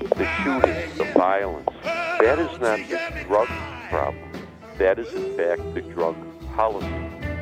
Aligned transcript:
The 0.00 0.26
shootings, 0.42 0.96
the 0.96 1.04
violence, 1.14 1.68
that 1.84 2.38
is 2.38 2.58
not 2.58 2.78
the 2.88 3.24
drug 3.26 3.48
problem. 3.90 4.32
That 4.78 4.98
is, 4.98 5.12
in 5.12 5.36
fact, 5.36 5.74
the 5.74 5.82
drug 5.82 6.16
policy 6.54 6.88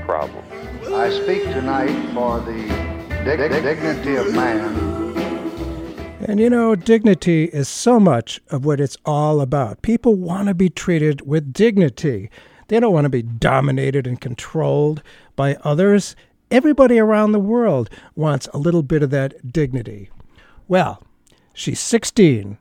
problem. 0.04 0.44
I 0.92 1.08
speak 1.10 1.44
tonight 1.44 2.12
for 2.12 2.40
the 2.40 2.66
dignity 3.24 4.16
of 4.16 4.34
man. 4.34 4.76
And 6.20 6.40
you 6.40 6.50
know, 6.50 6.74
dignity 6.74 7.44
is 7.44 7.68
so 7.68 8.00
much 8.00 8.40
of 8.48 8.64
what 8.64 8.80
it's 8.80 8.96
all 9.04 9.40
about. 9.40 9.82
People 9.82 10.16
want 10.16 10.48
to 10.48 10.54
be 10.54 10.68
treated 10.68 11.26
with 11.28 11.52
dignity. 11.52 12.28
They 12.66 12.80
don't 12.80 12.92
want 12.92 13.04
to 13.04 13.08
be 13.08 13.22
dominated 13.22 14.04
and 14.04 14.20
controlled 14.20 15.00
by 15.36 15.54
others. 15.62 16.16
Everybody 16.50 16.98
around 16.98 17.30
the 17.30 17.38
world 17.38 17.88
wants 18.16 18.48
a 18.52 18.58
little 18.58 18.82
bit 18.82 19.04
of 19.04 19.10
that 19.10 19.52
dignity. 19.52 20.10
Well, 20.66 21.04
she's 21.58 21.80
16. 21.80 22.56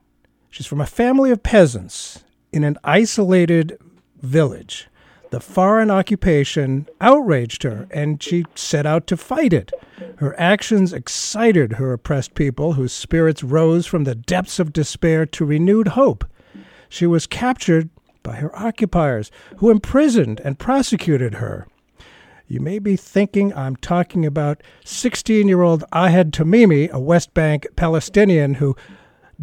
She's 0.50 0.66
from 0.66 0.82
a 0.82 0.88
family 0.88 1.30
of 1.30 1.44
peasants 1.44 2.24
in 2.52 2.64
an 2.64 2.78
isolated 2.84 3.78
village. 4.22 4.88
The 5.30 5.40
foreign 5.40 5.92
occupation 5.92 6.88
outraged 7.00 7.64
her, 7.64 7.88
and 7.92 8.24
she 8.24 8.46
set 8.56 8.86
out 8.86 9.06
to 9.08 9.18
fight 9.18 9.54
it. 9.54 9.72
Her 10.18 10.40
actions 10.40 10.94
excited 10.94 11.74
her 11.74 11.94
oppressed 11.94 12.34
people, 12.34 12.74
whose 12.74 12.94
spirits 12.94 13.44
rose 13.44 13.86
from 13.86 14.06
the 14.06 14.16
depths 14.16 14.58
of 14.58 14.74
despair 14.74 15.26
to 15.28 15.46
renewed 15.46 15.90
hope. 15.90 16.26
She 16.90 17.06
was 17.06 17.28
captured 17.28 17.90
by 18.24 18.38
her 18.38 18.58
occupiers, 18.58 19.30
who 19.58 19.70
imprisoned 19.70 20.40
and 20.44 20.58
prosecuted 20.58 21.36
her. 21.36 21.68
You 22.50 22.62
may 22.62 22.80
be 22.80 22.96
thinking 22.96 23.54
I'm 23.54 23.76
talking 23.76 24.26
about 24.26 24.64
16 24.86 25.50
year 25.50 25.62
old 25.62 25.84
Ahed 25.92 26.32
Tamimi, 26.32 26.90
a 26.90 27.00
West 27.00 27.34
Bank 27.34 27.68
Palestinian 27.76 28.56
who 28.56 28.74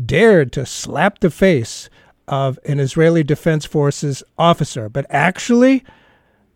dared 0.06 0.52
to 0.52 0.64
slap 0.64 1.18
the 1.18 1.30
face 1.30 1.90
of 2.26 2.58
an 2.64 2.80
Israeli 2.80 3.22
Defense 3.22 3.66
Forces 3.66 4.22
officer, 4.38 4.88
but 4.88 5.04
actually, 5.10 5.84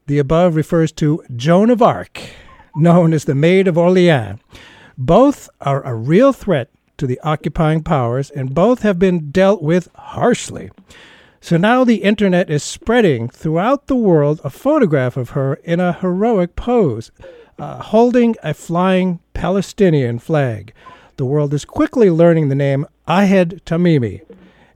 the 0.07 0.19
above 0.19 0.57
refers 0.57 0.91
to 0.93 1.23
Joan 1.37 1.69
of 1.69 1.83
Arc, 1.83 2.19
known 2.75 3.13
as 3.13 3.27
the 3.27 3.35
Maid 3.35 3.69
of 3.69 3.77
Orleans. 3.77 4.41
Both 4.97 5.51
are 5.61 5.83
a 5.83 5.95
real 5.95 6.33
threat 6.33 6.71
to 6.97 7.07
the 7.07 7.21
occupying 7.21 7.83
powers, 7.83 8.31
and 8.31 8.55
both 8.55 8.81
have 8.81 8.99
been 8.99 9.31
dealt 9.31 9.63
with 9.63 9.91
harshly. 9.95 10.71
So 11.41 11.57
now 11.57 11.85
the 11.85 12.03
internet 12.03 12.51
is 12.51 12.63
spreading 12.63 13.29
throughout 13.29 13.87
the 13.87 13.97
world 13.97 14.41
a 14.45 14.51
photograph 14.51 15.17
of 15.17 15.31
her 15.31 15.55
in 15.65 15.81
a 15.81 15.93
heroic 15.93 16.57
pose, 16.57 17.11
uh, 17.59 17.83
holding 17.83 18.37
a 18.43 18.55
flying 18.55 19.21
Palestinian 19.35 20.19
flag. 20.19 20.73
The 21.17 21.25
world 21.25 21.55
is 21.55 21.65
quickly 21.65 22.11
learning 22.11 22.49
the 22.49 22.55
name 22.55 22.87
Ahed 23.07 23.63
Tamimi, 23.65 24.23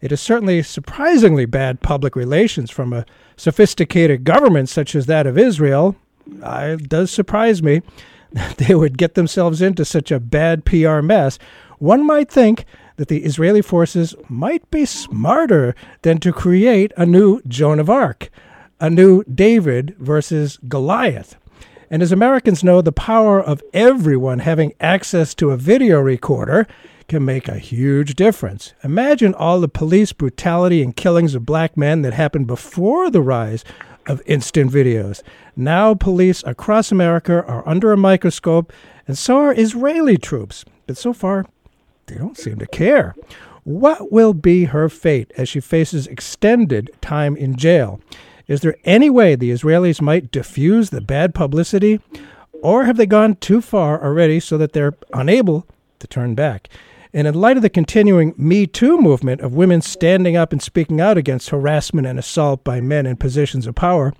it 0.02 0.10
is 0.10 0.20
certainly 0.20 0.62
surprisingly 0.64 1.46
bad 1.46 1.80
public 1.80 2.16
relations 2.16 2.70
from 2.70 2.92
a 2.92 3.06
sophisticated 3.36 4.24
government 4.24 4.68
such 4.68 4.96
as 4.96 5.06
that 5.06 5.28
of 5.28 5.38
Israel. 5.38 5.94
It 6.26 6.88
does 6.88 7.12
surprise 7.12 7.62
me 7.62 7.82
that 8.32 8.56
they 8.56 8.74
would 8.74 8.98
get 8.98 9.14
themselves 9.14 9.62
into 9.62 9.84
such 9.84 10.10
a 10.10 10.18
bad 10.18 10.64
PR 10.64 11.00
mess. 11.00 11.38
One 11.78 12.04
might 12.04 12.30
think 12.30 12.64
that 13.02 13.08
the 13.08 13.24
Israeli 13.24 13.62
forces 13.62 14.14
might 14.28 14.70
be 14.70 14.84
smarter 14.84 15.74
than 16.02 16.18
to 16.18 16.32
create 16.32 16.92
a 16.96 17.04
new 17.04 17.40
Joan 17.48 17.80
of 17.80 17.90
Arc, 17.90 18.30
a 18.78 18.88
new 18.88 19.24
David 19.24 19.96
versus 19.98 20.56
Goliath. 20.68 21.34
And 21.90 22.00
as 22.00 22.12
Americans 22.12 22.62
know, 22.62 22.80
the 22.80 22.92
power 22.92 23.42
of 23.42 23.60
everyone 23.74 24.38
having 24.38 24.72
access 24.78 25.34
to 25.34 25.50
a 25.50 25.56
video 25.56 25.98
recorder 25.98 26.64
can 27.08 27.24
make 27.24 27.48
a 27.48 27.58
huge 27.58 28.14
difference. 28.14 28.72
Imagine 28.84 29.34
all 29.34 29.60
the 29.60 29.66
police 29.66 30.12
brutality 30.12 30.80
and 30.80 30.94
killings 30.94 31.34
of 31.34 31.44
black 31.44 31.76
men 31.76 32.02
that 32.02 32.12
happened 32.12 32.46
before 32.46 33.10
the 33.10 33.20
rise 33.20 33.64
of 34.06 34.22
instant 34.26 34.70
videos. 34.70 35.24
Now, 35.56 35.94
police 35.94 36.44
across 36.46 36.92
America 36.92 37.44
are 37.48 37.68
under 37.68 37.90
a 37.90 37.96
microscope, 37.96 38.72
and 39.08 39.18
so 39.18 39.38
are 39.38 39.52
Israeli 39.52 40.18
troops. 40.18 40.64
But 40.86 40.96
so 40.96 41.12
far, 41.12 41.46
they 42.06 42.16
don't 42.16 42.38
seem 42.38 42.58
to 42.58 42.66
care. 42.66 43.14
What 43.64 44.10
will 44.10 44.34
be 44.34 44.64
her 44.64 44.88
fate 44.88 45.32
as 45.36 45.48
she 45.48 45.60
faces 45.60 46.06
extended 46.06 46.90
time 47.00 47.36
in 47.36 47.56
jail? 47.56 48.00
Is 48.48 48.60
there 48.60 48.76
any 48.84 49.08
way 49.08 49.34
the 49.34 49.50
Israelis 49.50 50.00
might 50.00 50.32
diffuse 50.32 50.90
the 50.90 51.00
bad 51.00 51.34
publicity? 51.34 52.00
Or 52.62 52.84
have 52.84 52.96
they 52.96 53.06
gone 53.06 53.36
too 53.36 53.60
far 53.60 54.02
already 54.02 54.40
so 54.40 54.58
that 54.58 54.72
they're 54.72 54.94
unable 55.12 55.66
to 56.00 56.06
turn 56.06 56.34
back? 56.34 56.68
And 57.14 57.26
in 57.26 57.34
light 57.34 57.56
of 57.56 57.62
the 57.62 57.70
continuing 57.70 58.34
Me 58.36 58.66
Too 58.66 58.98
movement 58.98 59.42
of 59.42 59.54
women 59.54 59.82
standing 59.82 60.36
up 60.36 60.50
and 60.52 60.62
speaking 60.62 61.00
out 61.00 61.18
against 61.18 61.50
harassment 61.50 62.06
and 62.06 62.18
assault 62.18 62.64
by 62.64 62.80
men 62.80 63.06
in 63.06 63.16
positions 63.16 63.66
of 63.66 63.74
power, 63.74 64.12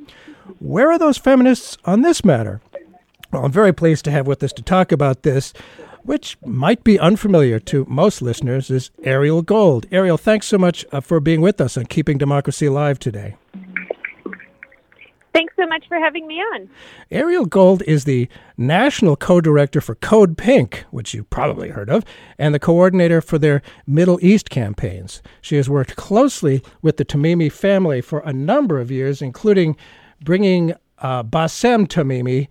where 0.59 0.91
are 0.91 0.99
those 0.99 1.19
feminists 1.19 1.79
on 1.85 2.03
this 2.03 2.25
matter? 2.25 2.61
Well, 3.33 3.47
I'm 3.47 3.53
very 3.53 3.73
pleased 3.73 4.05
to 4.05 4.11
have 4.11 4.27
with 4.27 4.43
us 4.43 4.53
to 4.53 4.63
talk 4.63 4.93
about 4.93 5.23
this, 5.23 5.55
which 6.05 6.37
might 6.45 6.85
be 6.85 6.99
unfamiliar 6.99 7.59
to 7.61 7.87
most 7.89 8.23
listeners, 8.23 8.71
is 8.71 8.91
Ariel 9.03 9.43
Gold. 9.43 9.87
Ariel, 9.91 10.19
thanks 10.19 10.47
so 10.47 10.59
much 10.59 10.85
uh, 10.93 11.01
for 11.01 11.21
being 11.21 11.41
with 11.41 11.61
us 11.61 11.77
and 11.77 11.89
Keeping 11.89 12.19
Democracy 12.19 12.67
Alive 12.67 12.99
today. 12.99 13.37
Thanks 15.35 15.55
so 15.57 15.67
much 15.67 15.85
for 15.89 15.99
having 15.99 16.27
me 16.27 16.41
on. 16.41 16.69
Ariel 17.11 17.47
Gold 17.47 17.83
is 17.87 18.05
the 18.05 18.29
national 18.59 19.17
co 19.17 19.41
director 19.41 19.81
for 19.81 19.95
Code 19.95 20.37
Pink, 20.37 20.85
which 20.91 21.15
you've 21.15 21.31
probably 21.31 21.71
heard 21.71 21.89
of, 21.89 22.05
and 22.39 22.55
the 22.55 22.59
coordinator 22.59 23.23
for 23.23 23.39
their 23.39 23.63
Middle 23.87 24.19
East 24.23 24.51
campaigns. 24.51 25.23
She 25.41 25.57
has 25.57 25.71
worked 25.71 25.97
closely 25.97 26.63
with 26.83 26.99
the 26.99 27.05
Tamimi 27.05 27.51
family 27.51 28.03
for 28.03 28.21
a 28.21 28.33
number 28.33 28.79
of 28.79 28.91
years, 28.91 29.23
including 29.23 29.77
bringing 30.23 30.75
uh, 30.99 31.23
Bassem 31.23 31.87
Tamimi, 31.89 32.49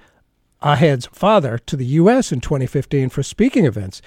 Ahed's 0.62 1.08
father, 1.08 1.58
to 1.58 1.76
the 1.76 1.86
U.S. 1.86 2.32
in 2.32 2.42
2015 2.42 3.10
for 3.10 3.24
speaking 3.24 3.66
events. 3.66 4.02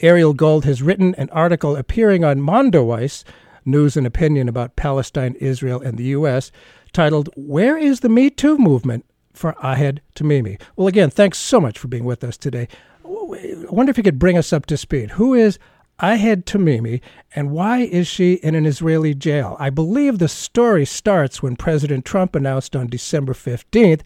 Ariel 0.00 0.34
Gold 0.34 0.64
has 0.64 0.82
written 0.82 1.14
an 1.16 1.30
article 1.30 1.76
appearing 1.76 2.24
on 2.24 2.40
Mondoweiss, 2.40 3.24
news 3.64 3.96
and 3.96 4.06
opinion 4.06 4.48
about 4.48 4.76
Palestine, 4.76 5.34
Israel, 5.40 5.80
and 5.80 5.96
the 5.96 6.04
U.S 6.04 6.50
titled 6.94 7.28
Where 7.34 7.76
is 7.76 8.00
the 8.00 8.08
Me 8.08 8.30
Too 8.30 8.56
Movement 8.56 9.04
for 9.34 9.54
Ahed 9.62 9.98
Tamimi? 10.14 10.58
Well, 10.76 10.86
again, 10.86 11.10
thanks 11.10 11.36
so 11.36 11.60
much 11.60 11.78
for 11.78 11.88
being 11.88 12.04
with 12.04 12.24
us 12.24 12.38
today. 12.38 12.68
I 13.04 13.66
wonder 13.68 13.90
if 13.90 13.98
you 13.98 14.04
could 14.04 14.18
bring 14.18 14.38
us 14.38 14.52
up 14.52 14.64
to 14.66 14.78
speed. 14.78 15.10
Who 15.12 15.34
is 15.34 15.58
Ahed 16.00 16.44
Tamimi, 16.44 17.02
and 17.34 17.50
why 17.50 17.80
is 17.80 18.06
she 18.06 18.34
in 18.34 18.54
an 18.54 18.64
Israeli 18.64 19.14
jail? 19.14 19.56
I 19.60 19.70
believe 19.70 20.18
the 20.18 20.28
story 20.28 20.86
starts 20.86 21.42
when 21.42 21.56
President 21.56 22.04
Trump 22.04 22.34
announced 22.34 22.74
on 22.74 22.86
December 22.86 23.34
15th 23.34 24.00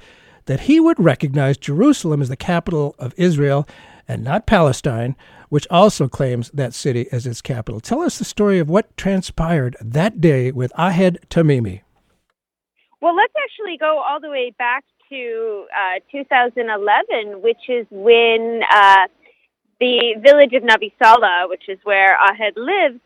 that 0.49 0.61
he 0.61 0.81
would 0.81 0.99
recognize 0.99 1.59
Jerusalem 1.59 2.23
as 2.23 2.31
the 2.31 2.37
capital 2.37 2.97
of 2.99 3.13
Israel 3.19 3.69
and 4.09 4.25
not 4.25 4.47
Palestine, 4.47 5.15
which 5.51 5.67
also 5.71 6.09
claims 6.09 6.51
that 6.53 6.73
city 6.73 7.07
as 7.13 7.27
its 7.27 7.43
capital. 7.43 7.81
Tell 7.81 8.01
us 8.01 8.19
the 8.19 8.25
story 8.25 8.59
of 8.59 8.71
what 8.71 8.97
transpired 8.97 9.77
that 9.79 10.23
day 10.23 10.51
with 10.51 10.73
Ahed 10.73 11.19
Tamimi. 11.29 11.83
Well, 13.03 13.15
let's 13.15 13.35
actually 13.45 13.77
go 13.77 14.03
all 14.03 14.21
the 14.21 14.31
way 14.31 14.53
back 14.59 14.85
to 15.11 15.67
uh, 15.77 16.01
2011, 16.11 17.43
which 17.43 17.69
is 17.69 17.87
when 17.91 18.63
uh, 18.71 19.07
the 19.81 20.15
village 20.23 20.55
of 20.55 20.63
Nabi 20.63 20.93
Salah, 21.01 21.47
which 21.49 21.69
is 21.69 21.79
where 21.85 22.17
Ahed 22.17 22.57
lives, 22.57 23.01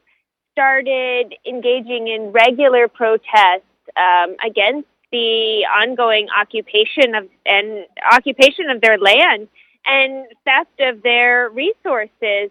started 0.52 1.34
engaging 1.44 2.06
in 2.06 2.30
regular 2.30 2.86
protests 2.86 3.66
um, 3.96 4.36
against 4.46 4.86
the 5.12 5.66
ongoing 5.66 6.28
occupation 6.36 7.14
of 7.14 7.28
and 7.46 7.86
occupation 8.10 8.70
of 8.70 8.80
their 8.80 8.98
land 8.98 9.48
and 9.86 10.26
theft 10.44 10.80
of 10.80 11.02
their 11.02 11.50
resources. 11.50 12.50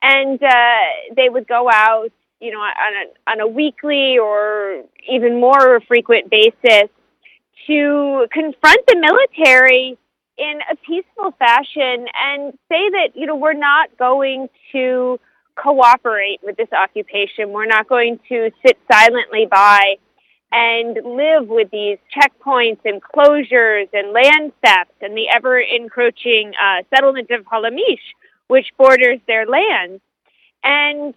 And 0.00 0.40
uh, 0.42 1.14
they 1.16 1.28
would 1.28 1.48
go 1.48 1.68
out, 1.68 2.10
you 2.40 2.52
know, 2.52 2.60
on 2.60 2.92
a, 3.02 3.30
on 3.30 3.40
a 3.40 3.48
weekly 3.48 4.16
or 4.18 4.84
even 5.08 5.40
more 5.40 5.80
frequent 5.88 6.30
basis 6.30 6.88
to 7.66 8.26
confront 8.32 8.86
the 8.86 8.96
military 8.96 9.98
in 10.38 10.60
a 10.70 10.76
peaceful 10.76 11.32
fashion 11.38 12.06
and 12.14 12.52
say 12.68 12.88
that, 12.90 13.08
you 13.14 13.26
know, 13.26 13.34
we're 13.34 13.54
not 13.54 13.90
going 13.98 14.48
to 14.70 15.18
cooperate 15.56 16.38
with 16.44 16.56
this 16.56 16.68
occupation. 16.72 17.50
We're 17.50 17.66
not 17.66 17.88
going 17.88 18.20
to 18.28 18.52
sit 18.64 18.78
silently 18.90 19.46
by 19.50 19.96
and 20.50 20.96
live 21.04 21.48
with 21.48 21.70
these 21.70 21.98
checkpoints 22.16 22.80
and 22.84 23.02
closures 23.02 23.88
and 23.92 24.12
land 24.12 24.52
thefts 24.64 24.94
and 25.00 25.16
the 25.16 25.28
ever 25.34 25.60
encroaching 25.60 26.52
uh, 26.62 26.82
settlement 26.94 27.30
of 27.30 27.44
Halamish, 27.44 28.14
which 28.48 28.66
borders 28.78 29.18
their 29.26 29.46
lands. 29.46 30.00
And 30.64 31.14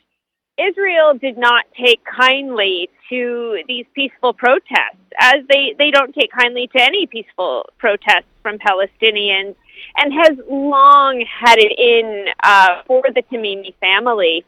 Israel 0.60 1.14
did 1.14 1.38
not 1.38 1.66
take 1.80 2.02
kindly 2.04 2.90
to 3.10 3.64
these 3.68 3.86
peaceful 3.94 4.34
protests, 4.34 5.00
as 5.20 5.36
they, 5.50 5.76
they 5.78 5.92
don't 5.92 6.14
take 6.14 6.32
kindly 6.32 6.68
to 6.76 6.82
any 6.82 7.08
peaceful 7.08 7.70
protests 7.78 8.30
from 8.44 8.60
Palestinians, 8.60 9.56
and 9.98 10.14
has 10.14 10.38
long 10.50 11.26
had 11.26 11.58
it 11.58 11.78
in 11.78 12.28
uh, 12.44 12.84
for 12.86 13.04
the 13.16 13.24
Tamimi 13.32 13.74
family. 13.80 14.46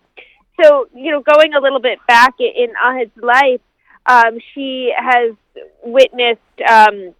So, 0.62 0.88
you 0.94 1.12
know, 1.12 1.22
going 1.22 1.54
a 1.54 1.60
little 1.60 1.80
bit 1.80 2.00
back 2.08 2.36
in 2.40 2.68
Ahed's 2.84 3.12
life, 3.18 3.62
um, 4.06 4.40
she 4.54 4.94
has 4.98 5.34
witnessed 5.84 6.40
um, 6.68 7.14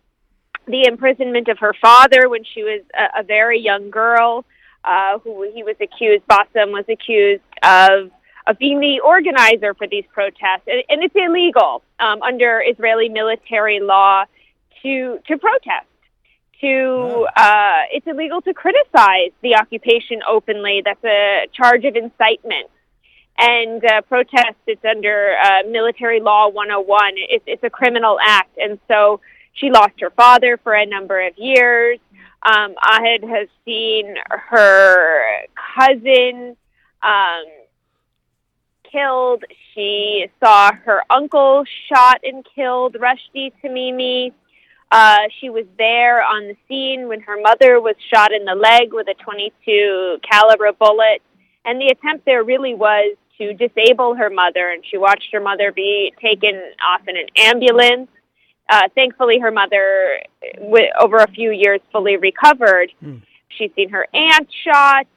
the 0.68 0.86
imprisonment 0.86 1.48
of 1.48 1.60
her 1.60 1.74
father 1.82 2.30
when 2.30 2.44
she 2.44 2.64
was 2.64 2.82
a, 2.98 3.22
a 3.22 3.24
very 3.24 3.60
young 3.60 3.90
girl, 3.90 4.46
uh, 4.84 5.20
who 5.20 5.50
he 5.54 5.64
was 5.64 5.76
accused, 5.82 6.24
Bassem 6.28 6.72
was 6.72 6.86
accused 6.90 7.44
of 7.62 8.12
of 8.46 8.60
being 8.60 8.82
the 8.82 9.00
organizer 9.00 9.74
for 9.74 9.88
these 9.88 10.04
protests, 10.12 10.64
and, 10.68 10.84
and 10.90 11.02
it's 11.02 11.16
illegal 11.16 11.82
um, 12.00 12.22
under 12.22 12.62
Israeli 12.66 13.08
military 13.08 13.80
law 13.80 14.26
to 14.82 15.20
to 15.28 15.38
protest. 15.38 15.88
To 16.62 17.28
uh, 17.36 17.82
it's 17.92 18.08
illegal 18.08 18.42
to 18.42 18.54
criticize 18.54 19.32
the 19.42 19.56
occupation 19.56 20.22
openly. 20.30 20.82
That's 20.84 21.04
a 21.04 21.48
charge 21.54 21.86
of 21.86 21.96
incitement. 21.96 22.70
And 23.38 23.84
uh, 23.84 24.02
protest, 24.02 24.58
it's 24.68 24.84
under 24.86 25.36
uh, 25.44 25.64
military 25.70 26.20
law 26.20 26.50
101. 26.50 27.14
It's, 27.16 27.44
it's 27.48 27.64
a 27.64 27.70
criminal 27.70 28.18
act. 28.24 28.58
And 28.58 28.80
so 28.88 29.22
she 29.54 29.72
lost 29.72 29.94
her 30.02 30.12
father 30.12 30.58
for 30.58 30.74
a 30.74 30.86
number 30.86 31.26
of 31.26 31.38
years. 31.38 32.00
Um, 32.44 32.76
Ahed 32.84 33.24
has 33.24 33.48
seen 33.66 34.16
her 34.30 35.46
cousin 35.78 36.56
um, 37.02 37.46
killed. 38.92 39.44
She 39.74 40.28
saw 40.40 40.72
her 40.74 41.02
uncle 41.10 41.64
shot 41.90 42.22
and 42.24 42.46
killed, 42.56 42.96
Rushdie 42.96 43.52
Tamimi. 43.64 44.34
Uh, 44.92 45.22
she 45.40 45.50
was 45.50 45.66
there 45.78 46.22
on 46.22 46.50
the 46.50 46.56
scene 46.68 47.08
when 47.08 47.22
her 47.22 47.42
mother 47.42 47.80
was 47.82 47.96
shot 48.14 48.32
in 48.32 48.46
the 48.46 48.54
leg 48.54 48.94
with 48.94 49.08
a 49.08 49.16
22 49.16 50.20
caliber 50.30 50.72
bullet. 50.74 51.22
And 51.66 51.82
the 51.82 51.88
attempt 51.88 52.26
there 52.26 52.44
really 52.44 52.76
was 52.76 53.16
to 53.38 53.54
disable 53.54 54.16
her 54.16 54.30
mother, 54.30 54.70
and 54.70 54.84
she 54.90 54.98
watched 54.98 55.30
her 55.32 55.40
mother 55.40 55.72
be 55.72 56.14
taken 56.22 56.56
off 56.88 57.02
in 57.08 57.18
an 57.18 57.28
ambulance. 57.38 58.10
Uh, 58.70 58.88
thankfully, 58.96 59.40
her 59.40 59.52
mother, 59.52 60.20
w- 60.58 60.90
over 61.00 61.18
a 61.18 61.30
few 61.32 61.52
years, 61.52 61.82
fully 61.92 62.18
recovered. 62.18 62.92
Mm. 63.04 63.22
She's 63.50 63.72
seen 63.76 63.90
her 63.90 64.08
aunt 64.14 64.48
shot, 64.64 65.08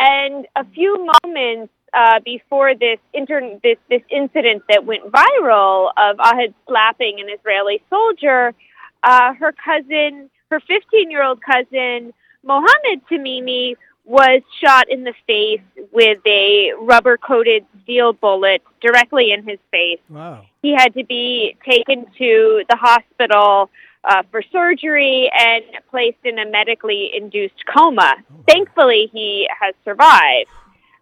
and 0.00 0.46
a 0.56 0.64
few 0.64 1.06
moments 1.24 1.72
uh, 1.92 2.20
before 2.24 2.74
this, 2.74 2.98
inter- 3.12 3.58
this 3.62 3.78
this 3.88 4.02
incident 4.10 4.62
that 4.68 4.84
went 4.84 5.04
viral 5.04 5.90
of 5.96 6.16
Ahed 6.18 6.54
slapping 6.66 7.20
an 7.20 7.28
Israeli 7.28 7.82
soldier, 7.88 8.54
uh, 9.02 9.34
her 9.34 9.52
cousin, 9.52 10.30
her 10.50 10.60
15 10.60 11.10
year 11.10 11.22
old 11.22 11.40
cousin, 11.42 12.12
Mohammed 12.42 13.06
Tamimi, 13.10 13.76
was 14.06 14.40
shot 14.64 14.88
in 14.88 15.02
the 15.02 15.12
face 15.26 15.60
with 15.92 16.18
a 16.26 16.72
rubber 16.80 17.16
coated 17.16 17.66
steel 17.82 18.12
bullet 18.12 18.62
directly 18.80 19.32
in 19.32 19.46
his 19.46 19.58
face. 19.70 19.98
Wow. 20.08 20.46
He 20.62 20.72
had 20.72 20.94
to 20.94 21.04
be 21.04 21.56
taken 21.68 22.06
to 22.18 22.62
the 22.68 22.76
hospital 22.76 23.68
uh, 24.04 24.22
for 24.30 24.42
surgery 24.52 25.30
and 25.36 25.64
placed 25.90 26.24
in 26.24 26.38
a 26.38 26.48
medically 26.48 27.10
induced 27.14 27.64
coma. 27.66 28.14
Thankfully, 28.48 29.10
he 29.12 29.48
has 29.60 29.74
survived. 29.84 30.50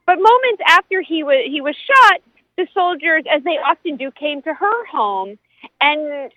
But 0.06 0.16
moments 0.16 0.62
after 0.66 1.02
he 1.02 1.22
was 1.22 1.44
he 1.46 1.60
was 1.60 1.76
shot, 1.76 2.20
the 2.56 2.66
soldiers, 2.72 3.24
as 3.30 3.42
they 3.42 3.58
often 3.58 3.96
do, 3.96 4.10
came 4.12 4.42
to 4.42 4.54
her 4.54 4.86
home 4.86 5.38
and 5.80 6.30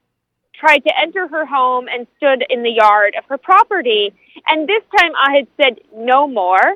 tried 0.60 0.80
to 0.80 0.92
enter 1.00 1.28
her 1.28 1.46
home 1.46 1.88
and 1.88 2.08
stood 2.18 2.44
in 2.50 2.64
the 2.64 2.72
yard 2.72 3.16
of 3.18 3.24
her 3.26 3.38
property. 3.38 4.14
And 4.48 4.68
this 4.68 4.84
time 4.98 5.12
Ahed 5.14 5.48
said 5.62 5.80
no 5.96 6.28
more. 6.28 6.76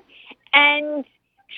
And 0.53 1.05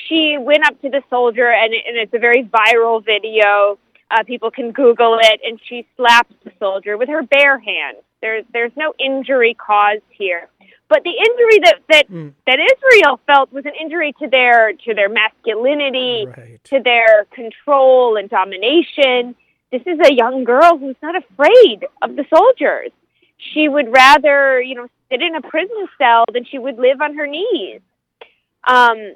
she 0.07 0.37
went 0.39 0.65
up 0.65 0.79
to 0.81 0.89
the 0.89 1.01
soldier, 1.09 1.51
and, 1.51 1.73
and 1.73 1.97
it's 1.97 2.13
a 2.13 2.19
very 2.19 2.43
viral 2.43 3.03
video. 3.03 3.77
Uh, 4.11 4.23
people 4.23 4.51
can 4.51 4.71
Google 4.71 5.17
it, 5.21 5.39
and 5.45 5.59
she 5.67 5.85
slaps 5.97 6.33
the 6.43 6.51
soldier 6.59 6.97
with 6.97 7.09
her 7.09 7.23
bare 7.23 7.59
hand. 7.59 7.97
There's 8.21 8.45
there's 8.53 8.71
no 8.77 8.93
injury 8.99 9.53
caused 9.55 10.01
here, 10.09 10.47
but 10.87 11.03
the 11.03 11.09
injury 11.09 11.59
that 11.63 11.75
that 11.89 12.09
Mm. 12.11 12.33
that 12.47 12.59
Israel 12.59 13.19
felt 13.27 13.51
was 13.51 13.65
an 13.65 13.73
injury 13.79 14.13
to 14.19 14.27
their 14.27 14.73
to 14.85 14.93
their 14.93 15.09
masculinity, 15.09 16.25
Right. 16.27 16.59
to 16.65 16.79
their 16.79 17.25
control 17.31 18.15
and 18.17 18.29
domination. 18.29 19.35
This 19.73 19.81
is 19.87 19.97
a 20.05 20.13
young 20.13 20.43
girl 20.43 20.77
who's 20.77 20.95
not 21.01 21.15
afraid 21.15 21.87
of 22.03 22.15
the 22.15 22.25
soldiers. 22.31 22.91
She 23.37 23.67
would 23.67 23.91
rather, 23.91 24.61
you 24.61 24.75
know, 24.75 24.87
sit 25.09 25.19
in 25.19 25.33
a 25.35 25.41
prison 25.41 25.87
cell 25.97 26.25
than 26.31 26.45
she 26.45 26.59
would 26.59 26.77
live 26.77 27.01
on 27.01 27.15
her 27.15 27.25
knees. 27.25 27.81
Um, 28.65 29.15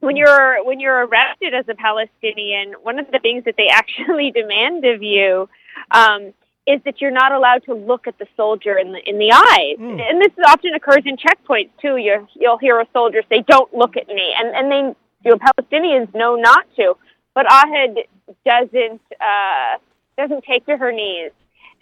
when 0.00 0.16
you're 0.16 0.62
when 0.62 0.78
you're 0.78 1.06
arrested 1.06 1.54
as 1.54 1.64
a 1.70 1.74
Palestinian, 1.74 2.74
one 2.82 2.98
of 2.98 3.10
the 3.10 3.18
things 3.18 3.44
that 3.44 3.54
they 3.56 3.68
actually 3.72 4.30
demand 4.30 4.84
of 4.84 5.02
you 5.02 5.48
um, 5.90 6.34
is 6.66 6.82
that 6.84 7.00
you're 7.00 7.10
not 7.10 7.32
allowed 7.32 7.64
to 7.64 7.72
look 7.72 8.06
at 8.06 8.18
the 8.18 8.26
soldier 8.36 8.76
in 8.76 8.92
the 8.92 9.00
in 9.08 9.18
the 9.18 9.32
eyes. 9.32 9.78
Mm. 9.80 10.02
And 10.02 10.20
this 10.20 10.32
often 10.46 10.74
occurs 10.74 11.04
in 11.06 11.16
checkpoints 11.16 11.70
too. 11.80 11.96
You 11.96 12.28
you'll 12.34 12.58
hear 12.58 12.78
a 12.78 12.86
soldier 12.92 13.22
say, 13.30 13.42
"Don't 13.48 13.72
look 13.72 13.96
at 13.96 14.06
me," 14.06 14.34
and 14.38 14.54
and 14.54 14.70
they 14.70 14.94
you 15.24 15.30
know 15.30 15.38
Palestinians 15.38 16.14
know 16.14 16.36
not 16.36 16.66
to, 16.76 16.94
but 17.34 17.46
Ahed 17.46 18.04
doesn't 18.44 19.00
uh, 19.20 19.78
doesn't 20.16 20.44
take 20.44 20.66
to 20.66 20.76
her 20.76 20.92
knees, 20.92 21.30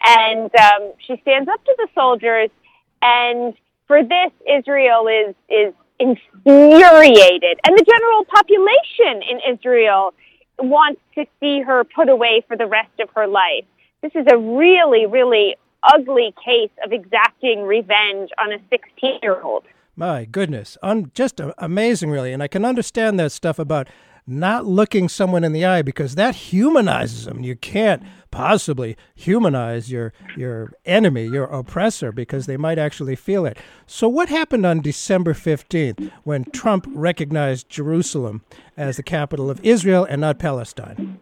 and 0.05 0.51
um, 0.57 0.93
she 1.07 1.17
stands 1.23 1.49
up 1.49 1.65
to 1.65 1.75
the 1.79 1.89
soldiers. 1.95 2.51
And 3.03 3.55
for 3.87 4.03
this, 4.03 4.33
Israel 4.49 5.07
is 5.09 5.35
is 5.49 5.75
infuriated, 5.99 7.59
and 7.67 7.77
the 7.77 7.85
general 7.85 8.25
population 8.25 9.23
in 9.29 9.55
Israel 9.55 10.15
wants 10.59 11.01
to 11.15 11.27
see 11.41 11.61
her 11.61 11.85
put 11.85 12.09
away 12.09 12.43
for 12.49 12.57
the 12.57 12.67
rest 12.67 12.99
of 13.01 13.09
her 13.15 13.27
life. 13.27 13.65
This 14.03 14.13
is 14.15 14.27
a 14.31 14.37
really, 14.39 15.07
really 15.07 15.57
ugly 15.83 16.35
case 16.45 16.71
of 16.85 16.93
exacting 16.93 17.63
revenge 17.63 18.31
on 18.39 18.53
a 18.53 18.59
16 18.71 19.19
year 19.23 19.41
old. 19.41 19.65
My 19.95 20.25
goodness, 20.27 20.77
Un- 20.83 21.11
just 21.15 21.41
a- 21.41 21.55
amazing, 21.59 22.11
really. 22.11 22.33
And 22.33 22.43
I 22.43 22.49
can 22.49 22.65
understand 22.65 23.19
that 23.19 23.33
stuff 23.33 23.59
about 23.59 23.89
not 24.27 24.67
looking 24.67 25.09
someone 25.09 25.45
in 25.45 25.53
the 25.53 25.65
eye 25.65 25.83
because 25.83 26.15
that 26.17 26.35
humanizes 26.35 27.27
them. 27.27 27.45
You 27.45 27.57
can't 27.57 28.03
possibly 28.31 28.97
humanize 29.15 29.91
your 29.91 30.13
your 30.37 30.73
enemy, 30.85 31.27
your 31.27 31.45
oppressor, 31.45 32.13
because 32.13 32.47
they 32.47 32.57
might 32.57 32.79
actually 32.79 33.17
feel 33.17 33.47
it. 33.47 33.57
So, 33.87 34.09
what 34.09 34.29
happened 34.29 34.67
on 34.67 34.81
December 34.81 35.35
fifteenth 35.35 36.11
when 36.25 36.45
Trump 36.47 36.87
recognized 36.89 37.69
Jerusalem 37.69 38.43
as 38.77 38.97
the 38.97 39.03
capital 39.03 39.49
of 39.49 39.61
Israel 39.65 40.05
and 40.05 40.21
not 40.21 40.39
Palestine? 40.39 41.21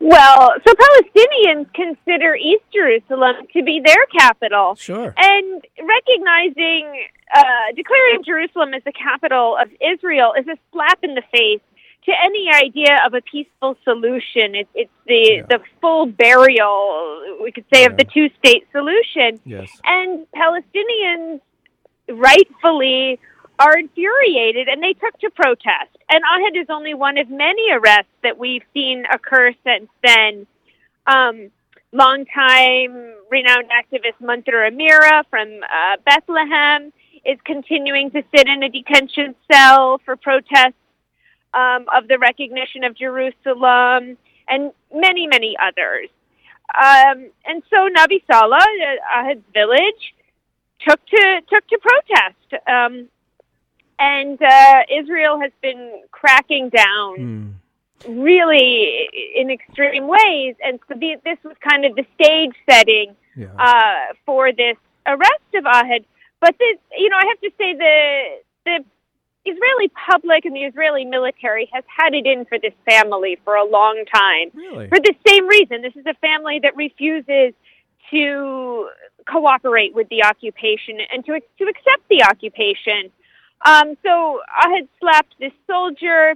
Well, 0.00 0.52
so 0.64 0.72
Palestinians 0.74 1.72
consider 1.74 2.36
East 2.36 2.62
Jerusalem 2.72 3.34
to 3.52 3.62
be 3.64 3.82
their 3.84 4.06
capital. 4.16 4.76
Sure. 4.76 5.12
And 5.16 5.66
recognizing, 5.76 7.04
uh, 7.34 7.42
declaring 7.74 8.22
Jerusalem 8.24 8.74
as 8.74 8.84
the 8.84 8.92
capital 8.92 9.56
of 9.60 9.68
Israel 9.80 10.34
is 10.38 10.46
a 10.46 10.56
slap 10.72 11.00
in 11.02 11.16
the 11.16 11.22
face 11.32 11.60
to 12.08 12.14
any 12.24 12.48
idea 12.50 13.00
of 13.04 13.12
a 13.12 13.20
peaceful 13.20 13.76
solution. 13.84 14.54
It, 14.54 14.68
it's 14.74 14.90
the, 15.06 15.44
the 15.46 15.60
full 15.80 16.06
burial, 16.06 17.36
we 17.42 17.52
could 17.52 17.66
say, 17.72 17.84
of 17.84 17.98
the 17.98 18.04
two 18.04 18.30
state 18.38 18.66
solution. 18.72 19.38
Yes. 19.44 19.70
And 19.84 20.26
Palestinians 20.34 21.40
rightfully 22.08 23.20
are 23.58 23.78
infuriated 23.78 24.68
and 24.68 24.82
they 24.82 24.94
took 24.94 25.18
to 25.20 25.30
protest. 25.30 25.90
And 26.08 26.24
Ahed 26.24 26.62
is 26.62 26.68
only 26.70 26.94
one 26.94 27.18
of 27.18 27.28
many 27.28 27.70
arrests 27.72 28.12
that 28.22 28.38
we've 28.38 28.62
seen 28.72 29.04
occur 29.12 29.52
since 29.62 29.90
then. 30.02 30.46
Um, 31.06 31.50
longtime 31.92 33.14
renowned 33.30 33.68
activist 33.68 34.18
Munther 34.22 34.70
Amira 34.70 35.24
from 35.28 35.48
uh, 35.62 35.96
Bethlehem 36.06 36.90
is 37.24 37.38
continuing 37.44 38.10
to 38.12 38.22
sit 38.34 38.48
in 38.48 38.62
a 38.62 38.70
detention 38.70 39.34
cell 39.50 40.00
for 40.06 40.16
protests 40.16 40.72
um, 41.54 41.86
of 41.94 42.08
the 42.08 42.18
recognition 42.18 42.84
of 42.84 42.96
Jerusalem, 42.96 44.16
and 44.48 44.72
many, 44.94 45.26
many 45.26 45.56
others. 45.60 46.08
Um, 46.74 47.30
and 47.46 47.62
so 47.70 47.88
Nabi 47.96 48.22
Salah, 48.30 48.56
uh, 48.56 49.22
Ahed's 49.22 49.44
village, 49.54 50.14
took 50.86 51.04
to 51.06 51.40
took 51.50 51.66
to 51.68 51.78
protest, 51.78 52.68
um, 52.68 53.08
and 53.98 54.40
uh, 54.40 54.82
Israel 54.90 55.40
has 55.40 55.52
been 55.60 56.02
cracking 56.12 56.68
down 56.68 57.16
really 58.06 59.08
in 59.34 59.50
extreme 59.50 60.06
ways. 60.06 60.54
And 60.62 60.78
so 60.88 60.94
the, 60.94 61.16
this 61.24 61.38
was 61.44 61.56
kind 61.68 61.84
of 61.84 61.96
the 61.96 62.06
stage 62.14 62.54
setting 62.70 63.16
uh, 63.58 64.14
for 64.24 64.52
this 64.52 64.76
arrest 65.06 65.54
of 65.54 65.64
Ahed. 65.64 66.04
But 66.40 66.54
this, 66.58 66.78
you 66.96 67.08
know, 67.08 67.16
I 67.16 67.26
have 67.26 67.40
to 67.40 67.50
say 67.58 67.74
the 67.74 68.38
the 68.64 68.84
Israeli 69.44 69.90
public 70.10 70.44
and 70.44 70.54
the 70.54 70.64
Israeli 70.64 71.04
military 71.04 71.68
has 71.72 71.84
had 71.86 72.14
it 72.14 72.26
in 72.26 72.44
for 72.44 72.58
this 72.58 72.74
family 72.88 73.38
for 73.44 73.54
a 73.54 73.64
long 73.64 74.04
time. 74.12 74.50
Really? 74.54 74.88
For 74.88 74.98
the 74.98 75.14
same 75.26 75.46
reason. 75.46 75.82
This 75.82 75.96
is 75.96 76.06
a 76.06 76.14
family 76.14 76.60
that 76.62 76.76
refuses 76.76 77.54
to 78.10 78.88
cooperate 79.26 79.94
with 79.94 80.08
the 80.08 80.24
occupation 80.24 80.98
and 81.12 81.24
to 81.26 81.40
to 81.58 81.64
accept 81.64 82.08
the 82.08 82.24
occupation. 82.24 83.10
Um, 83.64 83.96
so 84.02 84.40
Ahed 84.62 84.88
slapped 85.00 85.34
this 85.38 85.52
soldier, 85.66 86.34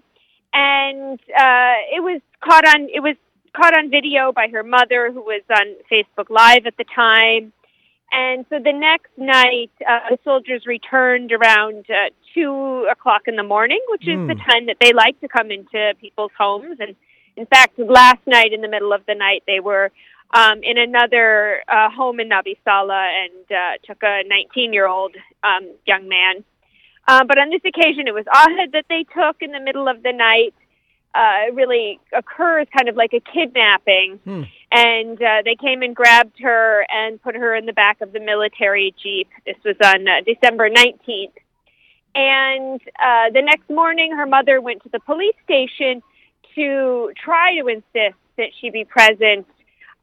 and 0.53 1.19
uh, 1.21 1.75
it 1.95 2.03
was 2.03 2.21
caught 2.41 2.67
on 2.67 2.89
it 2.93 3.01
was 3.01 3.17
caught 3.55 3.77
on 3.77 3.91
video 3.91 4.33
by 4.33 4.49
her 4.49 4.63
mother, 4.63 5.11
who 5.13 5.21
was 5.21 5.43
on 5.51 5.77
Facebook 5.91 6.31
Live 6.31 6.67
at 6.67 6.77
the 6.77 6.85
time. 6.95 7.53
And 8.13 8.45
so 8.51 8.59
the 8.59 8.73
next 8.73 9.11
night, 9.17 9.71
uh, 9.89 10.01
the 10.11 10.19
soldiers 10.23 10.67
returned 10.67 11.33
around 11.33 11.87
uh, 11.89 12.11
two 12.35 12.87
o'clock 12.91 13.23
in 13.27 13.37
the 13.37 13.43
morning, 13.43 13.81
which 13.89 14.07
is 14.07 14.19
the 14.29 14.35
Hmm. 14.35 14.51
time 14.51 14.67
that 14.67 14.77
they 14.81 14.93
like 14.93 15.19
to 15.21 15.29
come 15.29 15.51
into 15.51 15.95
people's 16.01 16.31
homes. 16.37 16.77
And 16.79 16.95
in 17.37 17.47
fact, 17.47 17.79
last 17.79 18.21
night 18.27 18.53
in 18.53 18.61
the 18.61 18.69
middle 18.69 18.93
of 18.93 19.05
the 19.07 19.15
night, 19.15 19.43
they 19.47 19.61
were 19.61 19.91
um, 20.35 20.63
in 20.63 20.77
another 20.79 21.63
uh, 21.69 21.89
home 21.91 22.21
in 22.21 22.29
Nabi 22.29 22.57
Salah 22.65 23.09
and 23.25 23.53
uh, 23.53 23.73
took 23.87 24.03
a 24.03 24.23
19-year-old 24.31 25.15
um, 25.43 25.71
young 25.87 26.09
man. 26.09 26.45
Uh, 27.09 27.25
but 27.25 27.39
on 27.39 27.51
this 27.51 27.63
occasion, 27.65 28.07
it 28.07 28.15
was 28.15 28.25
Ahed 28.27 28.73
that 28.73 28.85
they 28.89 29.05
took 29.05 29.37
in 29.41 29.53
the 29.53 29.61
middle 29.61 29.89
of 29.89 30.03
the 30.03 30.13
night. 30.13 30.55
Uh, 31.15 31.49
it 31.49 31.55
really 31.55 32.01
occurs 32.17 32.67
kind 32.75 32.89
of 32.89 32.97
like 32.97 33.13
a 33.13 33.21
kidnapping 33.21 34.19
and 34.73 35.23
uh, 35.23 35.43
they 35.45 35.55
came 35.55 35.83
and 35.83 35.95
grabbed 35.95 36.41
her 36.41 36.87
and 36.89 37.23
put 37.23 37.35
her 37.35 37.55
in 37.55 37.67
the 37.67 37.75
back 37.75 38.01
of 38.01 38.13
the 38.13 38.21
military 38.21 38.95
jeep. 39.03 39.29
This 39.45 39.57
was 39.65 39.77
on 39.85 40.09
uh, 40.09 40.23
December 40.25 40.71
19th. 40.71 41.33
And 42.15 42.81
uh, 42.99 43.31
the 43.33 43.43
next 43.43 43.69
morning, 43.69 44.13
her 44.17 44.27
mother 44.27 44.61
went 44.63 44.83
to 44.85 44.89
the 44.89 45.01
police 45.01 45.35
station 45.45 46.03
to 46.55 47.13
try 47.23 47.59
to 47.61 47.69
insist 47.69 48.19
that 48.39 48.49
she 48.61 48.71
be 48.71 48.85
present 48.85 49.47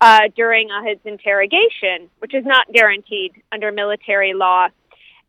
uh, 0.02 0.30
during 0.36 0.70
Ahed's 0.70 1.02
interrogation, 1.04 2.10
which 2.20 2.36
is 2.36 2.46
not 2.46 2.72
guaranteed 2.72 3.34
under 3.52 3.72
military 3.72 4.34
law. 4.36 4.68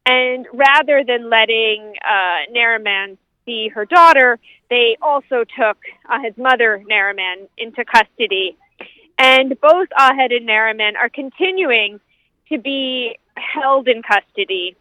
And 0.04 0.46
rather 0.52 1.02
than 1.02 1.30
letting 1.30 1.94
uh, 2.04 2.52
Nariman 2.54 3.16
see 3.46 3.68
her 3.68 3.86
daughter, 3.86 4.38
they 4.68 4.98
also 5.00 5.44
took 5.58 5.78
Ahed's 6.10 6.38
mother, 6.38 6.82
Nariman, 6.90 7.48
into 7.56 7.84
custody. 7.84 8.56
And 9.20 9.60
both 9.60 9.88
Ahed 9.98 10.34
and 10.34 10.48
Nariman 10.48 10.96
are 10.96 11.10
continuing 11.10 12.00
to 12.48 12.58
be 12.58 13.18
held 13.36 13.86
in 13.86 14.02
custody. 14.02 14.76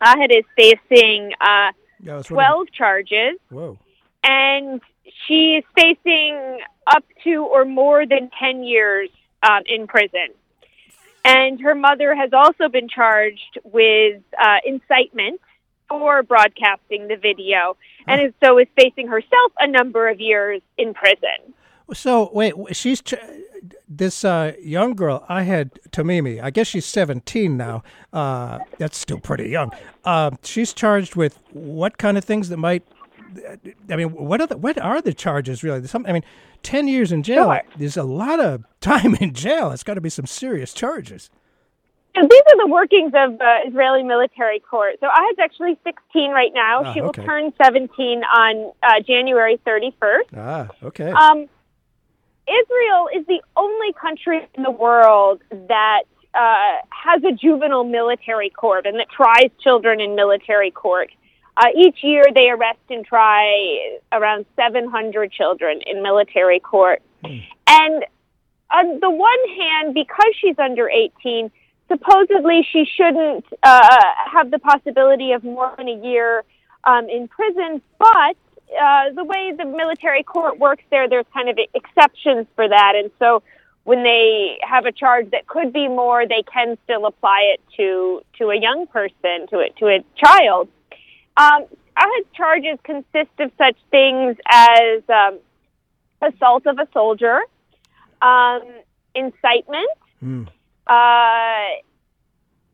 Ahed 0.00 0.30
is 0.30 0.44
facing 0.56 1.32
uh, 1.40 1.72
Yeah, 2.00 2.14
I 2.14 2.16
was 2.18 2.30
wondering- 2.30 2.66
12 2.66 2.72
charges, 2.72 3.34
Whoa. 3.50 3.76
and 4.22 4.80
she 5.26 5.56
is 5.56 5.64
facing 5.76 6.60
up 6.86 7.04
to 7.24 7.42
or 7.44 7.64
more 7.64 8.06
than 8.06 8.30
10 8.38 8.62
years 8.62 9.10
um, 9.42 9.62
in 9.66 9.88
prison. 9.88 10.28
And 11.24 11.60
her 11.60 11.74
mother 11.74 12.14
has 12.14 12.32
also 12.32 12.68
been 12.68 12.88
charged 12.88 13.58
with 13.64 14.22
uh, 14.40 14.58
incitement 14.64 15.40
for 15.88 16.22
broadcasting 16.22 17.08
the 17.08 17.16
video, 17.16 17.76
and 18.06 18.32
so 18.40 18.58
is 18.58 18.68
facing 18.76 19.08
herself 19.08 19.52
a 19.58 19.66
number 19.66 20.08
of 20.08 20.20
years 20.20 20.62
in 20.76 20.94
prison. 20.94 21.54
So 21.92 22.30
wait, 22.32 22.54
she's 22.72 23.00
ch- 23.00 23.14
this 23.88 24.24
uh, 24.24 24.52
young 24.60 24.94
girl. 24.94 25.24
Ahed 25.28 25.70
Tamimi. 25.90 26.42
I 26.42 26.50
guess 26.50 26.66
she's 26.66 26.86
seventeen 26.86 27.56
now. 27.56 27.82
Uh, 28.12 28.58
that's 28.78 28.98
still 28.98 29.18
pretty 29.18 29.48
young. 29.48 29.72
Uh, 30.04 30.30
she's 30.42 30.72
charged 30.72 31.16
with 31.16 31.38
what 31.52 31.98
kind 31.98 32.18
of 32.18 32.24
things 32.24 32.48
that 32.50 32.58
might? 32.58 32.84
I 33.90 33.96
mean, 33.96 34.12
what 34.12 34.40
are 34.40 34.46
the 34.46 34.56
what 34.56 34.78
are 34.78 35.00
the 35.00 35.14
charges 35.14 35.62
really? 35.62 35.86
Some, 35.86 36.04
I 36.06 36.12
mean, 36.12 36.24
ten 36.62 36.88
years 36.88 37.12
in 37.12 37.22
jail. 37.22 37.44
Sure. 37.44 37.62
There's 37.76 37.96
a 37.96 38.02
lot 38.04 38.40
of 38.40 38.64
time 38.80 39.14
in 39.16 39.32
jail. 39.32 39.70
It's 39.70 39.82
got 39.82 39.94
to 39.94 40.00
be 40.00 40.10
some 40.10 40.26
serious 40.26 40.72
charges. 40.72 41.30
So 42.16 42.22
these 42.28 42.42
are 42.48 42.66
the 42.66 42.72
workings 42.72 43.12
of 43.14 43.40
uh, 43.40 43.58
Israeli 43.68 44.02
military 44.02 44.58
court. 44.60 44.94
So 44.98 45.06
Ahed's 45.06 45.38
actually 45.38 45.78
16 45.84 46.30
right 46.32 46.50
now. 46.52 46.82
Ah, 46.84 46.92
she 46.92 47.00
will 47.00 47.12
turn 47.12 47.52
17 47.62 48.24
on 48.24 48.72
uh, 48.82 49.00
January 49.06 49.60
31st. 49.64 50.22
Ah, 50.36 50.68
okay. 50.82 51.12
Um, 51.12 51.46
Israel 52.48 53.08
is 53.14 53.26
the 53.26 53.42
only 53.56 53.92
country 53.92 54.48
in 54.54 54.62
the 54.62 54.70
world 54.70 55.42
that 55.50 56.02
uh, 56.34 56.76
has 56.90 57.22
a 57.24 57.32
juvenile 57.32 57.84
military 57.84 58.50
court 58.50 58.86
and 58.86 58.98
that 58.98 59.08
tries 59.10 59.50
children 59.60 60.00
in 60.00 60.14
military 60.14 60.70
court. 60.70 61.10
Uh, 61.56 61.66
each 61.76 61.98
year, 62.02 62.22
they 62.34 62.48
arrest 62.48 62.78
and 62.88 63.04
try 63.04 63.98
around 64.12 64.46
700 64.54 65.32
children 65.32 65.80
in 65.86 66.02
military 66.02 66.60
court. 66.60 67.02
And 67.66 68.04
on 68.70 69.00
the 69.00 69.10
one 69.10 69.48
hand, 69.56 69.94
because 69.94 70.32
she's 70.40 70.58
under 70.58 70.88
18, 70.88 71.50
supposedly 71.88 72.66
she 72.70 72.84
shouldn't 72.84 73.44
uh, 73.62 73.96
have 74.32 74.50
the 74.50 74.58
possibility 74.58 75.32
of 75.32 75.42
more 75.42 75.74
than 75.76 75.88
a 75.88 76.06
year 76.06 76.44
um, 76.84 77.08
in 77.08 77.26
prison. 77.28 77.82
But 77.98 78.36
uh, 78.80 79.10
the 79.14 79.24
way 79.24 79.52
the 79.56 79.64
military 79.64 80.22
court 80.22 80.58
works 80.58 80.84
there, 80.90 81.08
there's 81.08 81.26
kind 81.32 81.48
of 81.48 81.58
exceptions 81.74 82.46
for 82.54 82.68
that. 82.68 82.92
And 82.96 83.10
so 83.18 83.42
when 83.84 84.02
they 84.02 84.58
have 84.62 84.84
a 84.84 84.92
charge 84.92 85.30
that 85.30 85.46
could 85.46 85.72
be 85.72 85.88
more, 85.88 86.26
they 86.26 86.42
can 86.42 86.76
still 86.84 87.06
apply 87.06 87.54
it 87.54 87.60
to 87.76 88.22
to 88.38 88.50
a 88.50 88.60
young 88.60 88.86
person, 88.86 89.46
to 89.48 89.60
a, 89.60 89.70
to 89.78 89.86
a 89.86 90.04
child. 90.16 90.68
Um, 91.36 91.64
Ahed's 91.96 92.28
charges 92.34 92.78
consist 92.84 93.30
of 93.38 93.50
such 93.56 93.76
things 93.90 94.36
as 94.50 95.02
um, 95.08 95.38
assault 96.20 96.66
of 96.66 96.78
a 96.78 96.86
soldier, 96.92 97.40
um, 98.22 98.62
incitement, 99.14 99.88
uh, 100.86 101.66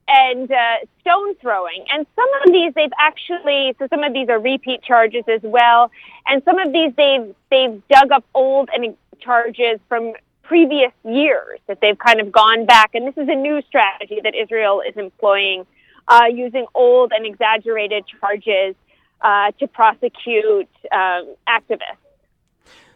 and 0.08 0.50
uh, 0.50 0.76
stone 1.00 1.34
throwing. 1.36 1.84
And 1.92 2.06
some 2.14 2.28
of 2.44 2.52
these 2.52 2.72
they've 2.74 2.90
actually 2.98 3.74
so 3.78 3.86
some 3.88 4.02
of 4.02 4.12
these 4.12 4.28
are 4.28 4.38
repeat 4.38 4.82
charges 4.82 5.24
as 5.28 5.40
well, 5.42 5.90
and 6.26 6.42
some 6.44 6.58
of 6.58 6.72
these 6.72 6.92
they've 6.96 7.34
they've 7.50 7.82
dug 7.88 8.12
up 8.12 8.24
old 8.34 8.68
and 8.74 8.96
charges 9.20 9.80
from 9.88 10.12
previous 10.42 10.92
years 11.04 11.58
that 11.66 11.80
they've 11.80 11.98
kind 11.98 12.20
of 12.20 12.30
gone 12.30 12.66
back. 12.66 12.94
And 12.94 13.06
this 13.06 13.16
is 13.16 13.28
a 13.28 13.34
new 13.34 13.62
strategy 13.62 14.20
that 14.22 14.34
Israel 14.34 14.82
is 14.86 14.94
employing, 14.96 15.66
uh, 16.08 16.26
using 16.30 16.66
old 16.74 17.12
and 17.12 17.24
exaggerated 17.26 18.04
charges 18.20 18.74
uh, 19.22 19.52
to 19.58 19.66
prosecute 19.66 20.68
um, 20.92 21.34
activists. 21.48 21.96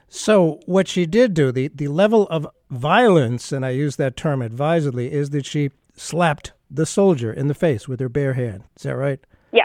So 0.08 0.60
what 0.66 0.88
she 0.88 1.06
did 1.06 1.34
do, 1.34 1.52
the, 1.52 1.68
the 1.68 1.88
level 1.88 2.26
of 2.28 2.46
violence, 2.70 3.52
and 3.52 3.64
I 3.64 3.70
use 3.70 3.96
that 3.96 4.16
term 4.16 4.40
advisedly, 4.40 5.12
is 5.12 5.30
that 5.30 5.44
she 5.44 5.70
slapped 5.96 6.52
the 6.70 6.86
soldier 6.86 7.32
in 7.32 7.48
the 7.48 7.54
face 7.54 7.88
with 7.88 8.00
her 8.00 8.08
bare 8.08 8.34
hand. 8.34 8.64
Is 8.76 8.82
that 8.84 8.96
right? 8.96 9.20
Yeah, 9.52 9.64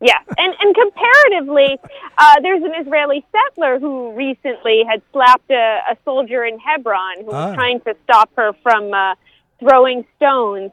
yeah, 0.00 0.18
and 0.36 0.54
and 0.60 0.74
comparatively, 0.74 1.78
uh, 2.18 2.34
there's 2.42 2.62
an 2.62 2.72
Israeli 2.80 3.24
settler 3.32 3.78
who 3.78 4.12
recently 4.12 4.84
had 4.88 5.02
slapped 5.12 5.50
a, 5.50 5.80
a 5.90 5.96
soldier 6.04 6.44
in 6.44 6.58
Hebron 6.58 7.18
who 7.18 7.24
was 7.26 7.34
Ah. 7.34 7.54
trying 7.54 7.80
to 7.80 7.96
stop 8.04 8.30
her 8.36 8.52
from 8.62 8.92
uh, 8.94 9.14
throwing 9.60 10.04
stones. 10.16 10.70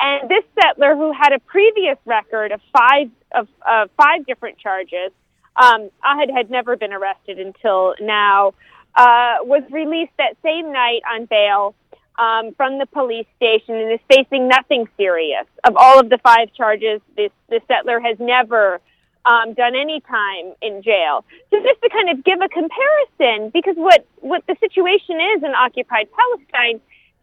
And 0.00 0.28
this 0.28 0.42
settler, 0.60 0.96
who 0.96 1.12
had 1.12 1.32
a 1.32 1.38
previous 1.38 1.96
record 2.06 2.50
of 2.50 2.60
five 2.76 3.08
of 3.34 3.46
uh, 3.66 3.86
five 3.96 4.26
different 4.26 4.58
charges, 4.58 5.12
um, 5.56 5.90
Ahed 6.04 6.30
had 6.34 6.50
never 6.50 6.76
been 6.76 6.92
arrested 6.92 7.38
until 7.38 7.94
now, 8.00 8.54
uh, 8.96 9.36
was 9.42 9.62
released 9.70 10.12
that 10.18 10.36
same 10.42 10.72
night 10.72 11.02
on 11.14 11.26
bail 11.26 11.74
um, 12.18 12.54
from 12.54 12.78
the 12.78 12.86
police 12.86 13.26
station 13.36 13.74
and 13.74 13.92
is 13.92 14.00
facing 14.10 14.48
nothing 14.48 14.88
serious. 14.96 15.46
Of 15.64 15.76
all 15.76 15.98
of 15.98 16.10
the 16.10 16.18
five 16.18 16.52
charges, 16.54 17.00
this 17.16 17.30
the 17.48 17.60
settler 17.68 18.00
has 18.00 18.18
never 18.18 18.80
um, 19.24 19.54
done 19.54 19.74
any 19.74 20.00
time 20.00 20.54
in 20.60 20.82
jail. 20.82 21.24
So 21.50 21.62
just 21.62 21.80
to 21.82 21.88
kind 21.88 22.10
of 22.10 22.24
give 22.24 22.40
a 22.40 22.48
comparison, 22.48 23.50
because 23.50 23.76
what 23.76 24.06
what 24.20 24.46
the 24.46 24.56
situation 24.60 25.20
is 25.36 25.42
in 25.42 25.54
occupied 25.54 26.08
Palestine, 26.12 26.80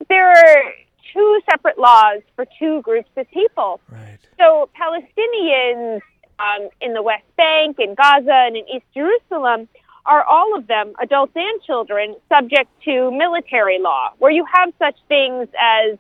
there 0.07 0.29
are 0.29 0.73
two 1.13 1.41
separate 1.49 1.77
laws 1.77 2.21
for 2.35 2.45
two 2.57 2.81
groups 2.81 3.09
of 3.17 3.29
people. 3.31 3.81
Right. 3.89 4.17
So 4.37 4.69
Palestinians 4.79 6.01
um, 6.39 6.69
in 6.81 6.93
the 6.93 7.01
West 7.01 7.25
Bank, 7.35 7.77
in 7.79 7.95
Gaza, 7.95 8.45
and 8.47 8.55
in 8.55 8.67
East 8.69 8.85
Jerusalem 8.93 9.67
are 10.13 10.23
all 10.23 10.49
of 10.57 10.63
them, 10.73 10.87
adults 11.05 11.33
and 11.35 11.61
children, 11.69 12.05
subject 12.33 12.69
to 12.87 12.93
military 13.11 13.79
law, 13.79 14.03
where 14.21 14.31
you 14.39 14.45
have 14.57 14.69
such 14.79 14.97
things 15.07 15.47
as 15.77 15.97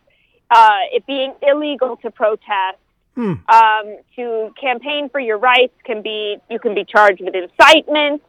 uh, 0.51 0.79
it 0.95 1.05
being 1.05 1.31
illegal 1.51 1.91
to 2.03 2.09
protest, 2.11 2.77
Hmm. 3.15 3.33
um, 3.59 3.85
to 4.15 4.53
campaign 4.65 5.09
for 5.09 5.19
your 5.19 5.37
rights 5.53 5.73
can 5.83 5.99
be 6.09 6.37
you 6.49 6.59
can 6.65 6.73
be 6.79 6.85
charged 6.93 7.21
with 7.25 7.35
incitement, 7.35 8.21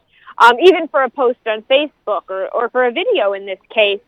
um, 0.43 0.55
even 0.67 0.87
for 0.89 1.01
a 1.03 1.09
post 1.09 1.39
on 1.53 1.61
Facebook 1.73 2.23
or, 2.29 2.43
or 2.57 2.65
for 2.73 2.81
a 2.85 2.91
video 2.91 3.31
in 3.33 3.45
this 3.45 3.59
case. 3.79 4.01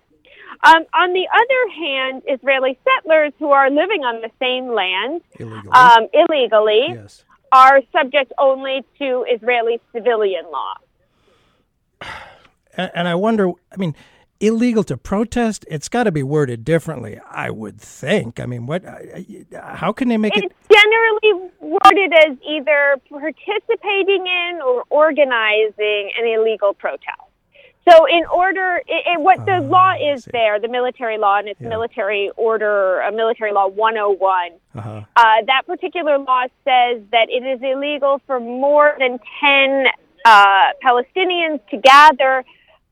Um, 0.70 0.82
on 1.04 1.10
the 1.14 1.26
other 1.42 1.62
hand, 1.84 2.24
Israeli 2.28 2.74
settlers 2.88 3.34
who 3.40 3.52
are 3.60 3.70
living 3.70 4.04
on 4.04 4.16
the 4.22 4.32
same 4.46 4.66
land 4.82 5.22
Illegally. 5.40 5.72
um, 5.72 6.04
illegally 6.22 6.86
yes. 6.90 7.24
are 7.52 7.78
subject 7.98 8.34
only 8.38 8.84
to 9.00 9.26
Israeli 9.36 9.80
civilian 9.94 10.46
law. 10.52 10.74
And, 12.76 13.08
I 13.08 13.16
wonder, 13.16 13.52
I 13.72 13.78
mean, 13.78 13.96
illegal 14.40 14.84
to 14.86 14.98
protest, 14.98 15.66
it's 15.70 15.88
got 15.88 16.04
to 16.06 16.12
be 16.12 16.24
worded 16.24 16.66
differently, 16.66 17.20
I 17.30 17.50
would 17.50 17.80
think. 17.80 18.40
I 18.40 18.46
mean, 18.46 18.66
what, 18.66 18.84
how 19.54 19.92
can 19.94 20.08
they 20.08 20.18
make 20.18 20.36
it? 20.36 20.46
It's 20.46 20.56
generally 20.70 21.52
worded 21.60 22.14
as 22.14 22.38
either 22.48 23.00
participating 23.10 24.26
in 24.26 24.60
or 24.66 24.84
organizing 24.90 26.12
an 26.20 26.26
illegal 26.28 26.74
protest. 26.74 27.22
So, 27.90 28.06
in 28.06 28.24
order, 28.34 28.82
it, 28.88 29.04
it, 29.08 29.20
what 29.20 29.46
the 29.46 29.60
law 29.60 29.94
is 30.00 30.24
there, 30.32 30.58
the 30.58 30.70
military 30.70 31.18
law, 31.18 31.40
and 31.40 31.50
it's 31.50 31.60
military 31.60 32.32
order, 32.38 33.04
uh, 33.04 33.12
military 33.12 33.52
law 33.52 33.68
101. 33.68 34.52
Uh-huh. 34.76 35.02
Uh, 35.18 35.24
that 35.48 35.64
particular 35.68 36.18
law 36.18 36.44
says 36.64 37.02
that 37.12 37.28
it 37.30 37.44
is 37.44 37.60
illegal 37.62 38.22
for 38.26 38.40
more 38.40 38.96
than 39.00 39.20
10 39.42 39.88
uh, 40.26 40.68
Palestinians 40.84 41.60
to 41.70 41.78
gather 41.78 42.44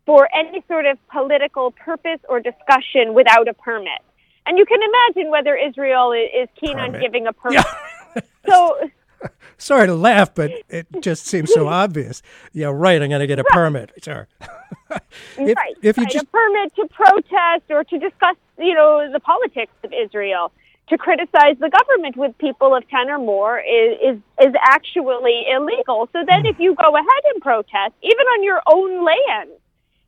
for 0.05 0.27
any 0.35 0.63
sort 0.67 0.85
of 0.85 0.97
political 1.09 1.71
purpose 1.71 2.19
or 2.27 2.39
discussion 2.39 3.13
without 3.13 3.47
a 3.47 3.53
permit. 3.53 4.01
And 4.45 4.57
you 4.57 4.65
can 4.65 4.79
imagine 4.81 5.31
whether 5.31 5.55
Israel 5.55 6.13
is 6.13 6.49
keen 6.59 6.79
on 6.79 6.99
giving 6.99 7.27
a 7.27 7.33
permit. 7.33 7.65
so, 8.49 8.77
Sorry 9.57 9.85
to 9.85 9.93
laugh, 9.93 10.33
but 10.33 10.51
it 10.69 10.87
just 11.01 11.27
seems 11.27 11.53
so 11.53 11.67
obvious. 11.67 12.23
Yeah, 12.51 12.71
right. 12.73 12.99
I'm 12.99 13.09
going 13.09 13.19
to 13.19 13.27
get 13.27 13.37
a 13.37 13.43
permit. 13.43 13.91
Sure. 14.03 14.27
if, 15.37 15.55
right, 15.55 15.75
if 15.83 15.97
you 15.97 16.03
right, 16.03 16.11
just 16.11 16.25
a 16.25 16.27
permit 16.27 16.75
to 16.75 16.87
protest 16.87 17.63
or 17.69 17.83
to 17.83 17.99
discuss, 17.99 18.35
you 18.57 18.73
know, 18.73 19.07
the 19.11 19.19
politics 19.19 19.73
of 19.83 19.93
Israel, 19.93 20.51
to 20.91 20.97
criticize 20.97 21.55
the 21.59 21.69
government 21.69 22.17
with 22.17 22.37
people 22.37 22.75
of 22.75 22.87
ten 22.89 23.09
or 23.09 23.17
more 23.17 23.59
is 23.59 23.97
is, 24.03 24.17
is 24.45 24.53
actually 24.61 25.45
illegal. 25.49 26.09
So 26.13 26.23
then, 26.27 26.45
if 26.45 26.59
you 26.59 26.75
go 26.75 26.95
ahead 26.95 27.23
and 27.33 27.41
protest, 27.41 27.93
even 28.03 28.25
on 28.35 28.43
your 28.43 28.61
own 28.67 29.05
land, 29.05 29.49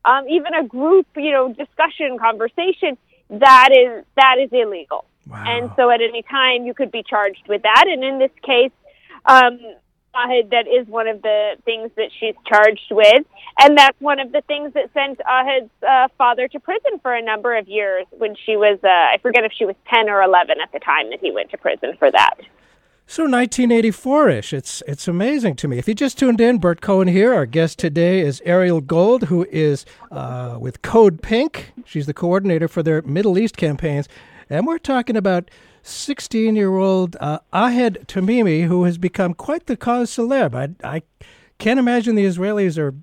um, 0.06 0.28
even 0.28 0.54
a 0.54 0.66
group, 0.68 1.08
you 1.16 1.32
know, 1.32 1.54
discussion, 1.54 2.20
conversation, 2.20 2.98
that 3.30 3.70
is 3.72 4.04
that 4.16 4.36
is 4.40 4.50
illegal. 4.52 5.06
And 5.34 5.72
so, 5.78 5.90
at 5.90 6.02
any 6.02 6.22
time, 6.22 6.66
you 6.66 6.74
could 6.74 6.92
be 6.92 7.02
charged 7.02 7.48
with 7.48 7.62
that. 7.64 7.86
And 7.88 8.04
in 8.04 8.20
this 8.20 8.32
case, 8.44 8.74
um, 9.26 9.58
Ahed, 10.16 10.50
that 10.52 10.68
is 10.68 10.88
one 10.88 11.08
of 11.08 11.22
the 11.22 11.56
things 11.66 11.92
that 11.96 12.10
she's 12.20 12.36
charged 12.46 12.92
with, 12.92 13.26
and 13.60 13.78
that's 13.78 14.00
one 14.00 14.20
of 14.20 14.32
the 14.32 14.42
things 14.42 14.74
that 14.74 14.92
sent 14.94 15.20
Ahed's 15.20 15.70
uh, 15.88 16.08
father 16.18 16.48
to 16.48 16.60
prison 16.60 17.00
for 17.02 17.14
a 17.14 17.22
number 17.22 17.56
of 17.58 17.68
years 17.68 18.06
when 18.12 18.36
she 18.46 18.56
was, 18.56 18.80
uh, 18.84 18.88
I 18.88 19.18
forget 19.22 19.44
if 19.44 19.52
she 19.58 19.66
was 19.66 19.76
10 19.94 20.10
or 20.10 20.22
11 20.22 20.58
at 20.62 20.72
the 20.72 20.80
time 20.80 21.10
that 21.10 21.20
he 21.20 21.32
went 21.32 21.52
to 21.52 21.58
prison 21.58 21.96
for 21.98 22.12
that. 22.12 22.38
So 23.06 23.28
1984-ish. 23.28 24.54
It's 24.54 24.82
it's 24.88 25.08
amazing 25.08 25.56
to 25.58 25.68
me. 25.68 25.78
If 25.78 25.88
you 25.88 25.94
just 25.94 26.18
tuned 26.18 26.40
in, 26.40 26.58
Bert 26.58 26.82
Cohen 26.82 27.10
here. 27.10 27.34
Our 27.34 27.46
guest 27.46 27.78
today 27.78 28.22
is 28.22 28.42
Ariel 28.46 28.80
Gold, 28.80 29.24
who 29.24 29.46
is 29.52 29.86
uh, 30.10 30.58
with 30.60 30.82
Code 30.82 31.22
Pink. 31.22 31.74
She's 31.86 32.06
the 32.06 32.14
coordinator 32.14 32.68
for 32.68 32.82
their 32.82 33.02
Middle 33.02 33.38
East 33.38 33.58
campaigns, 33.58 34.08
and 34.54 34.68
we're 34.68 34.78
talking 34.78 35.18
about 35.18 35.50
16-year-old 35.84 37.18
uh, 37.20 37.40
Ahed 37.52 38.06
Tamimi, 38.06 38.66
who 38.66 38.84
has 38.84 39.00
become 39.00 39.34
quite 39.34 39.66
the 39.66 39.76
cause 39.76 40.12
celeb. 40.12 40.54
I, 40.54 40.96
I 40.96 41.02
can't 41.58 41.80
imagine 41.80 42.14
the 42.14 42.26
Israelis 42.26 42.78
are 42.78 42.94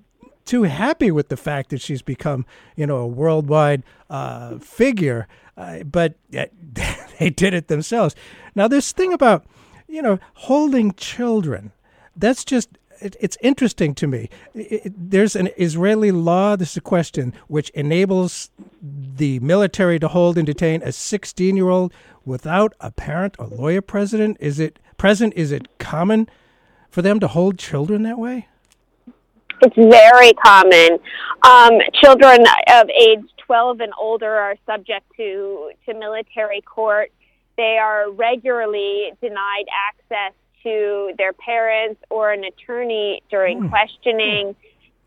too 0.45 0.63
happy 0.63 1.11
with 1.11 1.27
the 1.27 1.35
fact 1.35 1.69
that 1.71 1.81
she's 1.81 2.01
become, 2.01 2.45
you 2.77 2.87
know, 2.87 2.97
a 2.97 3.07
worldwide 3.07 3.83
uh, 4.09 4.59
figure. 4.59 5.27
Uh, 5.57 5.83
but 5.83 6.15
uh, 6.37 6.45
they 7.19 7.29
did 7.29 7.53
it 7.53 7.67
themselves. 7.67 8.15
Now, 8.55 8.69
this 8.69 8.93
thing 8.93 9.11
about, 9.11 9.45
you 9.89 10.01
know, 10.01 10.19
holding 10.33 10.93
children, 10.93 11.73
that's 12.15 12.45
just. 12.45 12.69
It, 13.01 13.15
it's 13.19 13.37
interesting 13.41 13.93
to 13.95 14.07
me. 14.07 14.29
It- 14.53 14.93
there's 14.95 15.35
an 15.35 15.49
Israeli 15.57 16.11
law, 16.11 16.55
this 16.55 16.71
is 16.71 16.77
a 16.77 16.81
question, 16.81 17.33
which 17.47 17.69
enables 17.71 18.49
the 18.81 19.39
military 19.39 19.99
to 19.99 20.07
hold 20.07 20.37
and 20.37 20.45
detain 20.45 20.81
a 20.83 20.91
16 20.91 21.55
year 21.55 21.69
old 21.69 21.93
without 22.25 22.73
a 22.79 22.91
parent 22.91 23.35
or 23.39 23.47
lawyer 23.47 23.81
present. 23.81 24.37
Is 24.39 24.59
it 24.59 24.79
present? 24.97 25.33
Is 25.35 25.51
it 25.51 25.77
common 25.79 26.29
for 26.89 27.01
them 27.01 27.19
to 27.19 27.27
hold 27.27 27.57
children 27.57 28.03
that 28.03 28.19
way? 28.19 28.47
It's 29.63 29.75
very 29.75 30.33
common. 30.33 30.99
Um, 31.43 31.79
children 32.03 32.39
of 32.73 32.89
age 32.89 33.19
12 33.45 33.79
and 33.81 33.93
older 33.99 34.29
are 34.33 34.55
subject 34.65 35.05
to, 35.17 35.71
to 35.85 35.93
military 35.93 36.61
court. 36.61 37.11
They 37.57 37.77
are 37.79 38.09
regularly 38.11 39.11
denied 39.21 39.65
access 39.89 40.33
to 40.63 41.13
their 41.17 41.33
parents 41.33 42.01
or 42.09 42.31
an 42.31 42.43
attorney 42.43 43.21
during 43.29 43.69
questioning. 43.69 44.55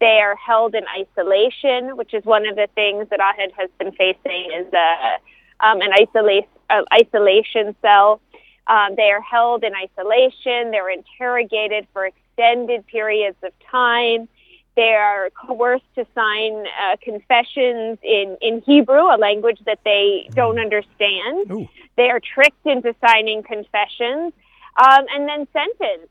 They 0.01 0.19
are 0.21 0.37
held 0.37 0.75
in 0.75 0.85
isolation, 0.89 1.97
which 1.97 2.15
is 2.15 2.25
one 2.25 2.47
of 2.47 2.57
the 2.57 2.69
things 2.75 3.09
that 3.11 3.21
Ahed 3.21 3.53
has 3.57 3.71
been 3.79 3.93
facing 3.93 4.51
is 4.53 4.73
a, 4.73 5.67
um, 5.67 5.81
an 5.81 5.93
isolation, 5.93 6.49
uh, 6.71 6.83
isolation 6.93 7.75
cell. 7.81 8.21
Um, 8.67 8.95
they 8.97 9.11
are 9.11 9.21
held 9.21 9.63
in 9.63 9.73
isolation. 9.75 10.71
They're 10.71 10.91
interrogated 10.91 11.87
for 11.93 12.07
extended 12.07 12.87
periods 12.87 13.37
of 13.43 13.53
time. 13.71 14.29
They 14.77 14.95
are 14.95 15.31
coerced 15.31 15.85
to 15.95 16.07
sign 16.15 16.65
uh, 16.67 16.97
confessions 17.01 17.99
in, 18.03 18.37
in 18.41 18.61
Hebrew, 18.63 19.03
a 19.03 19.19
language 19.19 19.61
that 19.67 19.79
they 19.85 20.29
don't 20.35 20.59
understand. 20.59 21.51
Ooh. 21.51 21.69
They 21.97 22.11
are 22.11 22.21
tricked 22.21 22.67
into 22.67 22.95
signing 23.01 23.45
confessions 23.45 24.33
um, 24.77 25.05
and 25.15 25.29
then 25.29 25.47
sentenced. 25.53 26.11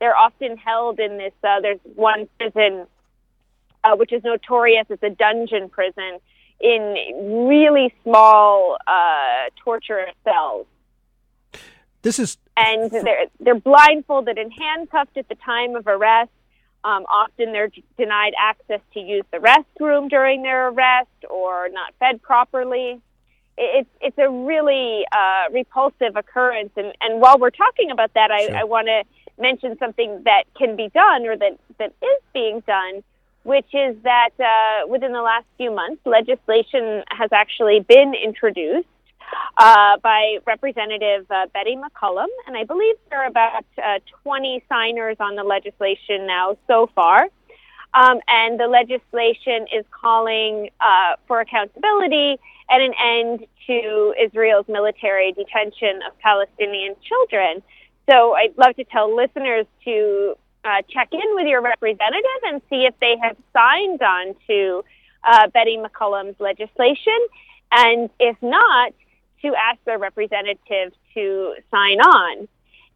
They're 0.00 0.16
often 0.16 0.56
held 0.56 0.98
in 0.98 1.18
this, 1.18 1.32
uh, 1.44 1.60
there's 1.60 1.80
one 1.94 2.28
prison 2.38 2.86
uh, 3.84 3.96
which 3.96 4.12
is 4.12 4.22
notorious 4.24 4.86
as 4.90 4.98
a 5.02 5.10
dungeon 5.10 5.68
prison 5.68 6.18
in 6.60 7.46
really 7.48 7.92
small 8.04 8.76
uh, 8.86 9.50
torture 9.64 10.06
cells 10.24 10.66
This 12.02 12.18
is 12.18 12.38
and 12.56 12.90
they're 12.90 13.26
they're 13.40 13.54
blindfolded 13.54 14.38
and 14.38 14.52
handcuffed 14.52 15.16
at 15.16 15.28
the 15.28 15.34
time 15.36 15.74
of 15.76 15.86
arrest. 15.86 16.30
Um, 16.84 17.06
often 17.08 17.52
they're 17.52 17.70
denied 17.96 18.32
access 18.38 18.80
to 18.94 19.00
use 19.00 19.24
the 19.30 19.38
restroom 19.38 20.10
during 20.10 20.42
their 20.42 20.68
arrest 20.68 21.08
or 21.30 21.68
not 21.70 21.94
fed 21.98 22.20
properly. 22.22 23.00
It- 23.58 23.86
It's 23.86 23.90
it's 24.00 24.18
a 24.18 24.28
really 24.30 25.06
uh, 25.12 25.44
repulsive 25.52 26.16
occurrence. 26.16 26.70
And, 26.76 26.92
and 27.00 27.20
while 27.20 27.38
we're 27.38 27.50
talking 27.50 27.90
about 27.90 28.12
that, 28.14 28.30
I, 28.30 28.46
Sure. 28.46 28.56
I 28.56 28.64
want 28.64 28.86
to 28.88 29.04
mention 29.38 29.78
something 29.78 30.22
that 30.24 30.44
can 30.58 30.76
be 30.76 30.88
done 30.90 31.26
or 31.26 31.36
that, 31.36 31.58
that 31.78 31.92
is 32.02 32.20
being 32.32 32.60
done, 32.66 33.02
which 33.44 33.70
is 33.72 33.96
that 34.04 34.30
uh, 34.38 34.86
within 34.88 35.12
the 35.12 35.22
last 35.22 35.46
few 35.56 35.70
months, 35.70 36.00
legislation 36.04 37.02
has 37.08 37.30
actually 37.32 37.80
been 37.80 38.14
introduced 38.14 38.88
uh, 39.56 39.96
by 40.02 40.38
Representative 40.46 41.26
uh, 41.30 41.46
Betty 41.54 41.76
McCollum, 41.76 42.26
and 42.46 42.56
I 42.56 42.64
believe 42.64 42.96
there 43.10 43.22
are 43.22 43.26
about 43.26 43.64
uh, 43.82 43.98
20 44.22 44.62
signers 44.68 45.16
on 45.20 45.36
the 45.36 45.42
legislation 45.44 46.26
now 46.26 46.56
so 46.66 46.90
far. 46.94 47.28
Um, 47.94 48.20
and 48.26 48.58
the 48.58 48.66
legislation 48.66 49.66
is 49.72 49.84
calling 49.90 50.70
uh, 50.80 51.16
for 51.26 51.40
accountability 51.40 52.38
and 52.70 52.82
an 52.82 52.94
end 52.98 53.46
to 53.66 54.14
Israel's 54.20 54.66
military 54.68 55.32
detention 55.32 56.00
of 56.06 56.18
Palestinian 56.20 56.94
children. 57.02 57.62
So 58.08 58.34
I'd 58.34 58.56
love 58.56 58.76
to 58.76 58.84
tell 58.84 59.14
listeners 59.14 59.66
to 59.84 60.36
uh, 60.64 60.82
check 60.88 61.08
in 61.12 61.34
with 61.34 61.46
your 61.46 61.60
representative 61.60 62.42
and 62.44 62.62
see 62.70 62.84
if 62.86 62.94
they 63.00 63.16
have 63.20 63.36
signed 63.52 64.00
on 64.02 64.34
to 64.46 64.84
uh, 65.24 65.48
Betty 65.48 65.76
McCollum's 65.76 66.38
legislation. 66.40 67.18
And 67.70 68.10
if 68.18 68.36
not, 68.42 68.92
to 69.42 69.54
ask 69.54 69.78
their 69.84 69.98
representative 69.98 70.92
to 71.14 71.54
sign 71.70 72.00
on. 72.00 72.48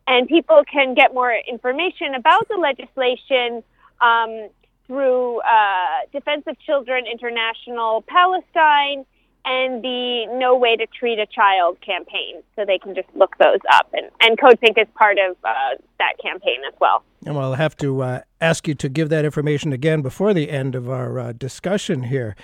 And 0.06 0.28
people 0.28 0.62
can 0.70 0.94
get 0.94 1.12
more 1.12 1.35
information 1.35 2.14
about 2.14 2.48
the 2.48 2.56
legislation 2.56 3.64
um, 4.00 4.48
through 4.87 5.40
uh, 5.40 6.07
Defense 6.12 6.44
of 6.46 6.59
Children 6.61 7.05
International 7.11 8.03
Palestine 8.07 9.05
and 9.44 9.83
the 9.83 10.27
No 10.38 10.57
Way 10.57 10.77
to 10.77 10.87
Treat 10.87 11.18
a 11.18 11.27
Child 11.27 11.81
campaign. 11.81 12.42
So 12.57 12.64
they 12.64 12.79
can 12.79 12.94
just 12.94 13.09
look 13.14 13.37
those 13.38 13.61
up. 13.72 13.88
And, 13.92 14.11
and 14.20 14.38
Code 14.40 14.61
Pink 14.61 14.77
is 14.77 14.88
part 14.94 15.18
of 15.18 15.37
uh, 15.44 15.77
that 15.99 16.14
campaign 16.20 16.59
as 16.66 16.75
well. 16.81 17.05
And 17.25 17.38
I'll 17.38 17.55
have 17.55 17.77
to 17.79 18.03
uh, 18.03 18.20
ask 18.40 18.66
you 18.66 18.75
to 18.75 18.88
give 18.88 19.09
that 19.11 19.25
information 19.25 19.72
again 19.72 20.03
before 20.03 20.35
the 20.35 20.51
end 20.51 20.75
of 20.75 20.90
our 20.90 21.18
uh, 21.18 21.33
discussion 21.33 22.05
here. 22.05 22.35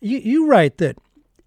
You, 0.00 0.18
you 0.18 0.46
write 0.46 0.78
that 0.78 0.98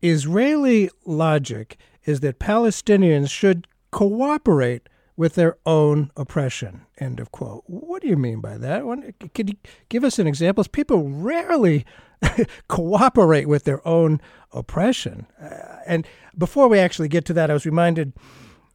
Israeli 0.01 0.89
logic 1.05 1.77
is 2.03 2.19
that 2.19 2.39
Palestinians 2.39 3.29
should 3.29 3.67
cooperate 3.91 4.87
with 5.17 5.35
their 5.35 5.57
own 5.65 6.11
oppression. 6.17 6.81
End 6.97 7.19
of 7.19 7.31
quote. 7.31 7.63
What 7.67 8.01
do 8.01 8.07
you 8.07 8.17
mean 8.17 8.41
by 8.41 8.57
that? 8.57 8.83
Could 9.33 9.49
you 9.49 9.55
give 9.89 10.03
us 10.03 10.19
an 10.19 10.27
example? 10.27 10.63
People 10.71 11.09
rarely 11.09 11.85
cooperate 12.67 13.47
with 13.47 13.63
their 13.63 13.85
own 13.87 14.19
oppression. 14.51 15.27
Uh, 15.41 15.77
and 15.85 16.07
before 16.37 16.67
we 16.67 16.79
actually 16.79 17.07
get 17.07 17.25
to 17.25 17.33
that, 17.33 17.49
I 17.49 17.53
was 17.53 17.65
reminded, 17.65 18.13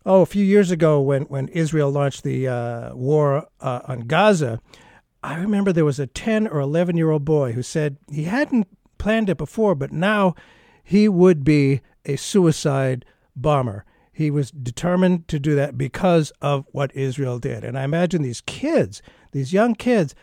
oh, 0.06 0.22
a 0.22 0.26
few 0.26 0.44
years 0.44 0.70
ago 0.70 1.00
when, 1.00 1.22
when 1.24 1.48
Israel 1.48 1.90
launched 1.90 2.22
the 2.22 2.48
uh, 2.48 2.94
war 2.94 3.46
uh, 3.60 3.80
on 3.86 4.00
Gaza, 4.00 4.60
I 5.22 5.36
remember 5.36 5.72
there 5.72 5.84
was 5.84 6.00
a 6.00 6.06
10 6.06 6.48
or 6.48 6.60
11 6.60 6.96
year 6.96 7.10
old 7.10 7.24
boy 7.24 7.52
who 7.52 7.62
said 7.62 7.98
he 8.10 8.24
hadn't 8.24 8.66
planned 8.98 9.28
it 9.28 9.36
before, 9.36 9.74
but 9.74 9.92
now 9.92 10.34
he 10.82 11.08
would 11.08 11.44
be 11.44 11.82
a 12.06 12.16
suicide 12.16 13.04
bomber. 13.36 13.84
He 14.12 14.30
was 14.30 14.50
determined 14.50 15.28
to 15.28 15.38
do 15.38 15.54
that 15.54 15.78
because 15.78 16.32
of 16.40 16.66
what 16.72 16.94
Israel 16.94 17.38
did. 17.38 17.64
And 17.64 17.78
I 17.78 17.84
imagine 17.84 18.22
these 18.22 18.40
kids, 18.42 19.02
these 19.32 19.52
young 19.52 19.74
kids, 19.74 20.14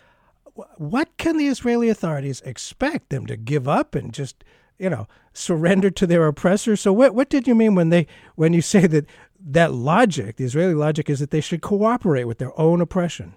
what 0.78 1.16
can 1.18 1.38
the 1.38 1.48
Israeli 1.48 1.90
authorities 1.90 2.42
expect 2.42 3.10
them 3.10 3.26
to 3.28 3.38
give 3.38 3.68
up 3.68 3.96
and 3.96 4.14
just, 4.14 4.44
you 4.78 4.90
know, 4.90 5.08
surrender 5.34 5.90
to 5.92 6.08
their 6.08 6.28
oppressors? 6.28 6.82
So 6.82 6.92
what 6.92 7.14
what 7.14 7.30
did 7.30 7.48
you 7.48 7.56
mean 7.56 7.76
when 7.76 7.90
they 7.90 8.08
when 8.36 8.54
you 8.54 8.62
say 8.62 8.88
that 8.88 9.06
that 9.40 9.74
logic, 9.74 10.38
the 10.38 10.46
Israeli 10.46 10.74
logic 10.74 11.10
is 11.10 11.20
that 11.20 11.32
they 11.32 11.42
should 11.42 11.62
cooperate 11.62 12.26
with 12.26 12.40
their 12.40 12.58
own 12.60 12.82
oppression? 12.82 13.36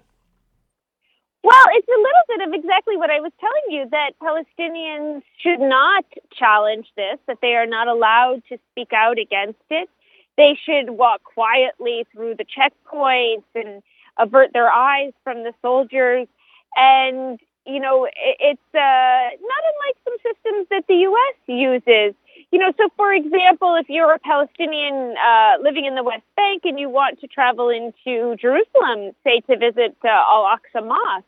Well, 1.43 1.65
it's 1.73 1.87
a 1.87 1.97
little 1.97 2.25
bit 2.27 2.47
of 2.47 2.53
exactly 2.53 2.97
what 2.97 3.09
I 3.09 3.19
was 3.19 3.31
telling 3.39 3.67
you 3.69 3.89
that 3.89 4.11
Palestinians 4.21 5.23
should 5.41 5.59
not 5.59 6.05
challenge 6.37 6.85
this, 6.95 7.17
that 7.27 7.39
they 7.41 7.55
are 7.55 7.65
not 7.65 7.87
allowed 7.87 8.43
to 8.49 8.59
speak 8.71 8.93
out 8.93 9.17
against 9.17 9.59
it. 9.69 9.89
They 10.37 10.57
should 10.65 10.91
walk 10.91 11.23
quietly 11.23 12.05
through 12.13 12.35
the 12.35 12.45
checkpoints 12.45 13.43
and 13.55 13.83
avert 14.17 14.53
their 14.53 14.71
eyes 14.71 15.13
from 15.23 15.43
the 15.43 15.53
soldiers 15.61 16.27
and 16.75 17.39
you 17.65 17.79
know 17.79 18.07
it's 18.15 18.61
uh, 18.73 18.77
not 18.77 19.63
unlike 19.71 19.97
some 20.03 20.15
systems 20.23 20.67
that 20.69 20.85
the 20.87 20.95
U.S. 20.95 21.35
uses. 21.47 22.15
You 22.51 22.59
know, 22.59 22.73
so 22.77 22.89
for 22.97 23.13
example, 23.13 23.75
if 23.75 23.89
you're 23.89 24.13
a 24.13 24.19
Palestinian 24.19 25.15
uh, 25.17 25.61
living 25.61 25.85
in 25.85 25.95
the 25.95 26.03
West 26.03 26.23
Bank 26.35 26.63
and 26.65 26.79
you 26.79 26.89
want 26.89 27.19
to 27.21 27.27
travel 27.27 27.69
into 27.69 28.35
Jerusalem, 28.35 29.11
say 29.23 29.41
to 29.41 29.57
visit 29.57 29.95
uh, 30.03 30.07
Al 30.07 30.45
Aqsa 30.45 30.85
Mosque 30.85 31.25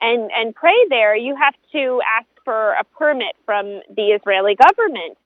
and 0.00 0.30
and 0.32 0.54
pray 0.54 0.76
there, 0.88 1.16
you 1.16 1.36
have 1.36 1.54
to 1.72 2.00
ask 2.18 2.26
for 2.44 2.72
a 2.72 2.84
permit 2.98 3.34
from 3.44 3.80
the 3.94 4.12
Israeli 4.12 4.56
government. 4.56 5.18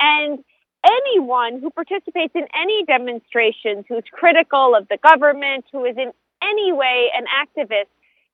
And 0.00 0.44
anyone 0.86 1.60
who 1.60 1.70
participates 1.70 2.34
in 2.34 2.46
any 2.54 2.84
demonstrations, 2.84 3.84
who's 3.88 4.04
critical 4.12 4.74
of 4.74 4.88
the 4.88 4.98
government, 4.98 5.64
who 5.72 5.84
is 5.84 5.96
in 5.96 6.12
any 6.42 6.72
way 6.72 7.10
an 7.16 7.24
activist, 7.26 7.90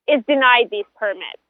is 0.09 0.23
denied 0.27 0.69
these 0.71 0.85
permits. 0.97 1.43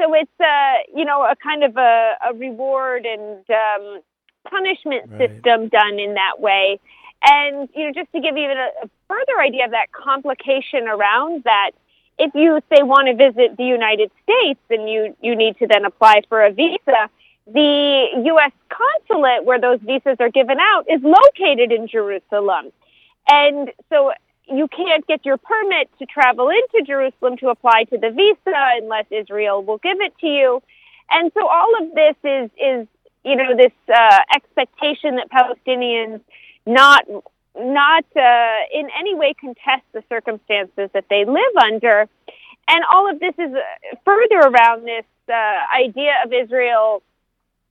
So 0.00 0.14
it's 0.14 0.30
a 0.40 0.44
uh, 0.44 0.72
you 0.94 1.04
know 1.04 1.22
a 1.22 1.34
kind 1.36 1.62
of 1.62 1.76
a, 1.76 2.14
a 2.30 2.34
reward 2.34 3.06
and 3.06 3.44
um, 3.50 4.00
punishment 4.48 5.10
right. 5.10 5.30
system 5.30 5.68
done 5.68 5.98
in 5.98 6.14
that 6.14 6.40
way. 6.40 6.80
And 7.22 7.68
you 7.74 7.86
know, 7.86 7.92
just 7.92 8.10
to 8.12 8.20
give 8.20 8.36
you 8.36 8.48
a, 8.48 8.84
a 8.84 8.90
further 9.08 9.40
idea 9.40 9.66
of 9.66 9.72
that 9.72 9.92
complication 9.92 10.88
around 10.88 11.44
that, 11.44 11.72
if 12.18 12.34
you 12.34 12.60
say 12.72 12.82
want 12.82 13.08
to 13.08 13.14
visit 13.14 13.56
the 13.56 13.64
United 13.64 14.10
States 14.22 14.60
and 14.70 14.88
you 14.88 15.14
you 15.20 15.36
need 15.36 15.58
to 15.58 15.66
then 15.66 15.84
apply 15.84 16.22
for 16.28 16.44
a 16.44 16.52
visa, 16.52 17.10
the 17.46 18.06
U.S. 18.24 18.52
consulate 18.68 19.44
where 19.44 19.60
those 19.60 19.80
visas 19.80 20.16
are 20.20 20.30
given 20.30 20.58
out 20.60 20.84
is 20.88 21.00
located 21.02 21.72
in 21.72 21.88
Jerusalem. 21.88 22.72
And 23.28 23.70
so 23.88 24.12
you 24.48 24.68
can't 24.68 25.06
get 25.06 25.24
your 25.24 25.36
permit 25.36 25.88
to 25.98 26.06
travel 26.06 26.48
into 26.48 26.84
Jerusalem 26.86 27.36
to 27.38 27.48
apply 27.48 27.84
to 27.84 27.98
the 27.98 28.10
visa 28.10 28.56
unless 28.82 29.06
Israel 29.10 29.62
will 29.62 29.78
give 29.78 30.00
it 30.00 30.12
to 30.20 30.26
you. 30.26 30.62
And 31.10 31.30
so 31.34 31.46
all 31.46 31.72
of 31.82 31.94
this 31.94 32.16
is 32.24 32.50
is 32.56 32.86
you 33.24 33.36
know 33.36 33.56
this 33.56 33.72
uh, 33.92 34.18
expectation 34.34 35.16
that 35.16 35.28
Palestinians 35.30 36.20
not 36.66 37.04
not 37.56 38.04
uh, 38.16 38.56
in 38.72 38.88
any 38.98 39.14
way 39.14 39.34
contest 39.34 39.82
the 39.92 40.02
circumstances 40.08 40.90
that 40.94 41.04
they 41.10 41.24
live 41.24 41.56
under, 41.60 42.08
and 42.68 42.84
all 42.92 43.10
of 43.10 43.20
this 43.20 43.34
is 43.38 43.52
further 44.04 44.38
around 44.38 44.84
this 44.84 45.04
uh, 45.28 45.32
idea 45.76 46.12
of 46.24 46.32
Israel 46.32 47.02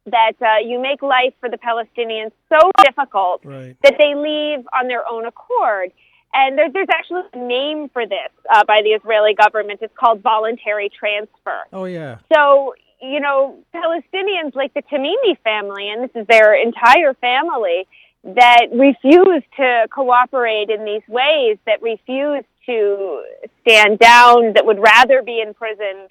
that 0.06 0.34
uh, 0.42 0.60
you 0.66 0.80
make 0.80 1.02
life 1.02 1.34
for 1.40 1.50
the 1.50 1.58
Palestinians 1.58 2.32
so 2.50 2.72
difficult 2.84 3.42
right. 3.44 3.76
that 3.84 3.96
they 3.98 4.16
leave 4.16 4.66
on 4.74 4.88
their 4.88 5.08
own 5.08 5.26
accord. 5.26 5.92
And 6.34 6.58
there, 6.58 6.72
there's 6.72 6.88
actually 6.92 7.24
a 7.34 7.38
name 7.38 7.90
for 7.90 8.06
this 8.06 8.30
uh, 8.54 8.64
by 8.64 8.82
the 8.84 8.90
Israeli 8.90 9.34
government. 9.34 9.80
It's 9.82 9.94
called 9.98 10.22
voluntary 10.22 10.90
transfer. 10.90 11.64
Oh, 11.74 11.86
yeah. 11.86 12.20
So, 12.34 12.76
you 13.02 13.20
know, 13.20 13.58
Palestinians 13.74 14.56
like 14.56 14.74
the 14.74 14.84
Tamimi 14.84 15.38
family, 15.44 15.90
and 15.90 16.04
this 16.04 16.12
is 16.16 16.28
their 16.28 16.54
entire 16.54 17.14
family, 17.16 17.88
that 18.24 18.68
refuse 18.74 19.44
to 19.58 19.88
cooperate 19.92 20.70
in 20.70 20.86
these 20.86 21.02
ways, 21.08 21.58
that 21.66 21.82
refuse 21.82 22.44
to 22.66 23.24
stand 23.62 23.98
down, 23.98 24.54
that 24.54 24.66
would 24.66 24.80
rather 24.80 25.24
be 25.24 25.42
in 25.42 25.54
prison 25.54 26.08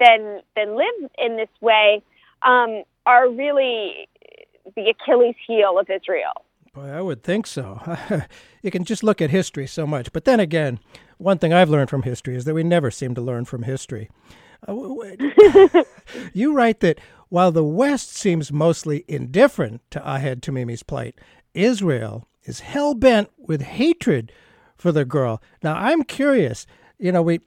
than, 0.00 0.42
than 0.56 0.76
live 0.76 1.10
in 1.16 1.36
this 1.36 1.48
way, 1.60 2.02
um, 2.42 2.82
are 3.06 3.28
really 3.28 4.08
the 4.76 4.90
Achilles 4.90 5.34
heel 5.46 5.78
of 5.78 5.88
Israel. 5.90 6.44
Boy, 6.74 6.88
I 6.88 7.02
would 7.02 7.22
think 7.22 7.46
so. 7.46 7.80
you 8.62 8.70
can 8.70 8.84
just 8.84 9.02
look 9.02 9.20
at 9.20 9.30
history 9.30 9.66
so 9.66 9.86
much. 9.86 10.12
But 10.12 10.24
then 10.24 10.40
again, 10.40 10.80
one 11.18 11.38
thing 11.38 11.52
I've 11.52 11.68
learned 11.68 11.90
from 11.90 12.02
history 12.02 12.34
is 12.34 12.44
that 12.46 12.54
we 12.54 12.62
never 12.62 12.90
seem 12.90 13.14
to 13.14 13.20
learn 13.20 13.44
from 13.44 13.64
history. 13.64 14.08
Uh, 14.66 14.74
you 16.32 16.54
write 16.54 16.80
that 16.80 16.98
while 17.28 17.52
the 17.52 17.64
West 17.64 18.14
seems 18.14 18.52
mostly 18.52 19.04
indifferent 19.06 19.82
to 19.90 20.00
Ahed 20.00 20.40
Tamimi's 20.40 20.82
plight, 20.82 21.20
Israel 21.52 22.26
is 22.44 22.60
hell 22.60 22.94
bent 22.94 23.30
with 23.36 23.62
hatred 23.62 24.32
for 24.76 24.92
the 24.92 25.04
girl. 25.04 25.42
Now, 25.62 25.74
I'm 25.74 26.02
curious 26.02 26.66
you 27.02 27.10
know, 27.10 27.20
we 27.20 27.40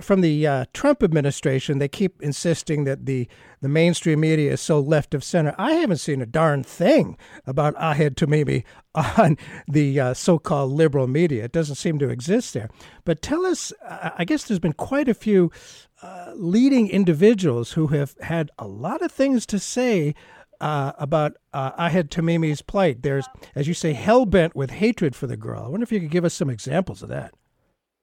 from 0.00 0.22
the 0.22 0.46
uh, 0.46 0.64
Trump 0.72 1.02
administration, 1.02 1.78
they 1.78 1.86
keep 1.86 2.22
insisting 2.22 2.84
that 2.84 3.04
the 3.04 3.28
the 3.60 3.68
mainstream 3.68 4.20
media 4.20 4.52
is 4.52 4.60
so 4.62 4.80
left 4.80 5.12
of 5.12 5.22
center. 5.22 5.54
I 5.58 5.74
haven't 5.74 5.98
seen 5.98 6.22
a 6.22 6.26
darn 6.26 6.62
thing 6.62 7.18
about 7.46 7.76
Ahed 7.76 8.14
Tamimi 8.14 8.64
on 8.94 9.36
the 9.68 10.00
uh, 10.00 10.14
so-called 10.14 10.72
liberal 10.72 11.06
media. 11.08 11.44
It 11.44 11.52
doesn't 11.52 11.76
seem 11.76 11.98
to 11.98 12.08
exist 12.08 12.54
there. 12.54 12.70
But 13.04 13.20
tell 13.20 13.44
us, 13.44 13.70
I 13.86 14.24
guess 14.24 14.44
there's 14.44 14.58
been 14.58 14.72
quite 14.72 15.10
a 15.10 15.14
few 15.14 15.52
uh, 16.00 16.32
leading 16.34 16.88
individuals 16.88 17.72
who 17.72 17.88
have 17.88 18.14
had 18.22 18.50
a 18.58 18.66
lot 18.66 19.02
of 19.02 19.12
things 19.12 19.44
to 19.46 19.58
say 19.58 20.14
uh, 20.62 20.92
about 20.96 21.36
uh, 21.52 21.72
Ahed 21.72 22.08
Tamimi's 22.08 22.62
plight. 22.62 23.02
There's, 23.02 23.28
as 23.54 23.68
you 23.68 23.74
say, 23.74 23.92
hell 23.92 24.24
bent 24.24 24.56
with 24.56 24.70
hatred 24.70 25.14
for 25.14 25.26
the 25.26 25.36
girl. 25.36 25.64
I 25.66 25.68
wonder 25.68 25.84
if 25.84 25.92
you 25.92 26.00
could 26.00 26.10
give 26.10 26.24
us 26.24 26.32
some 26.32 26.48
examples 26.48 27.02
of 27.02 27.10
that. 27.10 27.34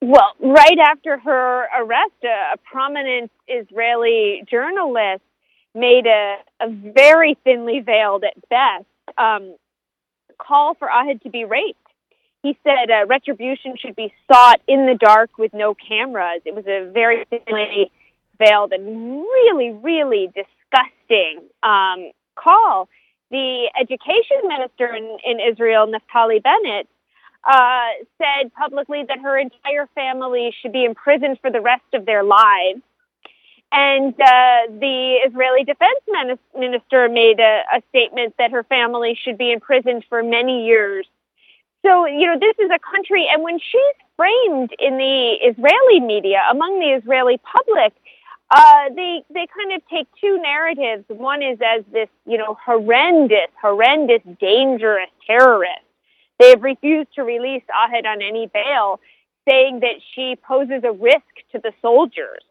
Well, 0.01 0.33
right 0.39 0.77
after 0.79 1.17
her 1.17 1.67
arrest, 1.77 2.13
a, 2.23 2.53
a 2.53 2.57
prominent 2.71 3.31
Israeli 3.47 4.43
journalist 4.49 5.23
made 5.75 6.05
a, 6.05 6.37
a 6.61 6.69
very 6.69 7.37
thinly 7.43 7.81
veiled, 7.81 8.23
at 8.23 8.35
best, 8.49 8.85
um, 9.17 9.55
call 10.37 10.73
for 10.75 10.87
Ahed 10.87 11.21
to 11.23 11.29
be 11.29 11.43
raped. 11.43 11.79
He 12.43 12.57
said 12.63 12.89
uh, 12.89 13.05
retribution 13.07 13.75
should 13.77 13.95
be 13.95 14.13
sought 14.31 14.61
in 14.67 14.85
the 14.85 14.95
dark 14.95 15.37
with 15.37 15.53
no 15.53 15.75
cameras. 15.75 16.41
It 16.45 16.55
was 16.55 16.65
a 16.65 16.89
very 16.91 17.25
thinly 17.25 17.91
veiled 18.37 18.71
and 18.71 19.21
really, 19.21 19.71
really 19.71 20.27
disgusting 20.27 21.41
um, 21.61 22.11
call. 22.35 22.87
The 23.31 23.69
education 23.79 24.47
minister 24.47 24.95
in, 24.95 25.17
in 25.25 25.39
Israel, 25.51 25.85
Naftali 25.87 26.41
Bennett, 26.41 26.87
uh, 27.43 27.87
said 28.17 28.53
publicly 28.53 29.03
that 29.07 29.19
her 29.19 29.37
entire 29.37 29.87
family 29.95 30.53
should 30.61 30.71
be 30.71 30.85
imprisoned 30.85 31.39
for 31.41 31.51
the 31.51 31.61
rest 31.61 31.93
of 31.93 32.05
their 32.05 32.23
lives. 32.23 32.81
And 33.71 34.13
uh, 34.13 34.79
the 34.79 35.17
Israeli 35.27 35.63
defense 35.63 35.99
minister 36.57 37.07
made 37.07 37.39
a, 37.39 37.61
a 37.77 37.81
statement 37.89 38.35
that 38.39 38.51
her 38.51 38.63
family 38.63 39.17
should 39.23 39.37
be 39.37 39.51
imprisoned 39.51 40.05
for 40.09 40.23
many 40.23 40.65
years. 40.65 41.05
So, 41.85 42.05
you 42.07 42.25
know, 42.25 42.37
this 42.39 42.55
is 42.59 42.69
a 42.71 42.79
country, 42.79 43.27
and 43.31 43.41
when 43.41 43.57
she's 43.59 43.95
framed 44.17 44.71
in 44.79 44.97
the 44.97 45.33
Israeli 45.49 46.01
media, 46.01 46.41
among 46.51 46.79
the 46.79 46.87
Israeli 46.87 47.37
public, 47.37 47.93
uh, 48.51 48.89
they 48.95 49.23
they 49.33 49.47
kind 49.55 49.73
of 49.73 49.81
take 49.87 50.07
two 50.19 50.41
narratives. 50.41 51.05
One 51.07 51.41
is 51.41 51.59
as 51.63 51.85
this, 51.93 52.09
you 52.25 52.37
know, 52.37 52.57
horrendous, 52.65 53.47
horrendous, 53.61 54.21
dangerous 54.41 55.09
terrorist. 55.25 55.85
They 56.39 56.49
have 56.49 56.63
refused 56.63 57.13
to 57.15 57.23
release 57.23 57.63
Ahed 57.69 58.05
on 58.05 58.21
any 58.21 58.47
bail, 58.51 58.99
saying 59.47 59.81
that 59.81 60.01
she 60.15 60.37
poses 60.41 60.83
a 60.83 60.91
risk 60.91 61.27
to 61.51 61.59
the 61.59 61.73
soldiers 61.81 62.43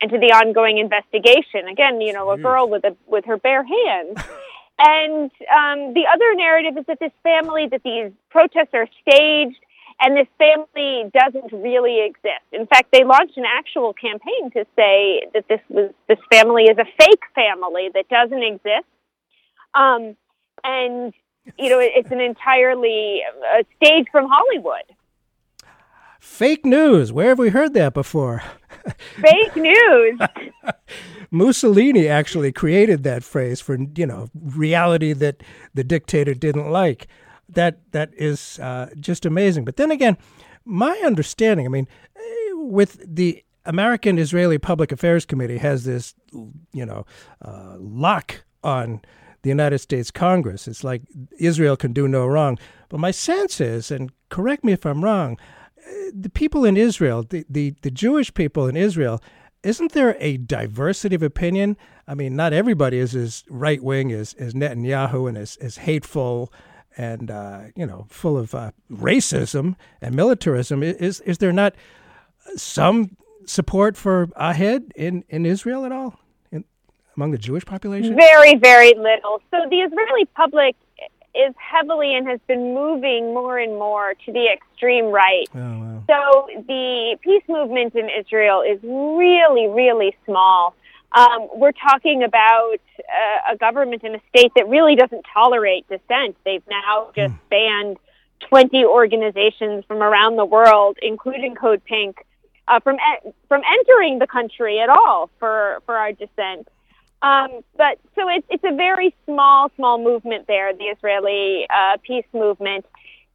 and 0.00 0.10
to 0.10 0.18
the 0.18 0.32
ongoing 0.32 0.78
investigation. 0.78 1.68
Again, 1.70 2.00
you 2.00 2.12
know, 2.12 2.30
a 2.32 2.38
girl 2.38 2.68
with 2.68 2.84
a 2.84 2.96
with 3.06 3.24
her 3.26 3.36
bare 3.36 3.64
hands. 3.64 4.18
and 4.78 5.30
um, 5.50 5.94
the 5.94 6.06
other 6.12 6.34
narrative 6.34 6.76
is 6.76 6.86
that 6.86 6.98
this 6.98 7.12
family, 7.22 7.68
that 7.68 7.82
these 7.84 8.10
protests 8.30 8.74
are 8.74 8.88
staged, 9.02 9.58
and 10.00 10.16
this 10.16 10.26
family 10.36 11.10
doesn't 11.14 11.52
really 11.52 12.04
exist. 12.04 12.42
In 12.50 12.66
fact, 12.66 12.90
they 12.92 13.04
launched 13.04 13.36
an 13.36 13.44
actual 13.46 13.92
campaign 13.92 14.50
to 14.52 14.66
say 14.74 15.22
that 15.32 15.46
this 15.48 15.60
was 15.68 15.92
this 16.08 16.18
family 16.30 16.64
is 16.64 16.76
a 16.78 16.86
fake 16.98 17.22
family 17.34 17.88
that 17.94 18.08
doesn't 18.08 18.42
exist. 18.42 18.88
Um, 19.74 20.16
and 20.64 21.14
you 21.58 21.68
know, 21.68 21.78
it's 21.80 22.10
an 22.10 22.20
entirely 22.20 23.20
uh, 23.54 23.62
stage 23.76 24.06
from 24.10 24.28
Hollywood. 24.28 24.82
Fake 26.20 26.64
news. 26.64 27.12
Where 27.12 27.30
have 27.30 27.38
we 27.38 27.50
heard 27.50 27.74
that 27.74 27.94
before? 27.94 28.42
Fake 29.20 29.56
news. 29.56 30.20
Mussolini 31.32 32.08
actually 32.08 32.52
created 32.52 33.02
that 33.02 33.24
phrase 33.24 33.60
for 33.60 33.76
you 33.96 34.06
know 34.06 34.28
reality 34.34 35.12
that 35.14 35.42
the 35.74 35.82
dictator 35.82 36.34
didn't 36.34 36.70
like. 36.70 37.08
That 37.48 37.80
that 37.92 38.10
is 38.16 38.58
uh, 38.60 38.90
just 39.00 39.26
amazing. 39.26 39.64
But 39.64 39.76
then 39.76 39.90
again, 39.90 40.16
my 40.64 41.00
understanding. 41.04 41.66
I 41.66 41.70
mean, 41.70 41.88
eh, 42.16 42.52
with 42.54 43.02
the 43.04 43.42
American 43.64 44.18
Israeli 44.18 44.58
Public 44.58 44.92
Affairs 44.92 45.24
Committee 45.24 45.58
has 45.58 45.84
this 45.84 46.14
you 46.72 46.86
know 46.86 47.04
uh, 47.44 47.76
lock 47.78 48.44
on 48.62 49.00
the 49.42 49.48
United 49.48 49.78
States 49.78 50.10
Congress. 50.10 50.68
It's 50.68 50.84
like 50.84 51.02
Israel 51.38 51.76
can 51.76 51.92
do 51.92 52.08
no 52.08 52.26
wrong. 52.26 52.58
But 52.88 53.00
my 53.00 53.10
sense 53.10 53.60
is, 53.60 53.90
and 53.90 54.12
correct 54.28 54.64
me 54.64 54.72
if 54.72 54.86
I'm 54.86 55.04
wrong, 55.04 55.38
eh, 55.86 56.10
the 56.14 56.30
people 56.30 56.64
in 56.64 56.76
Israel, 56.76 57.24
the, 57.28 57.44
the, 57.48 57.74
the 57.82 57.90
Jewish 57.90 58.32
people 58.34 58.66
in 58.66 58.76
Israel, 58.76 59.20
isn't 59.62 59.92
there 59.92 60.16
a 60.18 60.36
diversity 60.36 61.14
of 61.14 61.22
opinion? 61.22 61.76
I 62.08 62.14
mean, 62.14 62.34
not 62.34 62.52
everybody 62.52 62.98
is 62.98 63.14
as 63.14 63.44
right 63.48 63.82
wing 63.82 64.12
as, 64.12 64.34
as 64.34 64.54
Netanyahu 64.54 65.28
and 65.28 65.38
as, 65.38 65.56
as 65.56 65.76
hateful 65.76 66.52
and 66.96 67.30
uh, 67.30 67.60
you 67.74 67.86
know 67.86 68.06
full 68.10 68.36
of 68.36 68.54
uh, 68.54 68.72
racism 68.90 69.76
and 70.00 70.14
militarism. 70.14 70.82
Is 70.82 71.20
is 71.20 71.38
there 71.38 71.52
not 71.52 71.74
some 72.56 73.16
support 73.46 73.96
for 73.96 74.26
Ahed 74.38 74.92
in, 74.94 75.24
in 75.28 75.46
Israel 75.46 75.84
at 75.84 75.92
all? 75.92 76.18
Among 77.16 77.30
the 77.30 77.38
Jewish 77.38 77.64
population? 77.64 78.16
Very, 78.16 78.56
very 78.56 78.94
little. 78.94 79.40
So 79.50 79.58
the 79.68 79.80
Israeli 79.80 80.26
public 80.34 80.76
is 81.34 81.54
heavily 81.56 82.14
and 82.14 82.28
has 82.28 82.40
been 82.46 82.74
moving 82.74 83.32
more 83.32 83.58
and 83.58 83.72
more 83.72 84.14
to 84.26 84.32
the 84.32 84.52
extreme 84.52 85.06
right. 85.06 85.48
Oh, 85.54 85.58
wow. 85.58 86.04
So 86.06 86.62
the 86.66 87.16
peace 87.22 87.42
movement 87.48 87.94
in 87.94 88.08
Israel 88.10 88.62
is 88.62 88.78
really, 88.82 89.66
really 89.68 90.14
small. 90.26 90.74
Um, 91.12 91.48
we're 91.54 91.72
talking 91.72 92.22
about 92.22 92.78
uh, 92.98 93.52
a 93.52 93.56
government 93.56 94.02
in 94.02 94.14
a 94.14 94.20
state 94.30 94.52
that 94.56 94.68
really 94.68 94.94
doesn't 94.94 95.24
tolerate 95.32 95.86
dissent. 95.88 96.36
They've 96.44 96.62
now 96.68 97.10
just 97.14 97.34
mm. 97.34 97.38
banned 97.50 97.96
20 98.48 98.84
organizations 98.84 99.84
from 99.86 100.02
around 100.02 100.36
the 100.36 100.44
world, 100.44 100.98
including 101.00 101.54
Code 101.54 101.84
Pink, 101.84 102.24
uh, 102.68 102.80
from 102.80 102.96
e- 102.96 103.30
from 103.48 103.62
entering 103.66 104.18
the 104.18 104.26
country 104.26 104.80
at 104.80 104.88
all 104.88 105.30
for 105.38 105.82
for 105.86 105.96
our 105.96 106.12
dissent. 106.12 106.68
Um, 107.22 107.60
but 107.76 107.98
so 108.16 108.28
it's 108.28 108.46
it's 108.50 108.64
a 108.64 108.74
very 108.74 109.14
small, 109.24 109.70
small 109.76 109.98
movement 109.98 110.46
there, 110.48 110.74
the 110.74 110.84
Israeli 110.84 111.66
uh, 111.70 111.96
peace 112.02 112.26
movement. 112.32 112.84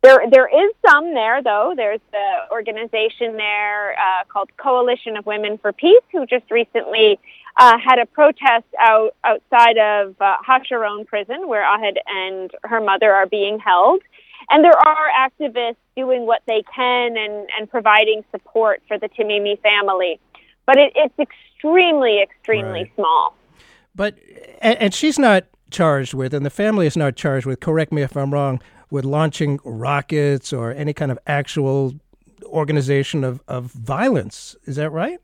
There, 0.04 0.30
there 0.30 0.48
is 0.48 0.72
some 0.88 1.14
there 1.14 1.42
though. 1.42 1.74
There's 1.76 2.02
the 2.12 2.52
organization 2.52 3.38
there 3.38 3.94
uh, 3.94 4.26
called 4.28 4.50
Coalition 4.58 5.18
of 5.18 5.26
Women 5.26 5.58
for 5.58 5.72
Peace, 5.74 6.04
who 6.12 6.26
just 6.26 6.52
recently 6.52 7.18
uh, 7.58 7.78
had 7.84 7.98
a 7.98 8.06
protest 8.06 8.66
out 8.80 9.16
outside 9.24 9.78
of 9.78 10.16
uh, 10.22 10.36
Hasharon 10.48 11.08
prison, 11.08 11.48
where 11.48 11.64
Ahed 11.64 11.98
and 12.08 12.52
her 12.64 12.80
mother 12.82 13.12
are 13.12 13.26
being 13.26 13.58
held. 13.60 14.02
And 14.50 14.64
there 14.64 14.78
are 14.78 15.08
activists 15.18 15.78
doing 15.96 16.26
what 16.26 16.42
they 16.46 16.64
can 16.76 17.18
and, 17.18 17.50
and 17.58 17.70
providing 17.70 18.24
support 18.32 18.82
for 18.88 18.98
the 19.00 19.10
Tamimi 19.10 19.60
family. 19.62 20.20
But 20.66 20.78
it, 20.78 20.94
it's 20.96 21.20
extremely, 21.20 22.22
extremely 22.22 22.84
Right. 22.84 22.92
small. 22.96 23.37
But 23.98 24.18
and, 24.62 24.78
and 24.78 24.94
she's 24.94 25.20
not 25.20 25.46
charged 25.70 26.14
with, 26.14 26.34
and 26.34 26.46
the 26.46 26.50
family 26.50 26.88
is 26.88 26.96
not 26.96 27.18
charged 27.18 27.46
with. 27.46 27.60
Correct 27.60 27.92
me 27.92 28.04
if 28.04 28.16
I'm 28.16 28.32
wrong. 28.32 28.62
With 28.90 29.04
launching 29.04 29.60
rockets 29.66 30.54
or 30.54 30.72
any 30.72 30.94
kind 30.94 31.12
of 31.12 31.20
actual 31.28 31.96
organization 32.46 33.26
of, 33.26 33.42
of 33.46 33.66
violence. 33.74 34.56
Is 34.64 34.78
that 34.78 34.92
right? 34.92 35.20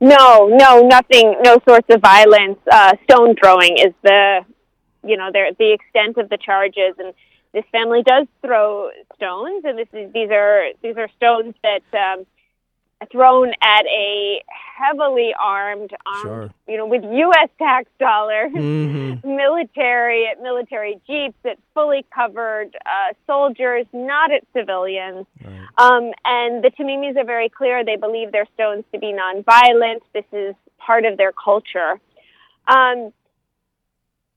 No, 0.00 0.48
no, 0.48 0.80
nothing, 0.88 1.36
no 1.44 1.58
sorts 1.68 1.86
of 1.88 2.00
violence. 2.00 2.58
Uh, 2.70 2.94
stone 3.04 3.36
throwing 3.40 3.78
is 3.78 3.94
the, 4.02 4.40
you 5.04 5.16
know, 5.16 5.30
their 5.32 5.52
the 5.52 5.72
extent 5.72 6.18
of 6.18 6.28
the 6.28 6.36
charges, 6.36 6.94
and 6.98 7.14
this 7.52 7.64
family 7.70 8.02
does 8.02 8.26
throw 8.42 8.90
stones, 9.14 9.64
and 9.64 9.78
this 9.78 9.88
is 9.92 10.12
these 10.12 10.30
are 10.30 10.70
these 10.82 10.96
are 10.96 11.08
stones 11.16 11.54
that 11.62 11.84
um, 11.94 12.26
thrown 13.12 13.52
at 13.62 13.84
a 13.86 14.42
heavily 14.48 15.34
armed, 15.38 15.90
armed 16.06 16.22
Sure. 16.22 16.50
you 16.66 16.76
know, 16.78 16.86
with 16.86 17.02
U.S. 17.04 17.48
tax 17.58 17.88
dollars, 17.98 18.50
Mhm. 18.52 19.22
military 19.42 20.26
at 20.26 20.40
military 20.42 20.98
jeeps 21.06 21.36
at 21.44 21.58
fully 21.74 22.04
covered 22.14 22.74
uh, 22.86 23.12
soldiers, 23.26 23.86
not 23.92 24.32
at 24.32 24.42
civilians. 24.54 25.26
Um, 25.78 26.12
and 26.24 26.64
the 26.64 26.70
Tamimis 26.78 27.16
are 27.18 27.24
very 27.24 27.50
clear; 27.50 27.84
they 27.84 27.96
believe 27.96 28.32
their 28.32 28.46
stones 28.54 28.84
to 28.92 28.98
be 28.98 29.12
nonviolent. 29.12 30.00
This 30.14 30.24
is 30.32 30.54
part 30.78 31.04
of 31.04 31.18
their 31.18 31.32
culture. 31.32 32.00
Um, 32.66 33.12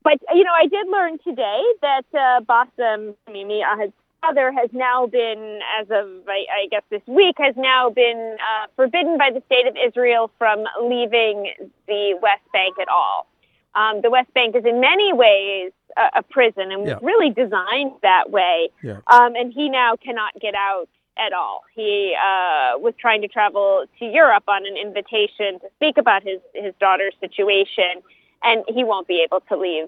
but 0.03 0.17
you 0.33 0.43
know, 0.43 0.53
I 0.53 0.67
did 0.67 0.87
learn 0.89 1.17
today 1.19 1.61
that 1.81 2.03
uh, 2.13 2.41
Bassem 2.41 3.15
Tamimi, 3.27 3.61
Ahed's 3.63 3.93
father, 4.21 4.51
has 4.51 4.69
now 4.73 5.05
been, 5.07 5.59
as 5.79 5.87
of 5.89 6.07
I, 6.27 6.45
I 6.63 6.67
guess 6.69 6.83
this 6.89 7.01
week, 7.07 7.35
has 7.37 7.55
now 7.57 7.89
been 7.89 8.37
uh, 8.39 8.67
forbidden 8.75 9.17
by 9.17 9.31
the 9.31 9.41
state 9.45 9.67
of 9.67 9.75
Israel 9.75 10.31
from 10.37 10.65
leaving 10.83 11.51
the 11.87 12.17
West 12.21 12.41
Bank 12.53 12.75
at 12.81 12.87
all. 12.89 13.27
Um, 13.75 14.01
the 14.01 14.09
West 14.09 14.33
Bank 14.33 14.55
is 14.55 14.65
in 14.65 14.79
many 14.79 15.13
ways 15.13 15.71
a, 15.97 16.19
a 16.19 16.23
prison 16.23 16.71
and 16.71 16.81
was 16.81 16.89
Yeah. 16.89 16.99
really 17.01 17.29
designed 17.29 17.91
that 18.01 18.31
way. 18.31 18.69
Yeah. 18.83 18.99
Um, 19.07 19.35
and 19.35 19.53
he 19.53 19.69
now 19.69 19.95
cannot 19.95 20.33
get 20.41 20.55
out 20.55 20.89
at 21.17 21.33
all. 21.33 21.63
He 21.75 22.15
uh, 22.17 22.79
was 22.79 22.93
trying 22.99 23.21
to 23.21 23.27
travel 23.27 23.85
to 23.99 24.05
Europe 24.05 24.43
on 24.47 24.65
an 24.65 24.75
invitation 24.77 25.59
to 25.59 25.67
speak 25.75 25.97
about 25.97 26.23
his, 26.23 26.39
his 26.53 26.73
daughter's 26.79 27.13
situation, 27.19 28.01
and 28.43 28.63
he 28.67 28.83
won't 28.83 29.07
be 29.07 29.21
able 29.23 29.41
to 29.49 29.57
leave 29.57 29.87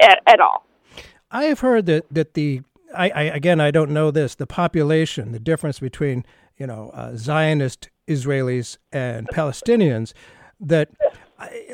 at, 0.00 0.20
at 0.26 0.40
all. 0.40 0.64
I 1.30 1.44
have 1.44 1.60
heard 1.60 1.86
that 1.86 2.04
that 2.10 2.34
the 2.34 2.60
I, 2.94 3.10
I 3.10 3.22
again 3.22 3.60
I 3.60 3.70
don't 3.70 3.90
know 3.90 4.10
this. 4.10 4.34
The 4.34 4.46
population 4.46 5.32
the 5.32 5.40
difference 5.40 5.78
between 5.78 6.24
you 6.56 6.66
know 6.66 6.90
uh, 6.94 7.16
Zionist 7.16 7.90
Israelis 8.08 8.78
and 8.92 9.28
Palestinians 9.28 10.12
that 10.60 10.90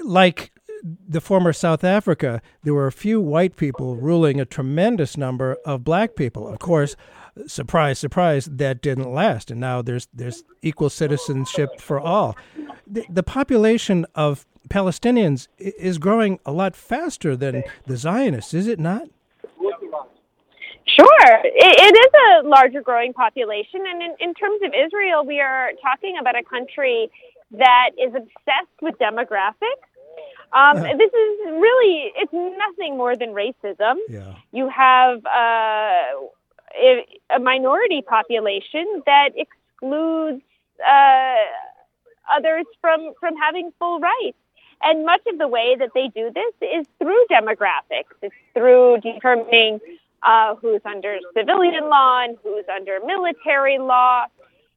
like 0.02 0.52
the 1.08 1.20
former 1.20 1.52
South 1.52 1.84
Africa 1.84 2.40
there 2.62 2.74
were 2.74 2.86
a 2.86 2.92
few 2.92 3.20
white 3.20 3.56
people 3.56 3.96
ruling 3.96 4.40
a 4.40 4.44
tremendous 4.44 5.16
number 5.16 5.56
of 5.64 5.84
black 5.84 6.16
people. 6.16 6.48
Of 6.48 6.58
course 6.58 6.96
surprise 7.46 7.98
surprise 7.98 8.46
that 8.46 8.82
didn't 8.82 9.12
last. 9.12 9.50
And 9.50 9.60
now 9.60 9.82
there's 9.82 10.08
there's 10.12 10.44
equal 10.62 10.90
citizenship 10.90 11.80
for 11.80 12.00
all. 12.00 12.36
The, 12.86 13.04
the 13.08 13.22
population 13.22 14.06
of 14.14 14.46
Palestinians 14.68 15.48
is 15.58 15.98
growing 15.98 16.40
a 16.44 16.52
lot 16.52 16.76
faster 16.76 17.36
than 17.36 17.64
the 17.86 17.96
Zionists 17.96 18.54
is 18.54 18.66
it 18.66 18.78
not 18.78 19.08
Sure, 20.96 21.30
it, 21.44 21.52
it 21.54 21.94
is 22.04 22.44
a 22.44 22.48
larger 22.48 22.80
growing 22.80 23.12
population, 23.12 23.80
and 23.86 24.02
in, 24.02 24.14
in 24.20 24.34
terms 24.34 24.60
of 24.64 24.72
Israel, 24.74 25.24
we 25.24 25.40
are 25.40 25.70
talking 25.82 26.16
about 26.20 26.36
a 26.36 26.42
country 26.42 27.10
that 27.52 27.90
is 27.98 28.12
obsessed 28.14 28.78
with 28.82 28.94
demographics. 28.98 29.86
Um, 30.52 30.82
Yeah. 30.82 30.96
This 30.96 31.12
is 31.12 31.32
really, 31.46 32.12
it's 32.16 32.32
nothing 32.32 32.96
more 32.96 33.14
than 33.16 33.30
racism. 33.30 33.96
Yeah. 34.08 34.34
You 34.52 34.68
have 34.70 35.24
uh, 35.26 36.04
a, 36.74 37.06
a 37.36 37.38
minority 37.38 38.02
population 38.02 39.02
that 39.06 39.30
excludes 39.36 40.42
uh, 40.86 41.36
others 42.34 42.66
from, 42.80 43.12
from 43.20 43.36
having 43.36 43.72
full 43.78 44.00
rights. 44.00 44.38
And 44.82 45.04
much 45.04 45.22
of 45.26 45.38
the 45.38 45.48
way 45.48 45.76
that 45.76 45.90
they 45.94 46.08
do 46.08 46.30
this 46.32 46.54
is 46.62 46.86
through 46.98 47.26
demographics. 47.30 48.14
It's 48.22 48.34
through 48.54 48.98
determining 49.02 49.80
uh, 50.22 50.54
who's 50.56 50.80
under 50.84 51.18
civilian 51.36 51.88
law 51.88 52.24
and 52.24 52.36
who's 52.42 52.64
under 52.74 52.98
military 53.04 53.78
law. 53.78 54.24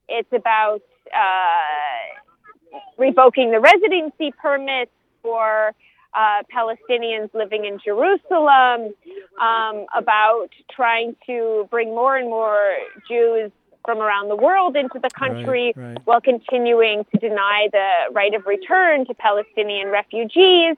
It's 0.08 0.32
about 0.32 0.82
uh, 1.14 2.78
revoking 2.98 3.50
the 3.50 3.60
residency 3.60 4.32
permits 4.40 4.90
for 5.22 5.74
uh, 6.14 6.42
Palestinians 6.54 7.32
living 7.32 7.64
in 7.64 7.78
Jerusalem, 7.82 8.92
um, 9.40 9.86
about 9.96 10.48
trying 10.70 11.16
to 11.26 11.66
bring 11.70 11.88
more 11.88 12.16
and 12.16 12.28
more 12.28 12.74
Jews 13.08 13.50
from 13.84 13.98
around 13.98 14.28
the 14.28 14.36
world 14.36 14.76
into 14.76 14.98
the 15.02 15.10
country 15.10 15.72
Right, 15.74 15.86
right. 15.86 15.98
while 16.04 16.20
continuing 16.20 17.04
to 17.12 17.18
deny 17.18 17.68
the 17.72 18.12
right 18.12 18.32
of 18.34 18.46
return 18.46 19.06
to 19.06 19.14
Palestinian 19.14 19.88
refugees. 19.88 20.76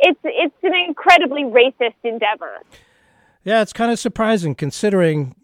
It's 0.00 0.20
it's 0.24 0.54
an 0.62 0.74
incredibly 0.74 1.42
racist 1.42 1.94
endeavor. 2.02 2.60
Yeah, 3.46 3.62
it's 3.62 3.72
kind 3.72 3.92
of 3.92 4.00
surprising 4.00 4.56
considering 4.56 5.36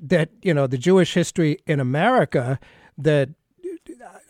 that, 0.00 0.30
you 0.40 0.54
know, 0.54 0.66
the 0.66 0.78
Jewish 0.78 1.12
history 1.12 1.58
in 1.66 1.78
America 1.78 2.58
that 2.96 3.28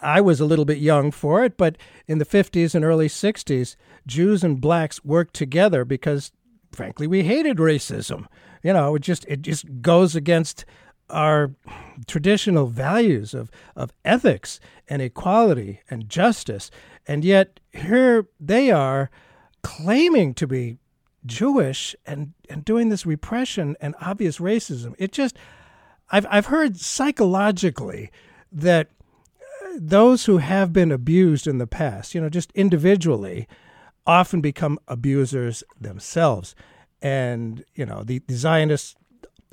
I 0.02 0.20
was 0.20 0.40
a 0.40 0.44
little 0.44 0.64
bit 0.64 0.78
young 0.78 1.12
for 1.12 1.44
it, 1.44 1.56
but 1.56 1.78
in 2.08 2.18
the 2.18 2.24
50s 2.24 2.74
and 2.74 2.84
early 2.84 3.06
60s, 3.06 3.76
Jews 4.04 4.42
and 4.42 4.60
blacks 4.60 5.04
worked 5.04 5.34
together 5.34 5.84
because 5.84 6.32
frankly 6.72 7.06
we 7.06 7.22
hated 7.22 7.58
racism. 7.58 8.26
You 8.64 8.72
know, 8.72 8.96
it 8.96 9.02
just 9.02 9.24
it 9.26 9.42
just 9.42 9.80
goes 9.80 10.16
against 10.16 10.64
our 11.08 11.54
traditional 12.08 12.66
values 12.66 13.32
of, 13.32 13.48
of 13.76 13.92
ethics 14.04 14.58
and 14.88 15.00
equality 15.00 15.82
and 15.88 16.08
justice. 16.08 16.68
And 17.06 17.24
yet 17.24 17.60
here 17.72 18.26
they 18.40 18.72
are 18.72 19.08
claiming 19.62 20.34
to 20.34 20.48
be 20.48 20.78
Jewish 21.26 21.94
and, 22.06 22.32
and 22.48 22.64
doing 22.64 22.88
this 22.88 23.06
repression 23.06 23.76
and 23.80 23.94
obvious 24.00 24.38
racism. 24.38 24.94
It 24.98 25.12
just, 25.12 25.36
I've, 26.10 26.26
I've 26.30 26.46
heard 26.46 26.78
psychologically 26.78 28.10
that 28.50 28.88
uh, 29.40 29.68
those 29.76 30.24
who 30.24 30.38
have 30.38 30.72
been 30.72 30.92
abused 30.92 31.46
in 31.46 31.58
the 31.58 31.66
past, 31.66 32.14
you 32.14 32.20
know, 32.20 32.28
just 32.28 32.52
individually, 32.52 33.46
often 34.06 34.40
become 34.40 34.78
abusers 34.88 35.62
themselves. 35.78 36.54
And, 37.02 37.64
you 37.74 37.84
know, 37.84 38.02
the, 38.02 38.20
the 38.26 38.34
Zionists 38.34 38.96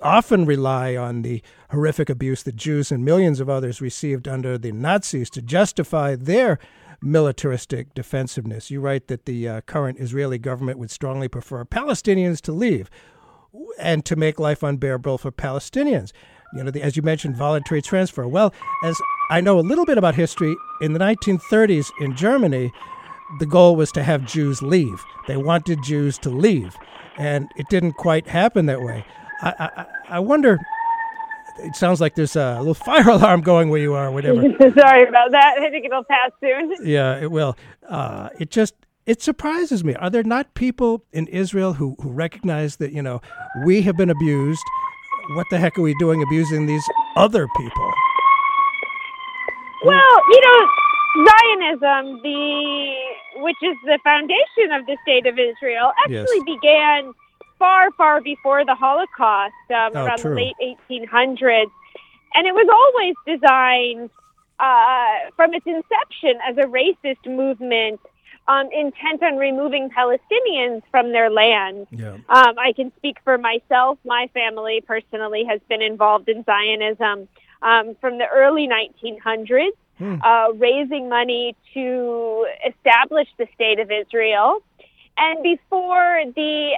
often 0.01 0.45
rely 0.45 0.95
on 0.95 1.21
the 1.21 1.41
horrific 1.71 2.09
abuse 2.09 2.43
that 2.43 2.55
Jews 2.55 2.91
and 2.91 3.03
millions 3.03 3.39
of 3.39 3.49
others 3.49 3.81
received 3.81 4.27
under 4.27 4.57
the 4.57 4.71
Nazis 4.71 5.29
to 5.31 5.41
justify 5.41 6.15
their 6.15 6.59
militaristic 7.05 7.93
defensiveness. 7.93 8.71
You 8.71 8.81
write 8.81 9.07
that 9.07 9.25
the 9.25 9.47
uh, 9.47 9.61
current 9.61 9.99
Israeli 9.99 10.37
government 10.37 10.79
would 10.79 10.91
strongly 10.91 11.27
prefer 11.27 11.63
Palestinians 11.63 12.41
to 12.41 12.51
leave 12.51 12.89
and 13.79 14.03
to 14.05 14.15
make 14.15 14.39
life 14.39 14.63
unbearable 14.63 15.17
for 15.17 15.31
Palestinians. 15.31 16.11
You 16.53 16.63
know, 16.63 16.71
the, 16.71 16.81
as 16.81 16.97
you 16.97 17.03
mentioned, 17.03 17.35
voluntary 17.35 17.81
transfer. 17.81 18.27
Well, 18.27 18.53
as 18.83 18.99
I 19.29 19.41
know 19.41 19.59
a 19.59 19.61
little 19.61 19.85
bit 19.85 19.97
about 19.97 20.15
history, 20.15 20.55
in 20.81 20.93
the 20.93 20.99
1930s 20.99 21.91
in 21.99 22.15
Germany, 22.15 22.71
the 23.39 23.45
goal 23.45 23.75
was 23.75 23.91
to 23.93 24.03
have 24.03 24.25
Jews 24.25 24.61
leave. 24.61 25.03
They 25.27 25.37
wanted 25.37 25.83
Jews 25.83 26.17
to 26.19 26.29
leave, 26.29 26.75
and 27.17 27.49
it 27.55 27.67
didn't 27.69 27.93
quite 27.93 28.27
happen 28.27 28.65
that 28.67 28.81
way. 28.81 29.05
I, 29.41 29.53
I, 29.59 29.85
I 30.09 30.19
wonder. 30.19 30.59
It 31.59 31.75
sounds 31.75 32.01
like 32.01 32.15
there's 32.15 32.35
a 32.35 32.57
little 32.59 32.73
fire 32.73 33.09
alarm 33.17 33.41
going 33.41 33.69
where 33.69 33.79
you 33.81 33.93
are, 33.93 34.11
whatever. 34.11 34.41
Sorry 34.77 35.07
about 35.07 35.31
that. 35.31 35.55
I 35.59 35.69
think 35.69 35.85
it'll 35.85 36.03
pass 36.03 36.31
soon. 36.41 36.75
Yeah, 36.85 37.17
it 37.17 37.31
will. 37.31 37.55
Uh, 37.87 38.29
it 38.39 38.51
just 38.51 38.75
it 39.05 39.21
surprises 39.21 39.83
me. 39.83 39.93
Are 39.95 40.09
there 40.09 40.23
not 40.23 40.53
people 40.55 41.03
in 41.13 41.27
Israel 41.27 41.73
who, 41.73 41.95
who 42.01 42.09
recognize 42.11 42.77
that 42.77 42.91
you 42.91 43.01
know 43.01 43.21
we 43.63 43.81
have 43.83 43.95
been 43.97 44.09
abused? 44.09 44.63
What 45.35 45.47
the 45.49 45.57
heck 45.57 45.77
are 45.77 45.81
we 45.81 45.95
doing 45.97 46.21
abusing 46.21 46.65
these 46.67 46.83
other 47.15 47.47
people? 47.57 47.91
Well, 49.83 50.17
you 50.31 50.41
know, 50.41 50.67
Zionism, 51.27 52.21
the 52.23 52.93
which 53.41 53.57
is 53.61 53.75
the 53.85 53.99
foundation 54.03 54.71
of 54.71 54.85
the 54.87 54.97
state 55.03 55.25
of 55.27 55.37
Israel, 55.37 55.91
actually 55.99 56.41
Yes. 56.45 56.55
began 56.59 57.13
far, 57.59 57.91
far 57.91 58.21
before 58.21 58.65
the 58.65 58.75
Holocaust, 58.75 59.53
um, 59.69 59.91
Oh, 59.95 60.05
around 60.05 60.19
true. 60.19 60.35
the 60.35 60.41
late 60.41 60.77
1800s, 60.89 61.71
and 62.35 62.45
it 62.47 62.53
was 62.53 62.67
always 62.79 63.15
designed 63.25 64.09
uh, 64.59 65.29
from 65.35 65.53
its 65.53 65.65
inception 65.65 66.39
as 66.47 66.57
a 66.57 66.67
racist 66.67 67.25
movement. 67.25 67.99
Um, 68.47 68.69
intent 68.71 69.23
on 69.23 69.37
removing 69.37 69.89
Palestinians 69.89 70.83
from 70.91 71.11
their 71.13 71.31
land. 71.31 71.87
Yeah. 71.89 72.17
Um, 72.29 72.53
I 72.59 72.73
can 72.75 72.91
speak 72.97 73.17
for 73.23 73.39
myself. 73.39 73.97
My 74.05 74.29
family 74.35 74.81
personally 74.85 75.43
has 75.45 75.59
been 75.67 75.81
involved 75.81 76.29
in 76.29 76.43
Zionism 76.45 77.27
um, 77.63 77.95
from 77.99 78.19
the 78.19 78.27
early 78.31 78.67
1900s, 78.67 79.71
Hmm. 79.97 80.17
uh, 80.23 80.49
raising 80.53 81.09
money 81.09 81.55
to 81.73 82.45
establish 82.67 83.27
the 83.39 83.47
state 83.55 83.79
of 83.79 83.89
Israel. 83.89 84.61
And 85.17 85.41
before 85.41 86.25
the 86.35 86.73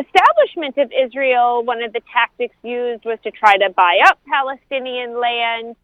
establishment 0.00 0.78
of 0.78 0.92
Israel, 0.92 1.64
one 1.64 1.82
of 1.82 1.92
the 1.92 2.00
tactics 2.12 2.56
used 2.62 3.04
was 3.04 3.18
to 3.24 3.30
try 3.30 3.56
to 3.56 3.70
buy 3.70 4.00
up 4.06 4.18
Palestinian 4.30 5.18
land. 5.20 5.76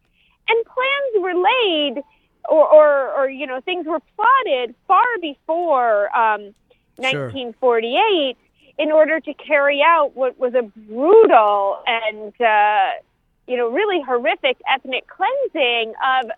And 0.47 0.65
plans 0.65 1.13
were 1.15 1.33
laid, 1.35 2.03
or, 2.49 2.67
or, 2.67 3.11
or 3.13 3.29
you 3.29 3.47
know, 3.47 3.61
things 3.61 3.85
were 3.85 4.01
plotted 4.15 4.75
far 4.87 5.05
before 5.21 6.15
um, 6.17 6.53
Sure. 7.09 7.31
1948 7.31 8.37
in 8.77 8.91
order 8.91 9.19
to 9.19 9.33
carry 9.33 9.81
out 9.81 10.11
what 10.15 10.37
was 10.37 10.53
a 10.53 10.63
brutal 10.63 11.81
and 11.87 12.33
uh, 12.41 12.89
you 13.47 13.57
know 13.57 13.69
really 13.69 14.01
horrific 14.01 14.57
ethnic 14.71 15.05
cleansing 15.07 15.93
of 16.03 16.31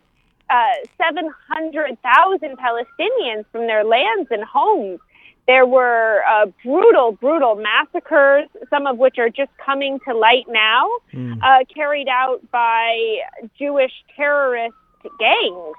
uh, 0.50 0.74
700,000 0.98 2.58
Palestinians 2.58 3.46
from 3.52 3.66
their 3.68 3.84
lands 3.84 4.28
and 4.30 4.44
homes. 4.44 5.00
There 5.46 5.66
were 5.66 6.22
uh, 6.30 6.46
brutal, 6.64 7.12
brutal 7.14 7.56
massacres, 7.56 8.48
some 8.70 8.88
of 8.88 8.98
which 8.98 9.18
are 9.18 9.30
just 9.30 9.52
coming 9.58 10.00
to 10.08 10.14
light 10.16 10.46
now, 10.48 10.88
uh, 11.44 11.66
carried 11.74 12.08
out 12.08 12.40
by 12.52 13.18
Jewish 13.60 13.92
terrorist 14.16 14.76
gangs. 15.20 15.76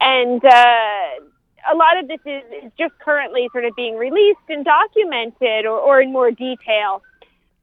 And 0.00 0.44
uh, 0.44 1.72
a 1.72 1.74
lot 1.76 1.98
of 1.98 2.08
this 2.08 2.20
is, 2.26 2.42
is 2.64 2.72
just 2.78 2.98
currently 2.98 3.48
sort 3.52 3.64
of 3.64 3.76
being 3.76 3.96
released 3.96 4.40
and 4.48 4.64
documented 4.64 5.66
or, 5.66 5.78
or 5.78 6.00
in 6.02 6.12
more 6.12 6.30
detail. 6.32 7.02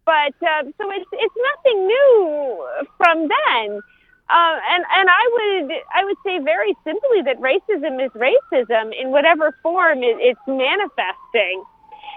But 0.06 0.36
um, 0.48 0.74
so 0.78 0.90
it's 0.92 1.10
it's 1.12 1.36
nothing 1.56 1.88
new 1.88 2.68
from 2.96 3.28
then. 3.28 3.82
Uh, 4.30 4.60
and 4.72 4.84
and 4.94 5.10
I 5.10 5.24
would 5.34 5.72
I 5.96 6.04
would 6.04 6.18
say 6.26 6.40
very 6.44 6.76
simply 6.84 7.22
that 7.24 7.40
racism 7.40 8.04
is 8.04 8.12
racism 8.12 8.92
in 9.00 9.12
whatever 9.12 9.56
form 9.64 10.00
it, 10.04 10.18
it's 10.20 10.40
manifesting. 10.48 11.64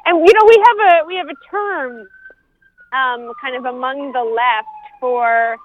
And 0.05 0.19
you 0.27 0.33
know 0.35 0.47
we 0.49 0.65
have 0.67 0.79
a 0.91 1.07
we 1.07 1.17
have 1.17 1.29
a 1.29 1.39
term 1.49 2.09
um, 2.93 3.33
kind 3.41 3.55
of 3.55 3.65
among 3.65 4.13
the 4.13 4.25
left 4.25 4.69
for 4.99 5.57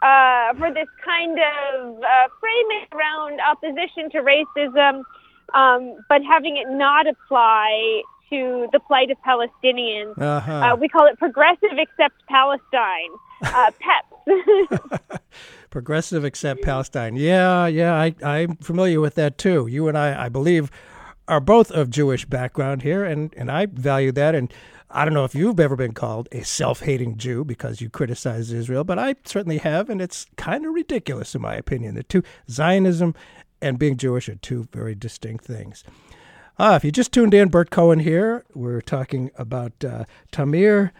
uh, 0.00 0.54
for 0.54 0.72
this 0.72 0.88
kind 1.04 1.38
of 1.38 1.98
uh, 1.98 2.28
framing 2.40 2.86
around 2.92 3.40
opposition 3.40 4.10
to 4.10 4.22
racism, 4.22 5.02
um, 5.54 5.98
but 6.08 6.22
having 6.22 6.56
it 6.56 6.68
not 6.70 7.06
apply 7.06 8.02
to 8.32 8.68
the 8.72 8.80
plight 8.80 9.10
of 9.10 9.18
Palestinians. 9.26 10.18
Uh-huh. 10.18 10.52
Uh, 10.52 10.76
we 10.76 10.88
call 10.88 11.06
it 11.06 11.18
progressive 11.18 11.76
except 11.76 12.14
Palestine. 12.28 13.10
Uh, 13.42 13.70
PEPs. 14.26 15.18
Progressive 15.70 16.24
except 16.24 16.62
Palestine. 16.62 17.16
Yeah, 17.16 17.66
yeah, 17.66 17.94
I, 17.94 18.14
I'm 18.22 18.56
familiar 18.56 19.00
with 19.00 19.14
that 19.16 19.38
too. 19.38 19.66
You 19.66 19.88
and 19.88 19.98
I, 19.98 20.26
I 20.26 20.28
believe, 20.28 20.70
are 21.28 21.40
both 21.40 21.70
of 21.70 21.90
Jewish 21.90 22.24
background 22.24 22.82
here, 22.82 23.04
and, 23.04 23.32
and 23.36 23.50
I 23.50 23.66
value 23.66 24.12
that. 24.12 24.34
And 24.34 24.52
I 24.90 25.04
don't 25.04 25.14
know 25.14 25.24
if 25.24 25.34
you've 25.34 25.60
ever 25.60 25.76
been 25.76 25.92
called 25.92 26.28
a 26.32 26.42
self 26.42 26.80
hating 26.80 27.16
Jew 27.16 27.44
because 27.44 27.80
you 27.80 27.88
criticize 27.88 28.52
Israel, 28.52 28.84
but 28.84 28.98
I 28.98 29.16
certainly 29.24 29.58
have, 29.58 29.88
and 29.88 30.00
it's 30.00 30.26
kind 30.36 30.66
of 30.66 30.74
ridiculous, 30.74 31.34
in 31.34 31.42
my 31.42 31.54
opinion. 31.54 31.94
The 31.94 32.02
two, 32.02 32.22
Zionism 32.50 33.14
and 33.60 33.78
being 33.78 33.96
Jewish, 33.96 34.28
are 34.28 34.34
two 34.34 34.68
very 34.72 34.94
distinct 34.94 35.44
things. 35.44 35.84
Ah, 36.58 36.76
if 36.76 36.84
you 36.84 36.92
just 36.92 37.12
tuned 37.12 37.32
in, 37.32 37.48
Bert 37.48 37.70
Cohen 37.70 38.00
here. 38.00 38.44
We're 38.54 38.82
talking 38.82 39.30
about 39.36 39.72
uh, 39.82 40.04
Tamir, 40.32 40.90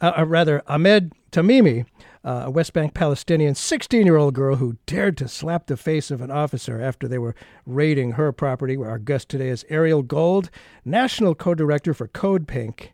uh, 0.00 0.12
uh, 0.16 0.24
rather 0.24 0.62
Ahed 0.68 1.10
Tamimi, 1.32 1.84
uh, 2.24 2.44
a 2.44 2.50
West 2.50 2.72
Bank 2.72 2.94
Palestinian 2.94 3.54
16-year-old 3.54 4.34
girl 4.34 4.56
who 4.56 4.76
dared 4.86 5.16
to 5.16 5.26
slap 5.26 5.66
the 5.66 5.76
face 5.76 6.12
of 6.12 6.20
an 6.20 6.30
officer 6.30 6.80
after 6.80 7.08
they 7.08 7.18
were 7.18 7.34
raiding 7.66 8.12
her 8.12 8.30
property. 8.30 8.76
Our 8.76 9.00
guest 9.00 9.28
today 9.28 9.48
is 9.48 9.64
Ariel 9.68 10.02
Gold, 10.02 10.48
national 10.84 11.34
co-director 11.34 11.92
for 11.92 12.06
Code 12.06 12.46
Pink. 12.46 12.92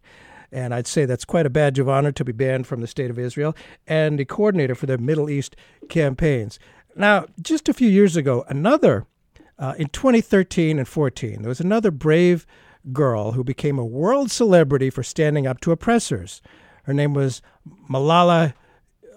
And 0.51 0.73
I'd 0.73 0.87
say 0.87 1.05
that's 1.05 1.27
quite 1.27 1.45
a 1.45 1.51
badge 1.51 1.79
of 1.79 1.89
honor 1.89 2.13
to 2.13 2.25
be 2.25 2.33
banned 2.33 2.67
from 2.67 2.81
the 2.81 2.87
state 2.87 3.11
of 3.11 3.19
Israel, 3.19 3.55
and 3.87 4.19
the 4.19 4.25
coordinator 4.25 4.75
for 4.75 4.87
the 4.87 4.97
Middle 4.97 5.29
East 5.29 5.55
campaigns. 5.91 6.59
Now, 6.95 7.27
just 7.43 7.69
a 7.69 7.75
few 7.75 7.91
years 7.91 8.17
ago, 8.17 8.47
another 8.49 9.07
uh, 9.59 9.75
in 9.79 9.89
2013 9.89 10.79
and 10.79 10.89
14, 10.89 11.43
there 11.43 11.49
was 11.49 11.61
another 11.61 11.91
brave 11.91 12.47
girl 12.93 13.33
who 13.33 13.43
became 13.43 13.79
a 13.79 13.85
world 13.85 14.31
celebrity 14.31 14.91
for 14.91 15.03
standing 15.03 15.47
up 15.47 15.61
to 15.61 15.73
oppressors. 15.73 16.43
Her 16.85 16.95
name 16.95 17.15
was 17.15 17.43
Malala 17.91 18.55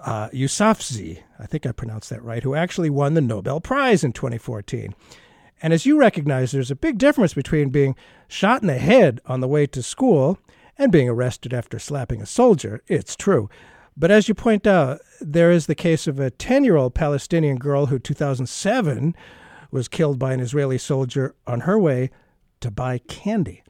uh, 0.03 0.29
Yousafzai, 0.29 1.23
I 1.39 1.45
think 1.45 1.65
I 1.65 1.71
pronounced 1.71 2.09
that 2.09 2.23
right, 2.23 2.43
who 2.43 2.55
actually 2.55 2.89
won 2.89 3.13
the 3.13 3.21
Nobel 3.21 3.59
Prize 3.59 4.03
in 4.03 4.13
2014. 4.13 4.95
And 5.61 5.73
as 5.73 5.85
you 5.85 5.99
recognize, 5.99 6.51
there's 6.51 6.71
a 6.71 6.75
big 6.75 6.97
difference 6.97 7.33
between 7.33 7.69
being 7.69 7.95
shot 8.27 8.61
in 8.61 8.67
the 8.67 8.77
head 8.77 9.19
on 9.25 9.41
the 9.41 9.47
way 9.47 9.65
to 9.67 9.83
school 9.83 10.39
and 10.77 10.91
being 10.91 11.09
arrested 11.09 11.53
after 11.53 11.77
slapping 11.79 12.21
a 12.21 12.25
soldier. 12.25 12.81
It's 12.87 13.15
true. 13.15 13.49
But 13.97 14.11
as 14.11 14.29
you 14.29 14.33
point 14.33 14.65
out, 14.65 15.01
there 15.19 15.51
is 15.51 15.65
the 15.65 15.75
case 15.75 16.07
of 16.07 16.19
a 16.19 16.31
10 16.31 16.63
year 16.63 16.77
old 16.77 16.95
Palestinian 16.95 17.57
girl 17.57 17.87
who, 17.87 17.99
2007, 17.99 19.13
was 19.71 19.87
killed 19.87 20.19
by 20.19 20.33
an 20.33 20.39
Israeli 20.39 20.77
soldier 20.77 21.35
on 21.45 21.61
her 21.61 21.77
way 21.77 22.09
to 22.61 22.71
buy 22.71 22.97
candy. 22.99 23.63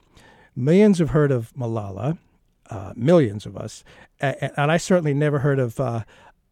Millions 0.56 1.00
have 1.00 1.12
heard 1.12 1.32
of 1.32 1.54
Malala, 1.54 2.18
uh, 2.70 2.94
millions 2.96 3.46
of 3.46 3.58
us, 3.58 3.84
and 4.20 4.72
I 4.72 4.78
certainly 4.78 5.14
never 5.14 5.40
heard 5.40 5.60
of 5.60 5.80
uh, 5.80 6.04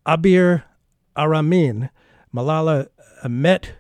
Abir 0.06 0.64
Aramin. 1.16 1.90
Malala 2.34 2.88
uh, 3.24 3.30
met 3.30 3.74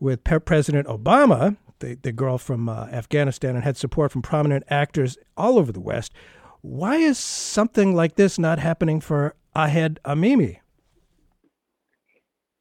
with 0.00 0.24
President 0.24 0.86
Obama, 0.86 1.56
the, 1.80 1.98
the 2.02 2.12
girl 2.12 2.38
from 2.38 2.68
uh, 2.68 2.86
Afghanistan, 2.86 3.54
and 3.54 3.64
had 3.64 3.76
support 3.76 4.12
from 4.12 4.22
prominent 4.22 4.64
actors 4.68 5.18
all 5.36 5.58
over 5.58 5.72
the 5.72 5.80
West. 5.80 6.12
Why 6.62 6.96
is 6.96 7.18
something 7.18 7.94
like 7.94 8.16
this 8.16 8.38
not 8.38 8.58
happening 8.58 9.00
for 9.00 9.34
Ahed 9.54 9.98
Tamimi? 10.04 10.58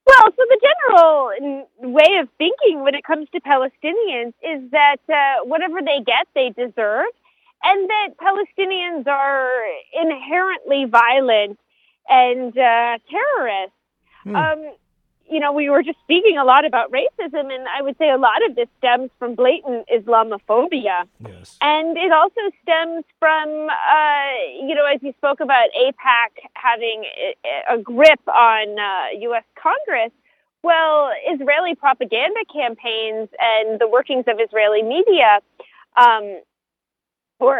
Well, 0.05 0.25
so 0.25 0.43
the 0.49 0.59
general 0.61 1.67
way 1.79 2.17
of 2.19 2.27
thinking 2.37 2.83
when 2.83 2.93
it 2.95 3.03
comes 3.03 3.27
to 3.33 3.39
Palestinians 3.41 4.33
is 4.43 4.69
that 4.71 4.97
uh, 5.09 5.45
whatever 5.45 5.79
they 5.81 6.01
get, 6.05 6.27
they 6.35 6.49
deserve, 6.49 7.07
and 7.63 7.89
that 7.89 8.09
Palestinians 8.17 9.07
are 9.07 9.49
inherently 9.93 10.85
violent 10.85 11.57
and 12.09 12.57
uh, 12.57 12.97
terrorists. 13.09 13.75
Hmm. 14.23 14.35
Um, 14.35 14.73
you 15.29 15.39
know, 15.39 15.51
we 15.51 15.69
were 15.69 15.81
just 15.83 15.99
speaking 15.99 16.37
a 16.37 16.43
lot 16.43 16.65
about 16.65 16.91
racism, 16.91 17.53
and 17.53 17.65
I 17.67 17.81
would 17.81 17.97
say 17.97 18.09
a 18.09 18.17
lot 18.17 18.45
of 18.47 18.55
this 18.55 18.67
stems 18.77 19.09
from 19.17 19.35
blatant 19.35 19.87
Islamophobia. 19.87 21.07
Yes. 21.25 21.57
And 21.61 21.97
it 21.97 22.11
also 22.11 22.41
stems 22.61 23.05
from, 23.19 23.69
uh, 23.69 24.65
you 24.67 24.75
know, 24.75 24.85
as 24.85 25.01
you 25.01 25.13
spoke 25.17 25.39
about 25.39 25.67
AIPAC 25.79 26.49
having 26.53 27.05
a 27.69 27.77
grip 27.77 28.19
on 28.27 28.79
uh, 28.79 29.19
U.S. 29.21 29.43
Congress. 29.55 30.11
Well, 30.61 31.11
Israeli 31.29 31.75
propaganda 31.75 32.39
campaigns 32.51 33.29
and 33.39 33.79
the 33.79 33.87
workings 33.87 34.25
of 34.27 34.39
Israeli 34.39 34.81
media, 34.81 35.39
um, 35.97 36.39
or 37.39 37.59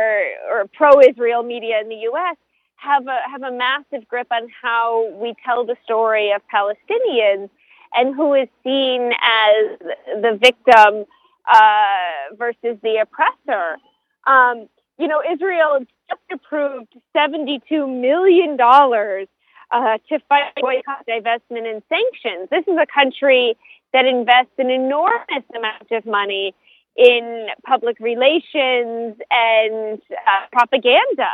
or 0.50 0.70
pro-Israel 0.74 1.44
media 1.44 1.82
in 1.82 1.90
the 1.90 1.96
U.S. 1.96 2.38
have 2.84 3.08
a 3.08 3.20
have 3.30 3.44
a 3.44 3.52
massive 3.52 4.08
grip 4.08 4.28
on 4.32 4.48
how 4.62 5.10
we 5.16 5.34
tell 5.46 5.66
the 5.66 5.76
story 5.84 6.32
of 6.32 6.42
Palestinians 6.54 7.50
and 7.94 8.16
who 8.16 8.34
is 8.34 8.48
seen 8.64 9.12
as 9.22 9.80
the 10.22 10.38
victim 10.42 11.06
uh, 11.52 12.36
versus 12.38 12.78
the 12.82 12.98
oppressor. 13.02 13.78
Um, 14.26 14.68
you 14.98 15.08
know, 15.08 15.22
Israel 15.30 15.80
just 16.10 16.22
approved 16.32 16.94
$72 17.16 17.62
million 17.72 18.58
uh, 18.60 19.98
to 20.10 20.20
fight 20.30 20.54
boycott, 20.60 21.06
divestment, 21.08 21.72
and 21.72 21.82
sanctions. 21.90 22.50
This 22.50 22.64
is 22.68 22.78
a 22.80 22.86
country 22.86 23.58
that 23.92 24.06
invests 24.06 24.54
an 24.58 24.70
enormous 24.70 25.44
amount 25.56 25.92
of 25.92 26.06
money 26.06 26.54
in 26.96 27.48
public 27.66 28.00
relations 28.00 29.16
and 29.32 30.02
uh, 30.12 30.48
propaganda. 30.52 31.30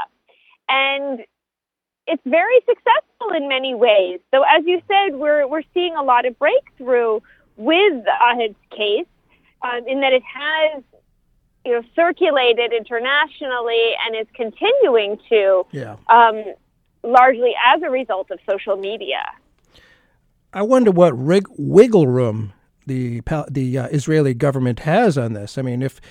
And 0.69 1.21
it's 2.09 2.23
very 2.25 2.59
successful 2.65 3.35
in 3.37 3.47
many 3.47 3.75
ways. 3.75 4.19
So 4.33 4.43
as 4.43 4.65
you 4.65 4.81
said, 4.87 5.15
we're 5.15 5.47
we're 5.47 5.63
seeing 5.73 5.95
a 5.95 6.03
lot 6.03 6.25
of 6.25 6.37
breakthrough 6.39 7.19
with 7.55 8.03
Ahed's 8.29 8.55
case, 8.71 9.05
um, 9.61 9.87
in 9.87 10.01
that 10.01 10.13
it 10.13 10.23
has 10.23 10.83
you 11.65 11.73
know 11.73 11.83
circulated 11.95 12.73
internationally 12.73 13.91
and 14.05 14.15
is 14.15 14.27
continuing 14.33 15.19
to, 15.29 15.65
yeah. 15.71 15.97
um, 16.07 16.43
largely 17.03 17.53
as 17.65 17.81
a 17.83 17.89
result 17.89 18.31
of 18.31 18.39
social 18.49 18.75
media. 18.75 19.21
I 20.51 20.63
wonder 20.63 20.89
what 20.89 21.17
rig- 21.17 21.47
wiggle 21.57 22.07
room 22.07 22.53
the 22.87 23.21
the 23.49 23.77
uh, 23.77 23.87
Israeli 23.87 24.33
government 24.33 24.79
has 24.79 25.17
on 25.17 25.33
this. 25.33 25.57
I 25.59 25.61
mean, 25.61 25.83
if 25.83 26.01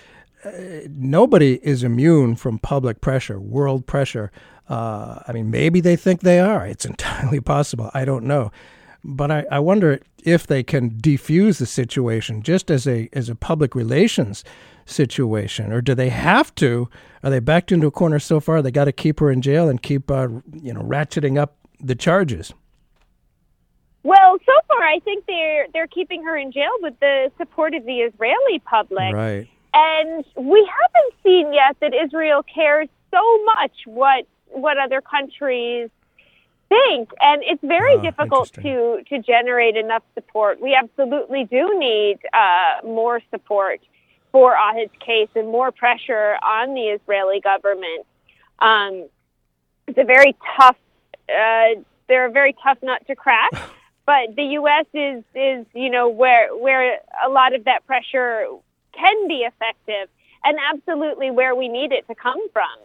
uh, 0.44 0.50
nobody 0.88 1.58
is 1.64 1.82
immune 1.82 2.36
from 2.36 2.60
public 2.60 3.00
pressure, 3.00 3.40
world 3.40 3.86
pressure. 3.86 4.30
Uh, 4.68 5.20
I 5.26 5.32
mean, 5.32 5.50
maybe 5.50 5.80
they 5.80 5.96
think 5.96 6.20
they 6.20 6.40
are. 6.40 6.66
It's 6.66 6.84
entirely 6.94 7.40
possible. 7.40 7.90
I 7.94 8.04
don't 8.04 8.24
know. 8.24 8.50
But 9.04 9.30
I, 9.30 9.44
I 9.50 9.58
wonder 9.60 10.00
if 10.24 10.46
they 10.46 10.62
can 10.62 10.90
defuse 10.90 11.58
the 11.58 11.66
situation 11.66 12.42
just 12.42 12.70
as 12.70 12.86
a 12.86 13.08
as 13.12 13.28
a 13.28 13.34
public 13.34 13.74
relations 13.74 14.44
situation, 14.86 15.72
or 15.72 15.80
do 15.80 15.94
they 15.94 16.08
have 16.08 16.54
to? 16.56 16.88
Are 17.22 17.30
they 17.30 17.38
backed 17.38 17.72
into 17.72 17.86
a 17.86 17.90
corner 17.90 18.18
so 18.18 18.40
far 18.40 18.60
they 18.60 18.70
got 18.70 18.86
to 18.86 18.92
keep 18.92 19.20
her 19.20 19.30
in 19.30 19.40
jail 19.40 19.68
and 19.68 19.80
keep 19.82 20.10
uh, 20.10 20.28
you 20.52 20.74
know 20.74 20.82
ratcheting 20.82 21.38
up 21.38 21.56
the 21.80 21.94
charges? 21.94 22.52
Well, 24.02 24.38
so 24.44 24.52
far 24.66 24.82
I 24.82 24.98
think 25.04 25.26
they're 25.26 25.66
they're 25.72 25.86
keeping 25.86 26.24
her 26.24 26.36
in 26.36 26.50
jail 26.50 26.72
with 26.80 26.98
the 27.00 27.30
support 27.38 27.74
of 27.74 27.84
the 27.84 28.00
Israeli 28.00 28.58
public. 28.60 29.14
Right. 29.14 29.48
And 29.74 30.24
we 30.36 30.68
haven't 30.68 31.14
seen 31.22 31.52
yet 31.52 31.76
that 31.80 31.92
Israel 31.94 32.42
cares 32.42 32.88
so 33.10 33.44
much 33.44 33.72
what 33.84 34.26
what 34.50 34.78
other 34.78 35.00
countries 35.00 35.90
think. 36.68 37.10
And 37.20 37.42
it's 37.44 37.62
very 37.62 37.94
oh, 37.94 38.02
difficult 38.02 38.52
to 38.54 39.02
to 39.08 39.18
generate 39.20 39.76
enough 39.76 40.02
support. 40.14 40.60
We 40.60 40.74
absolutely 40.74 41.44
do 41.44 41.78
need 41.78 42.18
uh, 42.32 42.86
more 42.86 43.20
support 43.30 43.80
for 44.32 44.54
Ahed's 44.54 44.92
case 45.04 45.30
and 45.34 45.48
more 45.48 45.72
pressure 45.72 46.36
on 46.42 46.74
the 46.74 46.88
Israeli 46.88 47.40
government. 47.40 48.06
Um, 48.58 49.08
it's 49.86 49.98
a 49.98 50.04
very 50.04 50.36
tough 50.56 50.76
uh, 51.28 51.80
they're 52.08 52.26
a 52.26 52.30
very 52.30 52.54
tough 52.62 52.78
nut 52.82 53.02
to 53.06 53.14
crack 53.14 53.50
but 54.06 54.34
the 54.36 54.44
US 54.60 54.86
is 54.94 55.24
is 55.34 55.66
you 55.74 55.90
know 55.90 56.08
where 56.08 56.56
where 56.56 56.98
a 57.24 57.28
lot 57.28 57.54
of 57.54 57.64
that 57.64 57.86
pressure 57.86 58.46
can 58.92 59.28
be 59.28 59.46
effective 59.46 60.08
and 60.44 60.58
absolutely 60.72 61.30
where 61.30 61.54
we 61.54 61.68
need 61.68 61.92
it 61.92 62.06
to 62.08 62.14
come 62.14 62.48
from 62.50 62.76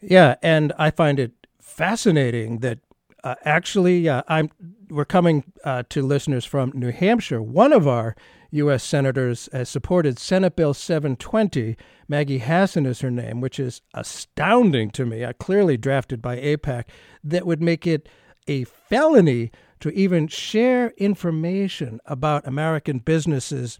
yeah, 0.00 0.36
and 0.42 0.72
I 0.78 0.90
find 0.90 1.18
it 1.18 1.32
fascinating 1.60 2.58
that 2.58 2.78
uh, 3.24 3.34
actually 3.44 4.08
uh, 4.08 4.22
I'm 4.28 4.50
we're 4.90 5.04
coming 5.04 5.44
uh, 5.64 5.82
to 5.90 6.02
listeners 6.02 6.44
from 6.44 6.72
New 6.74 6.92
Hampshire. 6.92 7.42
One 7.42 7.72
of 7.72 7.86
our 7.86 8.16
U.S. 8.52 8.82
senators 8.82 9.48
has 9.52 9.68
supported 9.68 10.18
Senate 10.18 10.56
Bill 10.56 10.72
720. 10.72 11.76
Maggie 12.08 12.38
Hassan 12.38 12.86
is 12.86 13.00
her 13.00 13.10
name, 13.10 13.42
which 13.42 13.60
is 13.60 13.82
astounding 13.92 14.90
to 14.92 15.04
me. 15.04 15.24
Uh, 15.24 15.34
clearly 15.34 15.76
drafted 15.76 16.22
by 16.22 16.38
AIPAC, 16.38 16.84
that 17.22 17.46
would 17.46 17.60
make 17.60 17.86
it 17.86 18.08
a 18.46 18.64
felony 18.64 19.50
to 19.80 19.90
even 19.90 20.26
share 20.26 20.90
information 20.96 22.00
about 22.06 22.46
American 22.46 22.98
businesses 22.98 23.78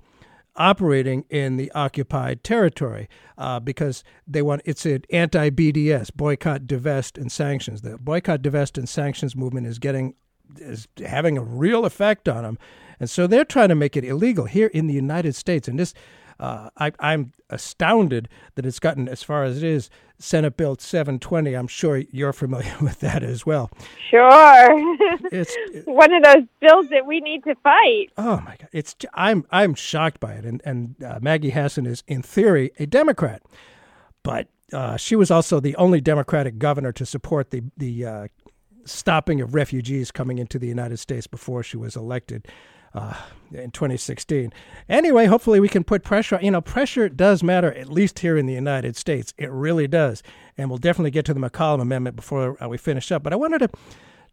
operating 0.58 1.24
in 1.30 1.56
the 1.56 1.70
occupied 1.72 2.44
territory 2.44 3.08
uh, 3.38 3.60
because 3.60 4.04
they 4.26 4.42
want 4.42 4.60
it's 4.64 4.84
an 4.84 5.04
anti-BDS 5.10 6.14
boycott, 6.14 6.66
divest, 6.66 7.16
and 7.16 7.32
sanctions. 7.32 7.82
The 7.82 7.96
boycott, 7.96 8.42
divest, 8.42 8.76
and 8.76 8.88
sanctions 8.88 9.34
movement 9.34 9.66
is 9.66 9.78
getting 9.78 10.14
is 10.56 10.88
having 11.06 11.38
a 11.38 11.42
real 11.42 11.84
effect 11.84 12.28
on 12.28 12.42
them, 12.42 12.58
and 12.98 13.08
so 13.08 13.26
they're 13.26 13.44
trying 13.44 13.68
to 13.68 13.74
make 13.74 13.96
it 13.96 14.04
illegal 14.04 14.46
here 14.46 14.68
in 14.68 14.86
the 14.86 14.94
United 14.94 15.34
States. 15.34 15.68
And 15.68 15.78
this 15.78 15.94
uh, 16.40 16.70
I, 16.76 16.92
I'm 17.00 17.32
astounded 17.50 18.28
that 18.54 18.66
it's 18.66 18.78
gotten 18.78 19.08
as 19.08 19.22
far 19.22 19.44
as 19.44 19.58
it 19.58 19.62
is. 19.62 19.90
Senate 20.18 20.56
Bill 20.56 20.76
720. 20.78 21.54
I'm 21.54 21.68
sure 21.68 21.98
you're 22.10 22.32
familiar 22.32 22.74
with 22.80 23.00
that 23.00 23.22
as 23.22 23.46
well. 23.46 23.70
Sure. 24.10 24.68
it's 25.30 25.56
one 25.86 26.12
of 26.12 26.22
those 26.22 26.44
bills 26.60 26.88
that 26.90 27.06
we 27.06 27.20
need 27.20 27.44
to 27.44 27.54
fight. 27.62 28.10
Oh 28.16 28.40
my 28.40 28.56
God! 28.58 28.68
It's 28.72 28.96
I'm 29.14 29.46
I'm 29.50 29.74
shocked 29.74 30.20
by 30.20 30.32
it. 30.32 30.44
And 30.44 30.60
and 30.64 30.96
uh, 31.02 31.18
Maggie 31.22 31.50
Hassan 31.50 31.86
is 31.86 32.02
in 32.06 32.22
theory 32.22 32.72
a 32.78 32.86
Democrat, 32.86 33.42
but 34.22 34.48
uh, 34.72 34.96
she 34.96 35.16
was 35.16 35.30
also 35.30 35.60
the 35.60 35.76
only 35.76 36.00
Democratic 36.00 36.58
governor 36.58 36.92
to 36.92 37.06
support 37.06 37.50
the 37.50 37.62
the 37.76 38.04
uh, 38.04 38.28
stopping 38.84 39.40
of 39.40 39.54
refugees 39.54 40.10
coming 40.10 40.38
into 40.38 40.58
the 40.58 40.66
United 40.66 40.98
States 40.98 41.26
before 41.26 41.62
she 41.62 41.76
was 41.76 41.94
elected 41.94 42.48
uh, 42.98 43.14
in 43.52 43.70
2016. 43.70 44.52
Anyway, 44.88 45.26
hopefully 45.26 45.60
we 45.60 45.68
can 45.68 45.84
put 45.84 46.02
pressure. 46.02 46.38
You 46.42 46.50
know, 46.50 46.60
pressure 46.60 47.08
does 47.08 47.42
matter, 47.42 47.72
at 47.72 47.88
least 47.88 48.18
here 48.18 48.36
in 48.36 48.46
the 48.46 48.52
United 48.52 48.96
States. 48.96 49.32
It 49.38 49.50
really 49.50 49.88
does. 49.88 50.22
And 50.56 50.68
we'll 50.68 50.78
definitely 50.78 51.10
get 51.10 51.24
to 51.26 51.34
the 51.34 51.40
McCollum 51.40 51.80
Amendment 51.80 52.16
before 52.16 52.62
uh, 52.62 52.68
we 52.68 52.76
finish 52.76 53.10
up. 53.12 53.22
But 53.22 53.32
I 53.32 53.36
wanted 53.36 53.60
to 53.60 53.70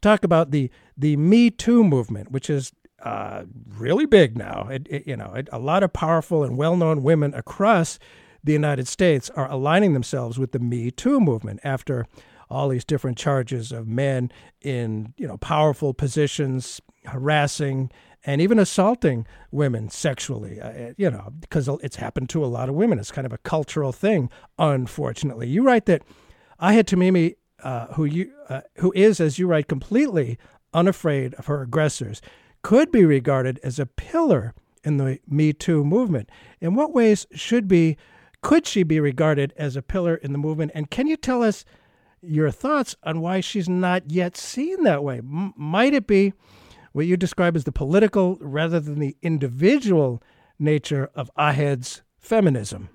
talk 0.01 0.23
about 0.23 0.51
the 0.51 0.69
the 0.97 1.15
Me 1.17 1.49
Too 1.49 1.83
movement, 1.83 2.31
which 2.31 2.49
is 2.49 2.71
uh, 3.03 3.43
really 3.77 4.05
big 4.05 4.37
now. 4.37 4.67
It, 4.69 4.87
it, 4.89 5.07
you 5.07 5.15
know, 5.15 5.33
it, 5.35 5.47
a 5.51 5.59
lot 5.59 5.83
of 5.83 5.93
powerful 5.93 6.43
and 6.43 6.57
well-known 6.57 7.03
women 7.03 7.33
across 7.33 7.99
the 8.43 8.53
United 8.53 8.87
States 8.87 9.29
are 9.31 9.49
aligning 9.51 9.93
themselves 9.93 10.39
with 10.39 10.51
the 10.51 10.59
Me 10.59 10.91
Too 10.91 11.19
movement 11.19 11.59
after 11.63 12.05
all 12.49 12.69
these 12.69 12.85
different 12.85 13.17
charges 13.17 13.71
of 13.71 13.87
men 13.87 14.31
in 14.61 15.13
you 15.17 15.27
know 15.27 15.37
powerful 15.37 15.93
positions 15.93 16.81
harassing 17.05 17.91
and 18.25 18.41
even 18.41 18.57
assaulting 18.59 19.27
women 19.51 19.89
sexually, 19.89 20.59
uh, 20.59 20.93
you 20.97 21.09
know, 21.09 21.31
because 21.39 21.67
it's 21.83 21.97
happened 21.97 22.29
to 22.29 22.43
a 22.43 22.47
lot 22.47 22.69
of 22.69 22.75
women. 22.75 22.99
It's 22.99 23.11
kind 23.11 23.25
of 23.25 23.33
a 23.33 23.37
cultural 23.39 23.91
thing, 23.91 24.29
unfortunately. 24.57 25.47
You 25.47 25.63
write 25.63 25.85
that 25.85 26.01
Ahed 26.59 26.85
Tamimi, 26.85 27.35
uh, 27.63 27.87
who, 27.93 28.05
you, 28.05 28.31
uh, 28.49 28.61
who 28.77 28.91
is, 28.95 29.19
as 29.19 29.37
you 29.37 29.47
write, 29.47 29.67
completely 29.67 30.37
unafraid 30.73 31.35
of 31.35 31.45
her 31.45 31.61
aggressors, 31.61 32.21
could 32.63 32.91
be 32.91 33.05
regarded 33.05 33.59
as 33.63 33.77
a 33.77 33.85
pillar 33.85 34.53
in 34.83 34.97
the 34.97 35.19
Me 35.27 35.53
Too 35.53 35.83
movement. 35.83 36.29
In 36.59 36.75
what 36.75 36.93
ways 36.93 37.27
should 37.33 37.67
be 37.67 37.97
could 38.41 38.67
she 38.67 38.83
be 38.83 38.99
regarded 38.99 39.53
as 39.57 39.75
a 39.75 39.81
pillar 39.81 40.15
in 40.15 40.31
the 40.31 40.37
movement? 40.37 40.71
And 40.75 40.91
can 40.91 41.07
you 41.07 41.17
tell 41.17 41.41
us 41.41 41.65
your 42.21 42.51
thoughts 42.51 42.95
on 43.01 43.19
why 43.19 43.39
she's 43.39 43.67
not 43.67 44.11
yet 44.11 44.37
seen 44.37 44.83
that 44.83 45.03
way? 45.03 45.17
M- 45.17 45.53
might 45.57 45.95
it 45.95 46.05
be 46.05 46.33
what 46.95 47.05
you 47.05 47.17
describe 47.17 47.57
as 47.57 47.65
the 47.65 47.73
political 47.73 48.37
rather 48.39 48.79
than 48.79 48.99
the 48.99 49.17
individual 49.21 50.23
nature 50.57 51.09
of 51.13 51.29
Ahed's 51.37 52.03
feminism? 52.17 52.87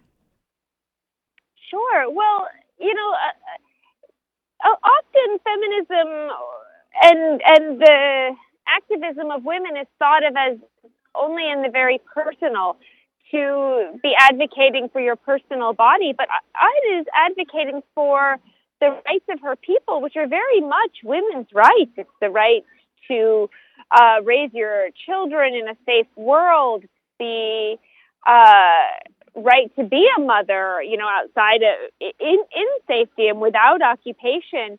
Sure. 1.69 2.11
Well, 2.11 2.49
you 2.79 2.95
know, 2.95 3.13
uh, 3.13 4.71
uh, 4.71 4.77
often 4.83 5.39
feminism 5.45 6.31
and 7.03 7.43
and 7.45 7.81
the 7.83 8.31
activism 8.67 9.31
of 9.31 9.45
women 9.45 9.77
is 9.79 9.87
thought 9.99 10.25
of 10.25 10.35
as 10.35 10.57
only 11.15 11.51
in 11.51 11.61
the 11.61 11.69
very 11.71 12.01
personal 12.15 12.79
to 13.33 13.99
be 14.03 14.15
advocating 14.19 14.89
for 14.89 15.03
your 15.03 15.17
personal 15.17 15.75
body, 15.75 16.15
but 16.17 16.27
Ahed 16.57 17.01
is 17.01 17.07
advocating 17.15 17.83
for 17.95 18.39
the 18.81 18.99
rights 19.05 19.27
of 19.29 19.41
her 19.43 19.57
people, 19.57 20.01
which 20.01 20.17
are 20.17 20.27
very 20.27 20.63
much 20.63 21.05
women's 21.05 21.49
rights. 21.53 21.93
It's 21.99 22.09
the 22.23 22.31
right 22.31 22.65
to 23.09 23.51
uh, 23.91 24.23
raise 24.23 24.51
your 24.53 24.89
children 25.07 25.55
in 25.55 25.69
a 25.69 25.77
safe 25.87 26.07
world, 26.17 26.85
the 27.19 27.77
uh, 28.27 28.83
right 29.35 29.75
to 29.77 29.85
be 29.85 30.09
a 30.17 30.21
mother, 30.21 30.83
you 30.83 30.97
know, 30.97 31.09
outside 31.09 31.63
of 31.63 31.91
in 32.01 32.39
in 32.57 32.67
safety 32.87 33.29
and 33.29 33.41
without 33.41 33.83
occupation. 33.83 34.79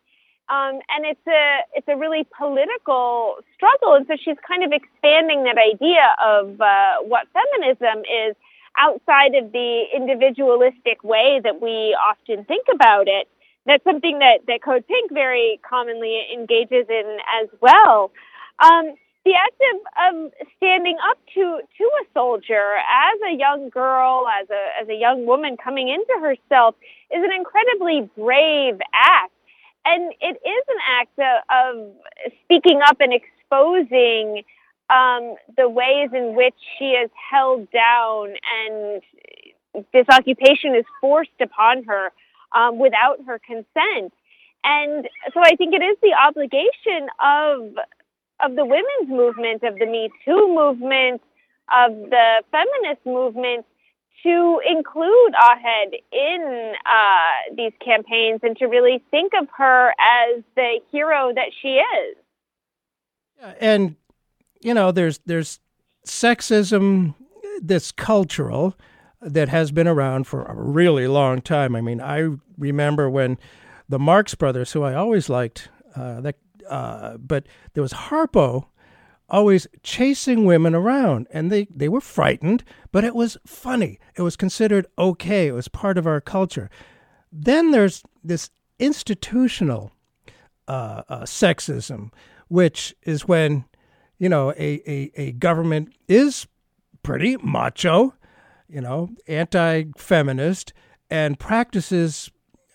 Um, 0.50 0.80
and 0.90 1.06
it's 1.06 1.28
a 1.28 1.60
it's 1.74 1.88
a 1.88 1.96
really 1.96 2.26
political 2.38 3.38
struggle, 3.56 3.96
and 3.96 4.06
so 4.08 4.16
she's 4.22 4.38
kind 4.46 4.64
of 4.64 4.72
expanding 4.74 5.44
that 5.44 5.58
idea 5.58 6.04
of 6.24 6.60
uh, 6.60 7.04
what 7.04 7.28
feminism 7.32 8.04
is 8.04 8.36
outside 8.78 9.36
of 9.36 9.52
the 9.52 9.84
individualistic 9.96 11.04
way 11.04 11.40
that 11.44 11.62
we 11.62 11.96
often 11.96 12.46
think 12.46 12.68
about 12.74 13.08
it. 13.08 13.28
That's 13.66 13.84
something 13.84 14.20
that 14.20 14.40
that 14.48 14.62
Code 14.64 14.86
Pink 14.88 15.12
very 15.12 15.60
commonly 15.68 16.22
engages 16.34 16.86
in 16.90 17.18
as 17.42 17.48
well. 17.62 18.12
Um, 18.62 18.96
the 19.24 19.34
act 19.36 19.62
of, 19.74 20.26
of 20.26 20.32
standing 20.58 20.98
up 21.10 21.18
to 21.36 21.60
to 21.78 21.84
a 21.84 22.06
soldier 22.14 22.76
as 22.78 23.20
a 23.32 23.38
young 23.38 23.70
girl, 23.70 24.26
as 24.42 24.50
a 24.50 24.82
as 24.82 24.90
a 24.90 24.96
young 24.96 25.26
woman 25.26 25.58
coming 25.58 25.90
into 25.90 26.14
herself, 26.20 26.76
is 27.12 27.24
an 27.24 27.32
incredibly 27.32 28.10
brave 28.16 28.80
act 28.94 29.34
and 29.86 30.14
it 30.22 30.38
is 30.46 30.64
an 30.68 30.78
act 31.00 31.20
of, 31.20 31.44
of 31.50 32.32
speaking 32.44 32.82
up 32.86 32.98
and 33.00 33.14
exposing 33.14 34.44
um, 34.90 35.36
the 35.58 35.68
ways 35.70 36.10
in 36.14 36.36
which 36.36 36.56
she 36.78 36.86
is 36.86 37.10
held 37.32 37.70
down 37.72 38.34
and 38.68 39.02
this 39.94 40.06
occupation 40.10 40.76
is 40.76 40.86
forced 41.00 41.30
upon 41.42 41.84
her 41.86 42.12
um, 42.54 42.78
without 42.78 43.18
her 43.26 43.40
consent. 43.40 44.14
And 44.64 45.08
so 45.34 45.40
I 45.40 45.56
think 45.56 45.74
it 45.74 45.82
is 45.82 45.98
the 46.02 46.14
obligation 46.14 47.08
of 47.20 47.74
of 48.44 48.56
the 48.56 48.66
women's 48.66 49.10
movement, 49.10 49.64
of 49.64 49.78
the 49.80 49.86
Me 49.86 50.10
Too 50.26 50.54
movement, 50.54 51.22
of 51.72 51.92
the 52.10 52.44
feminist 52.52 53.06
movement 53.06 53.66
to 54.24 54.62
include 54.70 55.34
Ahed 55.34 55.94
in 56.12 56.74
uh, 56.86 57.56
these 57.56 57.74
campaigns 57.84 58.42
and 58.44 58.56
to 58.58 58.66
really 58.66 59.04
think 59.10 59.34
of 59.40 59.48
her 59.58 59.90
as 59.90 60.44
the 60.56 60.80
hero 60.92 61.34
that 61.34 61.52
she 61.62 61.80
is. 61.80 62.18
And 63.60 63.96
you 64.62 64.74
know, 64.74 64.92
there's 64.92 65.20
there's 65.26 65.60
sexism 66.06 67.16
that's 67.62 67.92
cultural 67.92 68.76
that 69.22 69.50
has 69.50 69.72
been 69.72 69.88
around 69.88 70.26
for 70.26 70.44
a 70.44 70.56
really 70.56 71.08
long 71.08 71.42
time. 71.42 71.76
I 71.76 71.82
mean, 71.82 72.02
I 72.02 72.30
remember 72.58 73.10
when 73.10 73.38
the 73.88 74.00
Marx 74.00 74.36
Brothers, 74.36 74.72
who 74.72 74.84
I 74.84 74.96
always 74.96 75.30
liked, 75.30 75.70
uh, 75.96 76.22
that 76.22 76.36
uh, 76.72 77.18
but 77.18 77.46
there 77.74 77.84
was 77.84 77.94
Harpo 77.94 78.66
always 79.30 79.68
chasing 79.84 80.46
women 80.46 80.74
around 80.74 81.28
and 81.32 81.52
they, 81.52 81.68
they 81.74 81.88
were 81.88 82.02
frightened, 82.02 82.64
but 82.92 83.04
it 83.04 83.14
was 83.14 83.38
funny. 83.46 84.00
It 84.16 84.22
was 84.22 84.36
considered 84.36 84.88
okay. 84.98 85.48
It 85.48 85.54
was 85.54 85.68
part 85.68 85.98
of 85.98 86.08
our 86.08 86.20
culture. 86.22 86.70
Then 87.32 87.72
there's 87.72 88.04
this 88.24 88.50
institutional 88.80 89.92
uh, 90.68 91.04
uh, 91.08 91.22
sexism, 91.22 92.12
which 92.48 92.96
is 93.04 93.28
when, 93.28 93.66
you 94.18 94.30
know, 94.30 94.52
a, 94.52 94.82
a, 94.88 95.12
a 95.16 95.32
government 95.34 95.94
is 96.08 96.48
pretty 97.04 97.38
macho, 97.38 98.14
you 98.68 98.82
know, 98.82 99.10
anti 99.28 99.86
feminist, 99.98 100.74
and 101.10 101.40
practices 101.40 102.32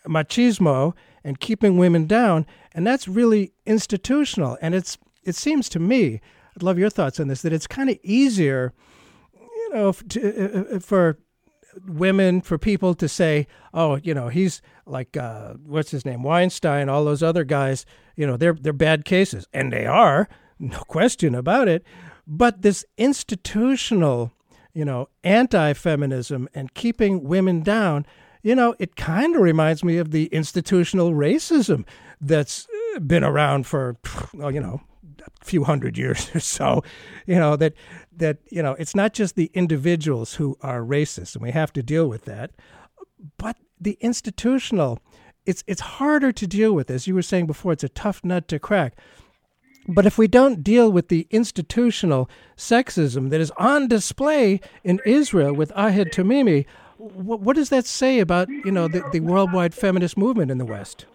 machismo 0.07 0.95
and 1.27 1.41
keeping 1.41 1.77
women 1.77 2.07
down. 2.07 2.47
And 2.73 2.87
that's 2.87 3.09
really 3.09 3.53
institutional. 3.67 4.57
And 4.63 4.75
it's 4.75 4.97
it 5.25 5.35
seems 5.35 5.69
to 5.71 5.81
me 5.81 6.21
I'd 6.57 6.63
love 6.63 6.79
your 6.79 6.89
thoughts 6.89 7.21
on 7.21 7.27
this. 7.29 7.43
That 7.43 7.53
it's 7.53 7.67
kind 7.67 7.91
of 7.91 7.99
easier, 8.03 8.73
you 9.35 9.75
know, 9.75 9.93
to, 9.93 10.21
uh, 10.23 10.59
uh, 10.59 10.77
uh, 10.77 10.79
for 10.79 11.19
women, 11.87 12.41
for 12.41 12.57
people 12.57 12.95
to 12.95 13.09
say, 13.09 13.49
"Oh, 13.75 13.97
you 13.97 14.15
know, 14.15 14.29
he's 14.29 14.63
like 14.87 15.17
uh, 15.17 15.55
what's 15.65 15.91
his 15.91 16.07
name, 16.07 16.23
Weinstein, 16.23 16.89
all 16.89 17.05
those 17.05 17.25
other 17.25 17.45
guys. 17.45 17.85
You 18.15 18.27
know, 18.27 18.37
they're 18.37 18.55
they're 18.55 18.73
bad 18.73 19.05
cases, 19.05 19.47
and 19.53 19.73
they 19.73 19.85
are, 19.85 20.29
no 20.61 20.79
question 20.79 21.35
about 21.35 21.69
it. 21.69 21.85
But 22.25 22.63
this 22.63 22.85
institutional, 22.97 24.33
you 24.73 24.85
know, 24.85 25.09
anti-feminism 25.25 26.49
and 26.55 26.73
keeping 26.73 27.25
women 27.25 27.63
down." 27.63 28.07
You 28.47 28.55
know, 28.55 28.77
it 28.79 28.95
kind 28.95 29.35
of 29.35 29.43
reminds 29.43 29.83
me 29.83 29.97
of 29.97 30.13
the 30.13 30.27
institutional 30.27 31.11
racism 31.11 31.85
that's 32.21 32.69
uh, 32.95 33.01
been 33.01 33.25
around 33.25 33.67
for, 33.67 33.97
well, 34.35 34.53
you 34.53 34.61
know, 34.61 34.83
a 35.19 35.45
few 35.45 35.65
hundred 35.65 35.99
years 35.99 36.31
or 36.35 36.39
so, 36.39 36.85
you 37.27 37.35
know, 37.35 37.57
that 37.57 37.73
that, 38.17 38.39
you 38.49 38.63
know, 38.63 38.75
it's 38.79 38.95
not 38.95 39.15
just 39.15 39.35
the 39.35 39.51
individuals 39.53 40.35
who 40.35 40.57
are 40.61 40.83
racist, 40.83 41.35
and 41.35 41.43
we 41.43 41.51
have 41.51 41.73
to 41.73 41.83
deal 41.83 42.09
with 42.09 42.25
that, 42.27 42.53
but 43.37 43.57
the 43.81 43.99
institutional, 44.01 45.01
it's 45.45 45.65
it's 45.67 45.81
harder 45.81 46.31
to 46.31 46.47
deal 46.47 46.73
with. 46.73 46.89
As 46.89 47.09
you 47.09 47.17
were 47.17 47.23
saying 47.23 47.49
before, 47.49 47.73
it's 47.73 47.83
a 47.83 47.89
tough 47.89 48.25
nut 48.25 48.47
to 48.47 48.61
crack. 48.61 48.97
But 49.89 50.07
if 50.07 50.19
we 50.19 50.29
don't 50.29 50.63
deal 50.63 50.93
with 50.93 51.09
the 51.09 51.27
institutional 51.33 52.31
sexism 52.57 53.31
that 53.31 53.41
is 53.41 53.51
on 53.59 53.89
display 53.89 54.61
in 54.85 55.01
Israel 55.05 55.53
with 55.53 55.73
Ahed 55.73 56.13
Tamimi, 56.13 56.65
what, 56.99 57.41
what 57.41 57.57
does 57.57 57.69
that 57.71 57.87
say 57.87 58.21
about 58.21 58.49
you 58.49 58.71
know 58.71 58.89
the, 58.89 59.03
the 59.13 59.21
worldwide 59.21 59.75
feminist 59.75 60.17
movement 60.17 60.51
in 60.51 60.59
the 60.59 60.65
West? 60.65 61.07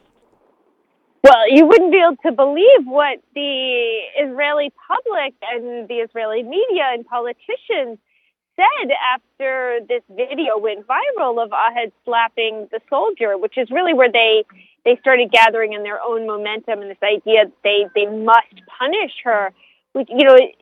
Well, 1.23 1.49
you 1.49 1.65
wouldn't 1.65 1.91
be 1.91 1.99
able 1.99 2.17
to 2.25 2.31
believe 2.31 2.85
what 2.85 3.19
the 3.35 3.99
Israeli 4.19 4.71
public 4.87 5.33
and 5.41 5.87
the 5.87 5.95
Israeli 5.95 6.43
media 6.43 6.89
and 6.91 7.05
politicians 7.05 7.99
said 8.55 8.91
after 9.13 9.79
this 9.87 10.01
video 10.09 10.57
went 10.57 10.85
viral 10.87 11.43
of 11.43 11.51
Ahed 11.51 11.91
slapping 12.05 12.67
the 12.71 12.79
soldier, 12.89 13.37
which 13.37 13.57
is 13.57 13.69
really 13.69 13.93
where 13.93 14.11
they 14.11 14.43
they 14.83 14.97
started 14.97 15.31
gathering 15.31 15.73
in 15.73 15.83
their 15.83 16.01
own 16.01 16.25
momentum 16.25 16.81
and 16.81 16.89
this 16.89 17.03
idea 17.03 17.45
that 17.45 17.61
they 17.63 17.85
they 17.95 18.07
must 18.07 18.53
punish 18.79 19.13
her. 19.23 19.53
Which, 19.93 20.07
you 20.09 20.23
know, 20.25 20.35
it, 20.35 20.55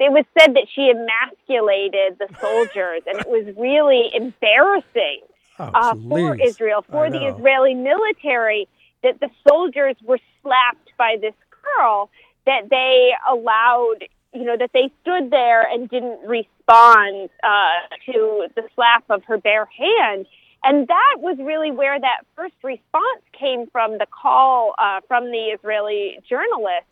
it 0.00 0.12
was 0.12 0.24
said 0.38 0.54
that 0.54 0.66
she 0.74 0.90
emasculated 0.90 2.18
the 2.18 2.28
soldiers, 2.40 3.02
and 3.06 3.20
it 3.20 3.28
was 3.28 3.54
really 3.56 4.10
embarrassing 4.12 5.20
oh, 5.58 5.64
uh, 5.64 5.94
for 6.08 6.34
Israel, 6.34 6.84
for 6.90 7.08
the 7.10 7.24
Israeli 7.26 7.74
military 7.74 8.66
that 9.04 9.20
the 9.20 9.30
soldiers 9.48 9.94
were 10.02 10.18
slapped 10.42 10.90
by 10.98 11.16
this 11.20 11.34
girl, 11.62 12.10
that 12.46 12.68
they 12.68 13.12
allowed, 13.30 14.06
you 14.32 14.44
know, 14.44 14.56
that 14.56 14.70
they 14.74 14.90
stood 15.02 15.30
there 15.30 15.62
and 15.62 15.88
didn't 15.88 16.26
respond 16.26 17.30
uh, 17.42 17.80
to 18.06 18.48
the 18.56 18.62
slap 18.74 19.04
of 19.08 19.22
her 19.24 19.38
bare 19.38 19.66
hand. 19.66 20.26
And 20.64 20.88
that 20.88 21.16
was 21.18 21.36
really 21.38 21.70
where 21.70 22.00
that 22.00 22.22
first 22.34 22.54
response 22.62 23.22
came 23.38 23.66
from 23.70 23.98
the 23.98 24.06
call 24.06 24.74
uh, 24.78 25.00
from 25.06 25.26
the 25.26 25.52
Israeli 25.54 26.18
journalist 26.28 26.86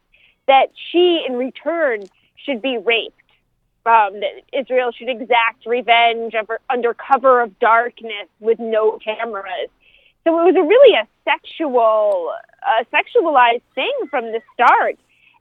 that 0.46 0.68
she, 0.90 1.24
in 1.26 1.34
return, 1.36 2.04
should 2.36 2.62
be 2.62 2.78
raped. 2.78 3.16
Um, 3.84 4.20
that 4.20 4.42
Israel 4.52 4.92
should 4.92 5.08
exact 5.08 5.66
revenge 5.66 6.34
under, 6.36 6.60
under 6.70 6.94
cover 6.94 7.40
of 7.40 7.58
darkness 7.58 8.28
with 8.38 8.60
no 8.60 8.98
cameras. 8.98 9.70
So 10.22 10.40
it 10.40 10.44
was 10.44 10.54
a 10.54 10.62
really 10.62 10.94
a 10.94 11.06
sexual, 11.24 12.32
a 12.62 12.84
sexualized 12.94 13.62
thing 13.74 13.92
from 14.08 14.26
the 14.26 14.40
start. 14.54 14.98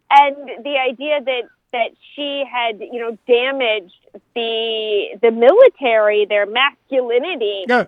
And 0.09 0.35
the 0.65 0.77
idea 0.77 1.21
that 1.23 1.43
that 1.71 1.91
she 2.15 2.43
had, 2.51 2.81
you 2.81 2.99
know, 2.99 3.17
damaged 3.27 3.93
the 4.33 5.17
the 5.21 5.31
military, 5.31 6.25
their 6.25 6.45
masculinity, 6.45 7.65
Yeah. 7.67 7.85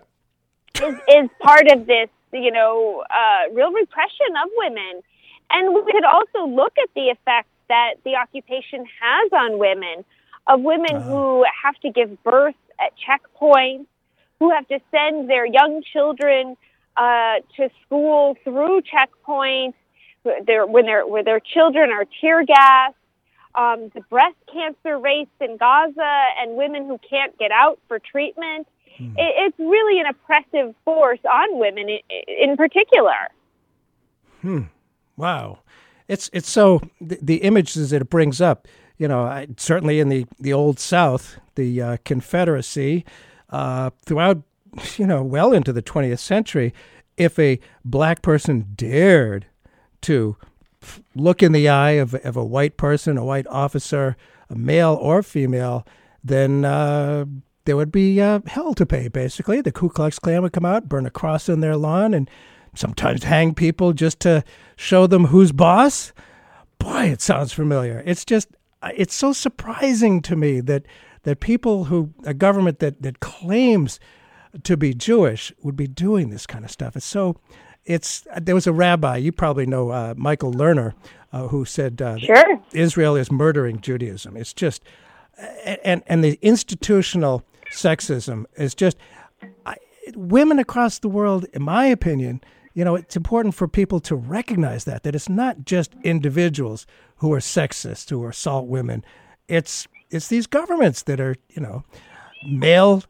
is, 0.81 0.95
is 1.09 1.29
part 1.39 1.67
of 1.69 1.85
this, 1.87 2.09
you 2.31 2.51
know, 2.51 3.03
uh, 3.09 3.51
real 3.53 3.71
repression 3.71 4.27
of 4.43 4.49
women. 4.57 5.01
And 5.53 5.73
we 5.73 5.83
could 5.91 6.03
also 6.03 6.47
look 6.47 6.73
at 6.81 6.89
the 6.95 7.09
effects 7.09 7.49
that 7.69 7.93
the 8.03 8.15
occupation 8.15 8.85
has 8.99 9.31
on 9.31 9.59
women, 9.59 10.03
of 10.47 10.61
women 10.61 10.99
who 11.01 11.45
have 11.63 11.75
to 11.81 11.91
give 11.91 12.21
birth 12.23 12.55
at 12.79 12.91
checkpoints, 12.97 13.85
who 14.39 14.49
have 14.49 14.67
to 14.67 14.79
send 14.91 15.29
their 15.29 15.45
young 15.45 15.81
children 15.93 16.57
uh, 16.97 17.35
to 17.55 17.69
school 17.85 18.35
through 18.43 18.81
checkpoints, 18.81 19.75
their, 20.45 20.65
when, 20.65 20.85
their, 20.85 21.05
when 21.07 21.23
their 21.23 21.39
children 21.39 21.91
are 21.91 22.05
tear 22.19 22.43
gassed, 22.43 22.95
um, 23.55 23.91
the 23.93 24.01
breast 24.09 24.35
cancer 24.51 24.97
rates 24.97 25.31
in 25.39 25.57
Gaza, 25.57 26.23
and 26.39 26.55
women 26.55 26.87
who 26.87 26.99
can't 27.07 27.37
get 27.37 27.51
out 27.51 27.79
for 27.87 27.99
treatment. 27.99 28.67
It, 28.99 29.13
it's 29.17 29.59
really 29.59 29.99
an 29.99 30.07
oppressive 30.07 30.75
force 30.85 31.19
on 31.31 31.59
women 31.59 31.89
in, 31.89 31.99
in 32.27 32.57
particular. 32.57 33.29
Hmm. 34.41 34.63
Wow. 35.17 35.59
It's 36.07 36.29
it's 36.33 36.49
so 36.49 36.81
the, 36.99 37.17
the 37.21 37.37
images 37.37 37.91
that 37.91 38.01
it 38.01 38.09
brings 38.09 38.41
up. 38.41 38.67
You 38.97 39.07
know, 39.07 39.23
I, 39.23 39.47
certainly 39.57 39.99
in 39.99 40.09
the 40.09 40.25
the 40.39 40.53
old 40.53 40.79
South, 40.79 41.37
the 41.55 41.81
uh, 41.81 41.97
Confederacy, 42.03 43.05
uh, 43.49 43.91
throughout, 44.05 44.41
you 44.97 45.07
know, 45.07 45.23
well 45.23 45.53
into 45.53 45.71
the 45.71 45.81
20th 45.81 46.19
century, 46.19 46.73
if 47.17 47.37
a 47.39 47.59
black 47.85 48.21
person 48.21 48.73
dared 48.75 49.45
to 50.01 50.35
look 51.15 51.41
in 51.41 51.53
the 51.53 51.69
eye 51.69 51.91
of, 51.91 52.13
of 52.13 52.35
a 52.35 52.43
white 52.43 52.75
person, 52.75 53.17
a 53.17 53.23
white 53.23 53.47
officer, 53.47 54.17
a 54.49 54.55
male 54.55 54.97
or 54.99 55.23
female, 55.23 55.85
then 56.23 56.65
uh, 56.65 57.25
there 57.65 57.77
would 57.77 57.91
be 57.91 58.19
uh, 58.19 58.41
hell 58.47 58.73
to 58.73 58.85
pay, 58.85 59.07
basically. 59.07 59.61
The 59.61 59.71
Ku 59.71 59.89
Klux 59.89 60.19
Klan 60.19 60.41
would 60.41 60.53
come 60.53 60.65
out, 60.65 60.89
burn 60.89 61.05
a 61.05 61.11
cross 61.11 61.47
in 61.47 61.61
their 61.61 61.77
lawn, 61.77 62.13
and 62.13 62.29
sometimes 62.75 63.23
hang 63.23 63.53
people 63.53 63.93
just 63.93 64.19
to 64.21 64.43
show 64.75 65.07
them 65.07 65.25
who's 65.25 65.51
boss. 65.51 66.13
Boy, 66.79 67.05
it 67.05 67.21
sounds 67.21 67.53
familiar. 67.53 68.03
It's 68.05 68.25
just, 68.25 68.49
it's 68.95 69.15
so 69.15 69.33
surprising 69.33 70.21
to 70.23 70.35
me 70.35 70.59
that, 70.61 70.85
that 71.23 71.39
people 71.39 71.85
who, 71.85 72.13
a 72.25 72.33
government 72.33 72.79
that, 72.79 73.01
that 73.01 73.19
claims 73.19 73.99
to 74.63 74.77
be 74.77 74.93
Jewish 74.93 75.51
would 75.61 75.75
be 75.75 75.87
doing 75.87 76.29
this 76.29 76.45
kind 76.45 76.65
of 76.65 76.71
stuff. 76.71 76.95
It's 76.95 77.05
so, 77.05 77.39
it's, 77.85 78.27
there 78.41 78.55
was 78.55 78.67
a 78.67 78.73
rabbi, 78.73 79.17
you 79.17 79.31
probably 79.31 79.65
know 79.65 79.89
uh, 79.89 80.13
Michael 80.17 80.53
Lerner, 80.53 80.93
uh, 81.31 81.47
who 81.47 81.65
said 81.65 82.01
uh, 82.01 82.17
Sure. 82.17 82.61
Israel 82.73 83.15
is 83.15 83.31
murdering 83.31 83.81
Judaism. 83.81 84.37
It's 84.37 84.53
just, 84.53 84.83
and, 85.83 86.03
and 86.07 86.23
the 86.23 86.37
institutional 86.41 87.43
sexism 87.71 88.45
is 88.55 88.75
just, 88.75 88.97
I, 89.65 89.75
women 90.15 90.59
across 90.59 90.99
the 90.99 91.09
world, 91.09 91.45
in 91.53 91.63
my 91.63 91.85
opinion, 91.85 92.41
you 92.73 92.83
know, 92.83 92.95
it's 92.95 93.15
important 93.15 93.55
for 93.55 93.67
people 93.67 93.99
to 94.01 94.15
recognize 94.15 94.85
that, 94.85 95.03
that 95.03 95.15
it's 95.15 95.29
not 95.29 95.65
just 95.65 95.93
individuals 96.03 96.85
who 97.17 97.31
are 97.33 97.39
sexist, 97.39 98.09
who 98.09 98.25
assault 98.25 98.67
women. 98.67 99.05
It's, 99.47 99.87
it's 100.09 100.27
these 100.27 100.47
governments 100.47 101.03
that 101.03 101.19
are, 101.19 101.35
you 101.49 101.61
know, 101.61 101.83
male 102.47 103.03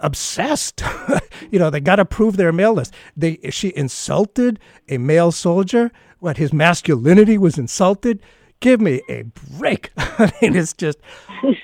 obsessed. 0.00 0.82
you 1.50 1.58
know, 1.58 1.70
they 1.70 1.80
got 1.80 1.96
to 1.96 2.04
prove 2.04 2.36
their 2.36 2.52
maleness. 2.52 2.90
They 3.16 3.38
she 3.50 3.72
insulted 3.76 4.58
a 4.88 4.98
male 4.98 5.32
soldier. 5.32 5.90
What 6.18 6.36
his 6.36 6.52
masculinity 6.52 7.38
was 7.38 7.58
insulted. 7.58 8.20
Give 8.60 8.80
me 8.80 9.00
a 9.08 9.22
break. 9.58 9.90
I 9.96 10.30
mean, 10.42 10.54
it's 10.54 10.74
just, 10.74 10.98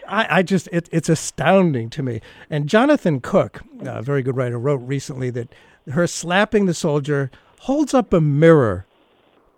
I, 0.09 0.39
I 0.39 0.43
just, 0.43 0.67
it, 0.73 0.89
it's 0.91 1.11
astounding 1.11 1.91
to 1.91 2.03
me. 2.03 2.23
And 2.49 2.67
Jonathan 2.67 3.21
Cook, 3.21 3.61
a 3.81 4.01
very 4.01 4.23
good 4.23 4.35
writer, 4.35 4.59
wrote 4.59 4.79
recently 4.79 5.29
that 5.31 5.55
her 5.91 6.07
slapping 6.07 6.67
the 6.67 6.75
soldier 6.75 7.31
holds 7.61 7.95
up 7.95 8.13
a 8.13 8.21
mirror 8.21 8.87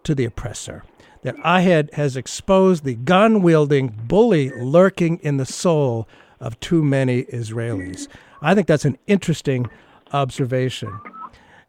to 0.05 0.15
the 0.15 0.25
oppressor. 0.25 0.85
That 1.23 1.37
Ahed 1.39 1.93
has 1.95 2.17
exposed 2.17 2.85
the 2.85 2.95
gun 2.95 3.43
wielding 3.43 3.89
bully 3.89 4.51
lurking 4.51 5.19
in 5.19 5.37
the 5.37 5.47
soul 5.47 6.07
of 6.39 6.59
too 6.61 6.85
many 6.85 7.25
Israelis. 7.25 8.07
I 8.41 8.55
think 8.55 8.69
that's 8.69 8.85
an 8.85 8.99
interesting 9.09 9.69
observation. 10.13 10.97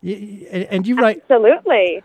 And 0.01 0.87
you 0.87 0.95
write, 0.95 1.23
Absolutely. 1.29 2.03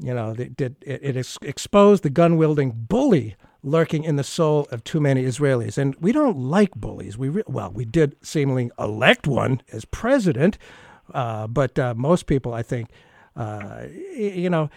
you 0.00 0.12
know, 0.12 0.34
it, 0.36 0.60
it 0.82 1.16
exposed 1.42 2.02
the 2.02 2.10
gun 2.10 2.36
wielding 2.36 2.72
bully 2.72 3.36
lurking 3.62 4.04
in 4.04 4.16
the 4.16 4.24
soul 4.24 4.66
of 4.70 4.82
too 4.84 5.00
many 5.00 5.24
Israelis. 5.24 5.78
And 5.78 5.94
we 6.00 6.12
don't 6.12 6.38
like 6.38 6.72
bullies. 6.74 7.16
We 7.16 7.28
re- 7.28 7.42
well, 7.46 7.70
we 7.70 7.84
did 7.84 8.16
seemingly 8.22 8.70
elect 8.78 9.26
one 9.26 9.62
as 9.72 9.84
president, 9.84 10.58
uh, 11.14 11.46
but 11.46 11.78
uh, 11.78 11.94
most 11.96 12.26
people, 12.26 12.54
I 12.54 12.62
think, 12.62 12.90
uh, 13.36 13.84
you 14.14 14.50
know, 14.50 14.70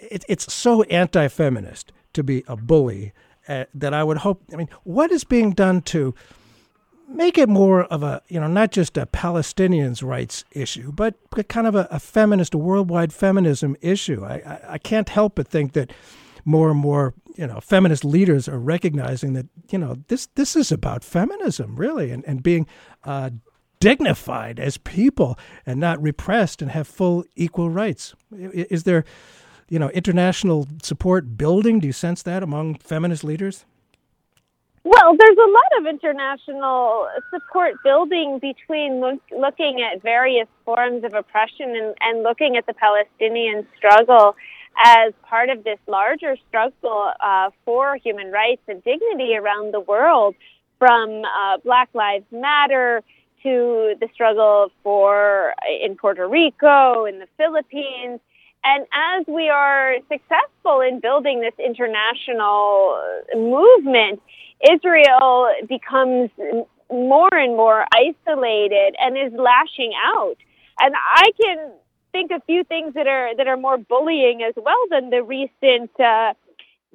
it, 0.00 0.24
it's 0.28 0.52
so 0.52 0.82
anti-feminist 0.84 1.92
to 2.12 2.22
be 2.22 2.44
a 2.46 2.56
bully 2.56 3.12
uh, 3.48 3.64
that 3.74 3.94
I 3.94 4.04
would 4.04 4.18
hope. 4.18 4.42
I 4.52 4.56
mean, 4.56 4.68
what 4.84 5.10
is 5.10 5.24
being 5.24 5.52
done 5.52 5.82
to 5.82 6.14
make 7.08 7.36
it 7.36 7.48
more 7.48 7.84
of 7.84 8.02
a 8.02 8.22
you 8.28 8.40
know 8.40 8.46
not 8.46 8.70
just 8.70 8.96
a 8.96 9.06
Palestinians' 9.06 10.02
rights 10.02 10.44
issue, 10.52 10.92
but, 10.92 11.14
but 11.30 11.48
kind 11.48 11.66
of 11.66 11.74
a, 11.74 11.86
a 11.90 11.98
feminist, 11.98 12.54
a 12.54 12.58
worldwide 12.58 13.12
feminism 13.12 13.76
issue. 13.80 14.24
I, 14.24 14.34
I 14.34 14.60
I 14.70 14.78
can't 14.78 15.08
help 15.08 15.36
but 15.36 15.48
think 15.48 15.72
that 15.72 15.92
more 16.44 16.70
and 16.70 16.78
more 16.78 17.14
you 17.36 17.46
know 17.46 17.60
feminist 17.60 18.04
leaders 18.04 18.48
are 18.48 18.58
recognizing 18.58 19.32
that 19.34 19.46
you 19.70 19.78
know 19.78 19.98
this 20.08 20.26
this 20.34 20.56
is 20.56 20.72
about 20.72 21.04
feminism 21.04 21.76
really 21.76 22.10
and 22.10 22.24
and 22.26 22.42
being 22.42 22.66
uh, 23.04 23.30
dignified 23.82 24.60
as 24.60 24.78
people 24.78 25.38
and 25.66 25.80
not 25.80 26.00
repressed 26.00 26.62
and 26.62 26.70
have 26.70 26.86
full 26.86 27.24
equal 27.34 27.68
rights. 27.68 28.14
Is 28.32 28.84
there 28.84 29.04
you 29.68 29.78
know 29.78 29.90
international 29.90 30.68
support 30.82 31.36
building? 31.36 31.80
Do 31.80 31.86
you 31.86 31.92
sense 31.92 32.22
that 32.22 32.42
among 32.42 32.76
feminist 32.76 33.24
leaders? 33.24 33.64
Well, 34.84 35.16
there's 35.16 35.36
a 35.36 35.50
lot 35.50 35.72
of 35.78 35.86
international 35.86 37.08
support 37.30 37.74
building 37.84 38.40
between 38.40 39.00
look, 39.00 39.20
looking 39.30 39.80
at 39.80 40.02
various 40.02 40.48
forms 40.64 41.04
of 41.04 41.14
oppression 41.14 41.76
and, 41.76 41.94
and 42.00 42.22
looking 42.24 42.56
at 42.56 42.66
the 42.66 42.74
Palestinian 42.74 43.66
struggle 43.76 44.34
as 44.84 45.12
part 45.22 45.50
of 45.50 45.62
this 45.64 45.78
larger 45.86 46.36
struggle 46.48 47.12
uh, 47.20 47.50
for 47.64 47.96
human 47.96 48.32
rights 48.32 48.62
and 48.66 48.82
dignity 48.82 49.36
around 49.36 49.72
the 49.72 49.80
world, 49.80 50.34
from 50.78 51.22
uh, 51.24 51.58
Black 51.58 51.88
Lives 51.94 52.24
Matter 52.32 53.04
to 53.42 53.94
the 54.00 54.08
struggle 54.12 54.70
for 54.82 55.54
in 55.82 55.96
Puerto 55.96 56.26
Rico, 56.28 57.04
in 57.04 57.18
the 57.18 57.28
Philippines. 57.36 58.20
And 58.64 58.86
as 58.92 59.26
we 59.26 59.48
are 59.48 59.96
successful 60.08 60.80
in 60.80 61.00
building 61.00 61.40
this 61.40 61.54
international 61.58 63.00
movement, 63.34 64.22
Israel 64.70 65.48
becomes 65.68 66.30
more 66.90 67.34
and 67.34 67.56
more 67.56 67.86
isolated 67.94 68.94
and 69.00 69.16
is 69.16 69.32
lashing 69.32 69.92
out. 70.04 70.36
And 70.80 70.94
I 70.96 71.30
can 71.40 71.72
think 72.12 72.30
a 72.30 72.40
few 72.46 72.62
things 72.64 72.94
that 72.94 73.06
are 73.06 73.34
that 73.36 73.48
are 73.48 73.56
more 73.56 73.78
bullying 73.78 74.42
as 74.42 74.54
well 74.56 74.78
than 74.90 75.10
the 75.10 75.22
recent 75.22 75.90
uh, 75.98 76.34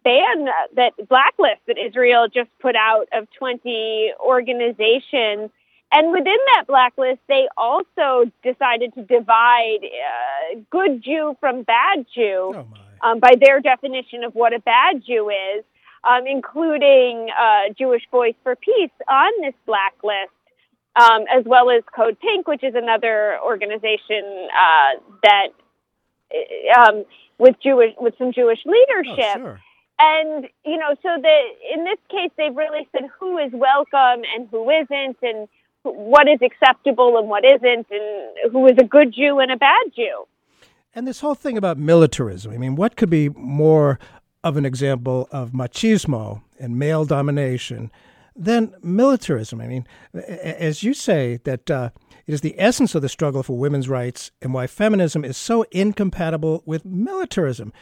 ban 0.03 0.47
that 0.75 0.93
blacklist 1.09 1.61
that 1.67 1.77
Israel 1.77 2.27
just 2.33 2.49
put 2.59 2.75
out 2.75 3.07
of 3.11 3.27
20 3.37 4.13
organizations. 4.19 5.49
And 5.91 6.11
within 6.11 6.37
that 6.53 6.65
blacklist, 6.67 7.19
they 7.27 7.47
also 7.55 8.29
decided 8.43 8.93
to 8.95 9.03
divide 9.03 9.79
uh, 9.83 10.59
good 10.69 11.01
Jew 11.01 11.37
from 11.39 11.63
bad 11.63 12.05
Jew 12.13 12.65
um, 13.01 13.19
by 13.19 13.35
their 13.39 13.61
definition 13.61 14.23
of 14.23 14.35
what 14.35 14.53
a 14.53 14.59
bad 14.59 15.03
Jew 15.05 15.29
is 15.29 15.63
um, 16.03 16.25
including 16.25 17.29
uh, 17.37 17.73
Jewish 17.77 18.03
Voice 18.11 18.35
for 18.43 18.55
Peace 18.55 18.91
on 19.07 19.31
this 19.41 19.53
blacklist, 19.65 20.31
um, 20.95 21.25
as 21.33 21.43
well 21.45 21.69
as 21.69 21.83
Code 21.95 22.17
Pink, 22.19 22.47
which 22.47 22.63
is 22.63 22.75
another 22.75 23.39
organization 23.43 24.23
uh, 24.53 24.99
that 25.23 25.47
um, 26.77 27.05
with 27.37 27.55
Jewish 27.61 27.93
with 27.99 28.13
some 28.17 28.31
Jewish 28.31 28.59
leadership. 28.65 29.59
And 29.99 30.47
you 30.63 30.77
know, 30.77 30.95
so 31.01 31.09
the 31.21 31.39
in 31.73 31.83
this 31.83 31.99
case, 32.09 32.31
they've 32.37 32.55
really 32.55 32.87
said 32.91 33.09
who 33.19 33.37
is 33.37 33.51
welcome 33.51 34.23
and 34.35 34.47
who 34.49 34.69
isn't, 34.69 35.17
and 35.21 35.47
what 35.93 36.27
is 36.27 36.39
acceptable 36.41 37.17
and 37.17 37.27
what 37.29 37.43
isn't, 37.45 37.87
and 37.89 38.51
who 38.51 38.65
is 38.67 38.77
a 38.79 38.83
good 38.83 39.13
Jew 39.13 39.39
and 39.39 39.51
a 39.51 39.57
bad 39.57 39.85
Jew. 39.95 40.25
And 40.93 41.07
this 41.07 41.19
whole 41.19 41.35
thing 41.35 41.57
about 41.57 41.77
militarism, 41.77 42.51
I 42.53 42.57
mean, 42.57 42.75
what 42.75 42.95
could 42.95 43.09
be 43.09 43.29
more 43.29 43.99
of 44.43 44.57
an 44.57 44.65
example 44.65 45.27
of 45.31 45.51
machismo 45.51 46.41
and 46.59 46.79
male 46.79 47.05
domination 47.05 47.91
than 48.35 48.73
militarism? 48.81 49.61
I 49.61 49.67
mean, 49.67 49.87
as 50.13 50.83
you 50.83 50.93
say, 50.93 51.39
that 51.43 51.69
uh, 51.69 51.89
it 52.25 52.33
is 52.33 52.41
the 52.41 52.55
essence 52.57 52.95
of 52.95 53.01
the 53.01 53.09
struggle 53.09 53.43
for 53.43 53.57
women's 53.57 53.87
rights 53.89 54.31
and 54.41 54.53
why 54.53 54.67
feminism 54.67 55.23
is 55.23 55.37
so 55.37 55.65
incompatible 55.71 56.63
with 56.65 56.83
militarism. 56.83 57.73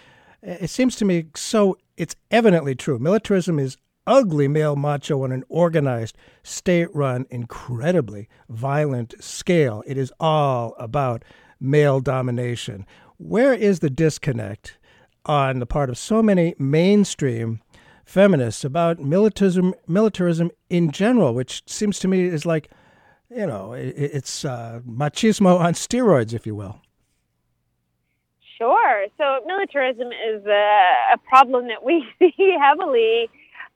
It 0.41 0.69
seems 0.69 0.95
to 0.97 1.05
me 1.05 1.27
so, 1.35 1.77
it's 1.97 2.15
evidently 2.31 2.75
true. 2.75 2.99
Militarism 2.99 3.59
is 3.59 3.77
ugly 4.07 4.47
male 4.47 4.75
macho 4.75 5.23
on 5.23 5.31
an 5.31 5.43
organized, 5.49 6.17
state 6.43 6.93
run, 6.93 7.25
incredibly 7.29 8.29
violent 8.49 9.13
scale. 9.23 9.83
It 9.85 9.97
is 9.97 10.11
all 10.19 10.75
about 10.79 11.23
male 11.59 11.99
domination. 11.99 12.85
Where 13.17 13.53
is 13.53 13.79
the 13.79 13.89
disconnect 13.89 14.77
on 15.25 15.59
the 15.59 15.65
part 15.65 15.89
of 15.89 15.97
so 15.97 16.21
many 16.21 16.55
mainstream 16.59 17.61
feminists 18.05 18.63
about 18.63 18.99
militarism, 18.99 19.73
militarism 19.87 20.51
in 20.69 20.91
general, 20.91 21.33
which 21.33 21.63
seems 21.65 21.99
to 21.99 22.07
me 22.07 22.25
is 22.25 22.45
like, 22.45 22.69
you 23.29 23.47
know, 23.47 23.73
it, 23.73 23.95
it's 23.97 24.45
uh, 24.45 24.81
machismo 24.87 25.59
on 25.59 25.73
steroids, 25.73 26.33
if 26.33 26.45
you 26.45 26.55
will. 26.55 26.79
Sure. 28.57 29.07
So 29.17 29.39
militarism 29.45 30.07
is 30.07 30.45
a, 30.45 30.81
a 31.13 31.17
problem 31.27 31.67
that 31.67 31.83
we 31.83 32.05
see 32.19 32.55
heavily 32.61 33.29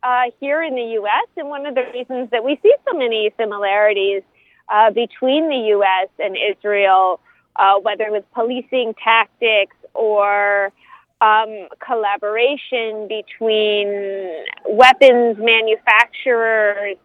uh, 0.04 0.24
here 0.40 0.64
in 0.64 0.76
the 0.76 0.94
U.S. 0.94 1.28
And 1.38 1.50
one 1.50 1.66
of 1.66 1.76
the 1.76 1.84
reasons 1.94 2.30
that 2.32 2.44
we 2.44 2.60
see 2.64 2.74
so 2.90 2.98
many 2.98 3.32
similarities 3.38 4.24
uh, 4.70 4.92
between 4.92 5.50
the 5.50 5.68
U.S. 5.70 6.10
and 6.20 6.36
Israel, 6.38 7.20
uh, 7.56 7.76
whether 7.82 8.12
with 8.12 8.26
policing 8.34 8.94
tactics 9.04 9.76
or 9.94 10.72
um, 11.22 11.68
collaboration 11.86 13.08
between 13.08 14.44
weapons 14.68 15.38
manufacturers 15.38 16.98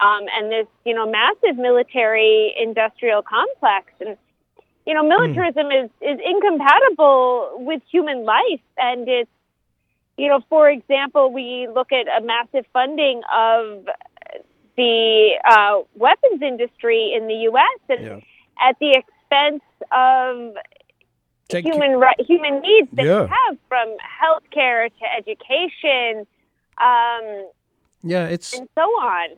um, 0.00 0.26
and 0.34 0.50
this, 0.50 0.66
you 0.84 0.94
know, 0.94 1.08
massive 1.08 1.56
military 1.56 2.54
industrial 2.58 3.22
complex. 3.22 3.92
And 4.00 4.16
you 4.86 4.94
know, 4.94 5.02
militarism 5.02 5.66
mm. 5.66 5.84
is, 5.84 5.90
is 6.00 6.18
incompatible 6.24 7.52
with 7.58 7.82
human 7.90 8.24
life. 8.24 8.60
And 8.76 9.08
it's, 9.08 9.30
you 10.20 10.28
know, 10.28 10.40
for 10.50 10.68
example, 10.68 11.32
we 11.32 11.66
look 11.74 11.92
at 11.92 12.06
a 12.06 12.24
massive 12.24 12.66
funding 12.74 13.22
of 13.34 13.86
the 14.76 15.30
uh, 15.50 15.78
weapons 15.94 16.42
industry 16.42 17.14
in 17.16 17.26
the 17.26 17.34
U.S. 17.34 17.80
and 17.88 18.04
yeah. 18.04 18.68
at 18.68 18.78
the 18.80 18.90
expense 18.90 19.62
of 19.90 20.54
Take 21.48 21.64
human 21.64 21.92
right, 21.92 22.20
human 22.20 22.60
needs 22.60 22.88
that 22.92 23.06
yeah. 23.06 23.22
we 23.22 23.28
have 23.28 23.58
from 23.66 23.96
healthcare 24.22 24.88
to 24.88 25.04
education, 25.18 26.26
um, 26.78 27.48
yeah, 28.02 28.26
it's 28.26 28.56
and 28.56 28.68
so 28.74 28.82
on. 28.82 29.30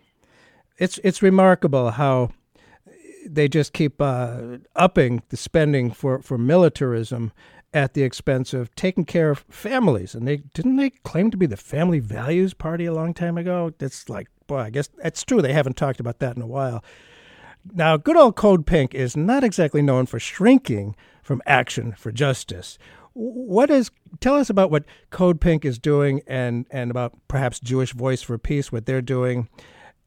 It's 0.78 0.98
it's 1.04 1.22
remarkable 1.22 1.92
how 1.92 2.30
they 3.24 3.48
just 3.48 3.72
keep 3.72 4.02
uh, 4.02 4.58
upping 4.74 5.22
the 5.28 5.36
spending 5.36 5.92
for, 5.92 6.20
for 6.20 6.36
militarism 6.36 7.32
at 7.74 7.94
the 7.94 8.02
expense 8.02 8.52
of 8.52 8.74
taking 8.74 9.04
care 9.04 9.30
of 9.30 9.44
families. 9.48 10.14
And 10.14 10.26
they 10.26 10.38
didn't 10.38 10.76
they 10.76 10.90
claim 10.90 11.30
to 11.30 11.36
be 11.36 11.46
the 11.46 11.56
family 11.56 12.00
values 12.00 12.54
party 12.54 12.86
a 12.86 12.92
long 12.92 13.14
time 13.14 13.38
ago? 13.38 13.72
That's 13.78 14.08
like, 14.08 14.28
boy, 14.46 14.58
I 14.58 14.70
guess 14.70 14.88
that's 15.02 15.24
true. 15.24 15.42
They 15.42 15.52
haven't 15.52 15.76
talked 15.76 16.00
about 16.00 16.18
that 16.18 16.36
in 16.36 16.42
a 16.42 16.46
while. 16.46 16.84
Now, 17.72 17.96
good 17.96 18.16
old 18.16 18.36
Code 18.36 18.66
Pink 18.66 18.94
is 18.94 19.16
not 19.16 19.44
exactly 19.44 19.82
known 19.82 20.06
for 20.06 20.18
shrinking 20.18 20.96
from 21.22 21.40
action 21.46 21.92
for 21.92 22.10
justice. 22.10 22.78
What 23.14 23.70
is 23.70 23.90
tell 24.20 24.36
us 24.36 24.50
about 24.50 24.70
what 24.70 24.84
Code 25.10 25.40
Pink 25.40 25.64
is 25.64 25.78
doing 25.78 26.22
and 26.26 26.66
and 26.70 26.90
about 26.90 27.12
perhaps 27.28 27.60
Jewish 27.60 27.92
Voice 27.92 28.22
for 28.22 28.38
Peace 28.38 28.72
what 28.72 28.86
they're 28.86 29.02
doing 29.02 29.48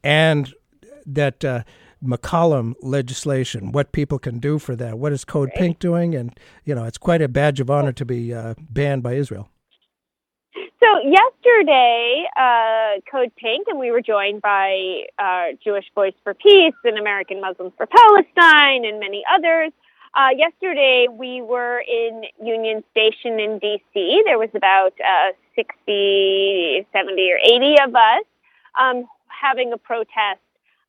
and 0.04 0.54
that 1.06 1.46
uh, 1.46 1.64
McCollum 2.04 2.74
legislation, 2.82 3.72
what 3.72 3.92
people 3.92 4.20
can 4.20 4.40
do 4.40 4.60
for 4.60 4.76
that. 4.76 4.98
What 4.98 5.12
is 5.12 5.26
Code 5.26 5.52
Pink 5.56 5.80
doing? 5.80 6.16
And, 6.16 6.38
you 6.64 6.76
know, 6.76 6.86
it's 6.86 6.98
quite 6.98 7.22
a 7.22 7.28
badge 7.28 7.60
of 7.60 7.70
honor 7.70 7.92
to 7.94 8.06
be 8.06 8.34
uh, 8.34 8.56
banned 8.70 9.04
by 9.04 9.14
Israel. 9.14 9.50
So, 10.54 11.00
yesterday, 11.02 12.26
uh, 12.38 13.02
Code 13.12 13.32
Pink, 13.38 13.68
and 13.68 13.80
we 13.80 13.92
were 13.92 14.02
joined 14.02 14.42
by 14.42 15.04
uh, 15.18 15.56
Jewish 15.64 15.86
Voice 15.96 16.14
for 16.24 16.34
Peace 16.34 16.76
and 16.84 16.98
American 16.98 17.42
Muslims 17.42 17.74
for 17.78 17.88
Palestine 17.88 18.86
and 18.86 19.00
many 19.00 19.24
others. 19.34 19.72
Uh, 20.14 20.30
yesterday, 20.38 21.08
we 21.12 21.42
were 21.42 21.80
in 21.80 22.24
Union 22.42 22.84
Station 22.92 23.40
in 23.40 23.60
D.C. 23.60 24.24
There 24.26 24.38
was 24.38 24.50
about 24.54 24.94
uh, 25.04 25.34
60, 25.56 26.88
70, 26.94 27.32
or 27.32 27.38
80 27.44 27.76
of 27.86 27.96
us 27.96 28.24
um, 28.80 29.06
having 29.28 29.74
a 29.74 29.78
protest 29.78 30.40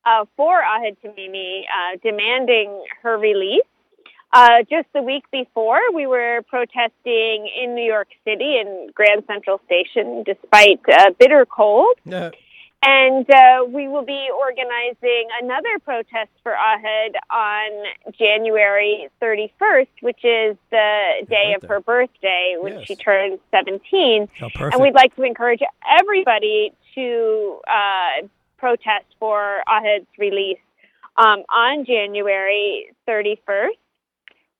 uh, 0.07 0.25
for 0.35 0.61
Ahed 0.61 0.97
Tamimi, 1.03 1.61
uh, 1.61 1.97
demanding 2.01 2.83
her 3.03 3.17
release. 3.17 3.61
Uh, 4.33 4.61
just 4.69 4.87
the 4.93 5.01
week 5.01 5.23
before, 5.31 5.79
we 5.93 6.05
were 6.05 6.41
protesting 6.49 7.49
in 7.61 7.75
New 7.75 7.85
York 7.85 8.09
City 8.25 8.57
in 8.59 8.89
Grand 8.93 9.23
Central 9.25 9.61
Station, 9.65 10.23
despite 10.23 10.79
uh, 10.91 11.11
bitter 11.17 11.45
cold. 11.45 11.97
And 12.83 13.27
uh, 13.29 13.65
we 13.67 13.87
will 13.87 14.05
be 14.05 14.29
organizing 14.37 15.27
another 15.41 15.79
protest 15.83 16.29
for 16.43 16.51
Ahed 16.51 17.15
on 17.31 18.13
January 18.13 19.09
31st, 19.19 19.87
which 20.01 20.23
is 20.23 20.55
the 20.69 21.25
day 21.27 21.55
of 21.59 21.67
her 21.67 21.79
birthday 21.79 22.55
when 22.59 22.73
yes. 22.73 22.85
she 22.85 22.95
turns 22.95 23.39
17. 23.49 24.29
Oh, 24.41 24.49
and 24.57 24.79
we'd 24.79 24.93
like 24.93 25.15
to 25.15 25.23
encourage 25.23 25.61
everybody 25.99 26.71
to 26.93 27.59
uh, 27.67 28.27
protest 28.57 29.05
for 29.19 29.61
Ahed's 29.67 30.07
release 30.17 30.59
um, 31.17 31.43
on 31.49 31.85
January 31.85 32.91
31st. 33.07 33.69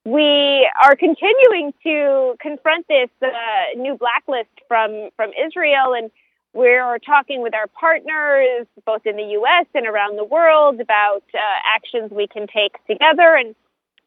We 0.06 0.70
are 0.82 0.96
continuing 0.96 1.74
to 1.84 2.36
confront 2.40 2.88
this 2.88 3.10
uh, 3.22 3.28
new 3.76 3.98
blacklist 3.98 4.50
from, 4.68 5.10
from 5.18 5.32
Israel, 5.32 5.94
and 5.94 6.10
we're 6.54 6.98
talking 7.00 7.42
with 7.42 7.54
our 7.54 7.68
partners, 7.68 8.68
both 8.86 9.06
in 9.06 9.18
the 9.18 9.24
U.S. 9.34 9.66
and 9.76 9.86
around 9.86 10.18
the 10.18 10.24
world, 10.24 10.80
about 10.80 11.24
uh, 11.34 11.38
actions 11.66 12.10
we 12.12 12.28
can 12.28 12.48
take 12.48 12.74
together, 12.88 13.36
and 13.36 13.54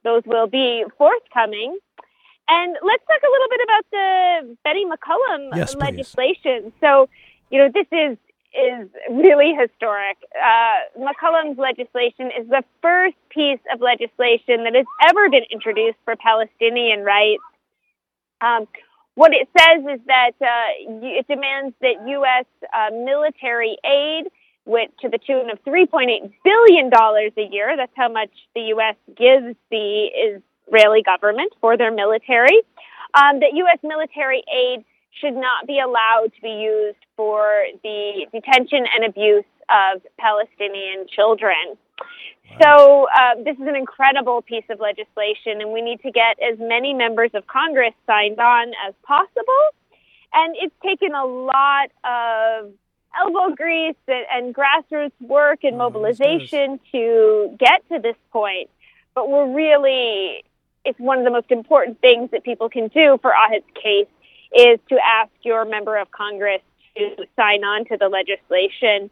those 0.02 0.22
will 0.24 0.46
be 0.46 0.84
forthcoming. 0.96 1.78
And 2.48 2.76
let's 2.82 3.04
talk 3.06 3.20
a 3.22 3.30
little 3.30 3.48
bit 3.50 3.60
about 3.62 3.84
the 3.92 4.56
Betty 4.64 4.84
McCollum 4.84 5.56
yes, 5.56 5.76
legislation. 5.76 6.72
So, 6.80 7.08
you 7.50 7.58
know, 7.58 7.70
this 7.72 7.86
is 7.92 8.16
is 8.52 8.88
really 9.10 9.54
historic. 9.54 10.18
Uh, 10.34 10.98
McCollum's 10.98 11.58
legislation 11.58 12.30
is 12.38 12.48
the 12.48 12.64
first 12.82 13.16
piece 13.30 13.60
of 13.72 13.80
legislation 13.80 14.64
that 14.64 14.74
has 14.74 14.86
ever 15.08 15.28
been 15.30 15.44
introduced 15.50 15.98
for 16.04 16.16
Palestinian 16.16 17.04
rights. 17.04 17.42
Um, 18.40 18.66
what 19.14 19.32
it 19.32 19.48
says 19.56 19.84
is 19.84 20.00
that 20.06 20.32
uh, 20.40 20.70
it 21.02 21.26
demands 21.28 21.74
that 21.80 22.06
U.S. 22.06 22.46
Uh, 22.72 22.90
military 22.90 23.76
aid, 23.84 24.26
which 24.64 24.90
to 25.00 25.08
the 25.08 25.18
tune 25.18 25.50
of 25.50 25.62
$3.8 25.64 26.32
billion 26.44 26.90
a 26.92 27.52
year, 27.52 27.76
that's 27.76 27.92
how 27.96 28.08
much 28.08 28.30
the 28.54 28.62
U.S. 28.74 28.96
gives 29.16 29.56
the 29.70 30.40
Israeli 30.66 31.02
government 31.02 31.52
for 31.60 31.76
their 31.76 31.92
military, 31.92 32.62
um, 33.14 33.40
that 33.40 33.50
U.S. 33.54 33.78
military 33.82 34.42
aid 34.52 34.84
should 35.10 35.34
not 35.34 35.66
be 35.66 35.80
allowed 35.80 36.32
to 36.34 36.40
be 36.42 36.50
used 36.50 36.98
for 37.16 37.64
the 37.82 38.26
detention 38.32 38.86
and 38.94 39.04
abuse 39.04 39.44
of 39.68 40.02
Palestinian 40.18 41.06
children. 41.08 41.76
So, 42.60 43.06
uh, 43.14 43.36
this 43.44 43.56
is 43.56 43.66
an 43.68 43.76
incredible 43.76 44.42
piece 44.42 44.64
of 44.70 44.80
legislation, 44.80 45.60
and 45.60 45.70
we 45.70 45.82
need 45.82 46.02
to 46.02 46.10
get 46.10 46.36
as 46.42 46.58
many 46.58 46.92
members 46.94 47.30
of 47.34 47.46
Congress 47.46 47.94
signed 48.06 48.40
on 48.40 48.72
as 48.86 48.94
possible. 49.04 49.64
And 50.32 50.56
it's 50.58 50.74
taken 50.82 51.14
a 51.14 51.24
lot 51.24 51.90
of 52.02 52.72
elbow 53.18 53.54
grease 53.54 53.96
and, 54.08 54.26
and 54.32 54.54
grassroots 54.54 55.12
work 55.20 55.60
and 55.62 55.74
oh, 55.74 55.78
mobilization 55.78 56.80
to 56.92 57.56
get 57.58 57.88
to 57.88 58.00
this 58.00 58.16
point. 58.32 58.68
But 59.14 59.28
we're 59.28 59.52
really, 59.52 60.44
it's 60.84 60.98
one 60.98 61.18
of 61.18 61.24
the 61.24 61.30
most 61.30 61.50
important 61.50 62.00
things 62.00 62.30
that 62.32 62.44
people 62.44 62.68
can 62.68 62.88
do 62.88 63.18
for 63.22 63.32
Ahed's 63.32 63.64
case 63.74 64.06
is 64.56 64.78
to 64.88 64.98
ask 65.04 65.30
your 65.42 65.64
member 65.64 65.96
of 65.96 66.10
Congress 66.10 66.62
to 66.96 67.26
sign 67.36 67.64
on 67.64 67.84
to 67.86 67.96
the 67.96 68.08
legislation. 68.08 69.10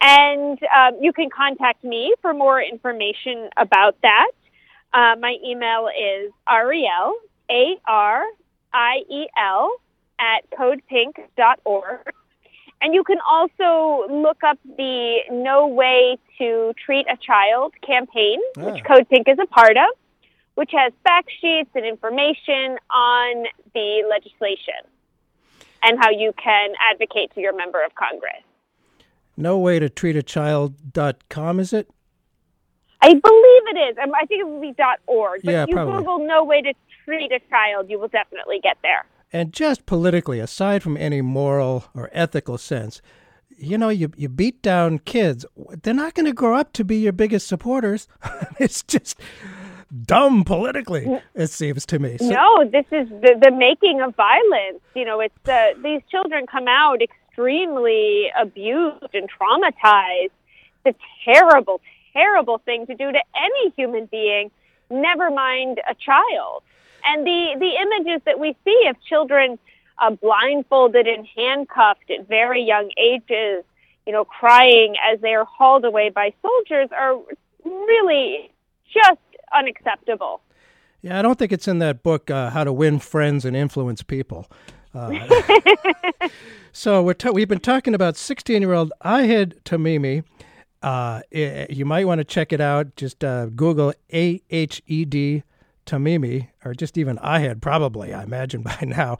And 0.00 0.58
um, 0.74 0.98
you 1.00 1.12
can 1.12 1.28
contact 1.30 1.84
me 1.84 2.14
for 2.22 2.32
more 2.32 2.60
information 2.60 3.50
about 3.56 3.96
that. 4.02 4.30
Uh, 4.92 5.14
my 5.20 5.36
email 5.44 5.88
is 5.88 6.32
Ariel, 6.48 7.14
A 7.50 7.76
R 7.86 8.24
I 8.72 9.02
E 9.08 9.26
L, 9.36 9.76
at 10.18 10.50
codepink.org. 10.50 12.12
And 12.82 12.94
you 12.94 13.04
can 13.04 13.18
also 13.28 14.10
look 14.10 14.42
up 14.42 14.58
the 14.64 15.18
No 15.30 15.66
Way 15.66 16.16
to 16.38 16.72
Treat 16.82 17.06
a 17.10 17.16
Child 17.18 17.74
campaign, 17.86 18.40
which 18.56 18.82
ah. 18.82 18.88
Code 18.88 19.08
Pink 19.10 19.28
is 19.28 19.38
a 19.38 19.46
part 19.46 19.76
of 19.76 19.90
which 20.60 20.72
has 20.74 20.92
fact 21.04 21.30
sheets 21.40 21.70
and 21.74 21.86
information 21.86 22.76
on 22.90 23.46
the 23.72 24.02
legislation 24.10 24.74
and 25.82 25.98
how 25.98 26.10
you 26.10 26.34
can 26.36 26.72
advocate 26.92 27.32
to 27.34 27.40
your 27.40 27.56
member 27.56 27.82
of 27.82 27.94
Congress. 27.94 28.42
No 29.38 29.56
way 29.56 29.78
to 29.78 29.88
treat 29.88 30.16
a 30.16 30.22
child.com, 30.22 31.60
is 31.60 31.72
it? 31.72 31.88
I 33.00 33.08
believe 33.08 33.22
it 33.24 33.78
is. 33.88 33.96
Um, 34.02 34.12
I 34.14 34.26
think 34.26 34.42
it 34.42 34.48
would 34.48 34.60
be 34.60 34.74
.org. 35.06 35.40
But 35.42 35.50
yeah, 35.50 35.64
you 35.66 35.74
probably. 35.74 35.96
Google 35.96 36.26
no 36.26 36.44
way 36.44 36.60
to 36.60 36.74
treat 37.06 37.32
a 37.32 37.40
child, 37.48 37.88
you 37.88 37.98
will 37.98 38.08
definitely 38.08 38.60
get 38.62 38.76
there. 38.82 39.06
And 39.32 39.54
just 39.54 39.86
politically, 39.86 40.40
aside 40.40 40.82
from 40.82 40.98
any 40.98 41.22
moral 41.22 41.86
or 41.94 42.10
ethical 42.12 42.58
sense, 42.58 43.00
you 43.56 43.78
know, 43.78 43.88
you, 43.88 44.12
you 44.14 44.28
beat 44.28 44.60
down 44.60 44.98
kids, 44.98 45.46
they're 45.82 45.94
not 45.94 46.12
going 46.12 46.26
to 46.26 46.34
grow 46.34 46.54
up 46.58 46.74
to 46.74 46.84
be 46.84 46.98
your 46.98 47.14
biggest 47.14 47.46
supporters. 47.46 48.08
it's 48.58 48.82
just 48.82 49.18
dumb 50.04 50.44
politically, 50.44 51.20
it 51.34 51.48
seems 51.48 51.86
to 51.86 51.98
me. 51.98 52.18
So- 52.18 52.28
no, 52.28 52.64
this 52.64 52.86
is 52.92 53.08
the, 53.08 53.38
the 53.40 53.50
making 53.50 54.00
of 54.00 54.14
violence. 54.16 54.80
You 54.94 55.04
know, 55.04 55.20
it's 55.20 55.48
uh, 55.48 55.70
these 55.82 56.02
children 56.10 56.46
come 56.46 56.68
out 56.68 56.98
extremely 57.02 58.30
abused 58.38 59.14
and 59.14 59.28
traumatized. 59.30 60.30
It's 60.84 60.98
a 60.98 61.32
terrible, 61.32 61.80
terrible 62.12 62.58
thing 62.58 62.86
to 62.86 62.94
do 62.94 63.10
to 63.10 63.18
any 63.36 63.70
human 63.76 64.06
being, 64.06 64.50
never 64.90 65.30
mind 65.30 65.80
a 65.88 65.94
child. 65.94 66.62
And 67.04 67.26
the, 67.26 67.56
the 67.58 67.72
images 67.82 68.22
that 68.26 68.38
we 68.38 68.56
see 68.64 68.86
of 68.88 68.96
children 69.08 69.58
uh, 69.98 70.10
blindfolded 70.10 71.06
and 71.06 71.26
handcuffed 71.36 72.10
at 72.10 72.28
very 72.28 72.62
young 72.62 72.90
ages, 72.98 73.64
you 74.06 74.12
know, 74.12 74.24
crying 74.24 74.96
as 75.12 75.20
they 75.20 75.34
are 75.34 75.44
hauled 75.44 75.84
away 75.84 76.10
by 76.10 76.32
soldiers 76.42 76.88
are 76.92 77.16
really 77.64 78.50
just 78.92 79.18
unacceptable. 79.56 80.40
Yeah, 81.02 81.18
I 81.18 81.22
don't 81.22 81.38
think 81.38 81.52
it's 81.52 81.66
in 81.68 81.78
that 81.78 82.02
book, 82.02 82.30
uh, 82.30 82.50
How 82.50 82.64
to 82.64 82.72
Win 82.72 82.98
Friends 82.98 83.44
and 83.44 83.56
Influence 83.56 84.02
People. 84.02 84.46
Uh, 84.94 85.12
so 86.72 87.02
we're 87.02 87.14
ta- 87.14 87.30
we've 87.30 87.48
been 87.48 87.60
talking 87.60 87.94
about 87.94 88.16
16 88.16 88.60
year 88.62 88.72
old 88.72 88.92
Ahed 89.04 89.54
Tamimi. 89.64 90.24
Uh, 90.82 91.20
i- 91.34 91.66
you 91.70 91.84
might 91.84 92.06
want 92.06 92.18
to 92.18 92.24
check 92.24 92.52
it 92.52 92.60
out. 92.60 92.96
Just 92.96 93.24
uh, 93.24 93.46
Google 93.46 93.92
A 94.12 94.42
H 94.50 94.82
E 94.86 95.04
D 95.04 95.42
Tamimi, 95.86 96.48
or 96.64 96.74
just 96.74 96.98
even 96.98 97.16
Ahed, 97.18 97.60
probably, 97.60 98.12
I 98.12 98.22
imagine 98.22 98.62
by 98.70 98.78
now. 98.82 99.18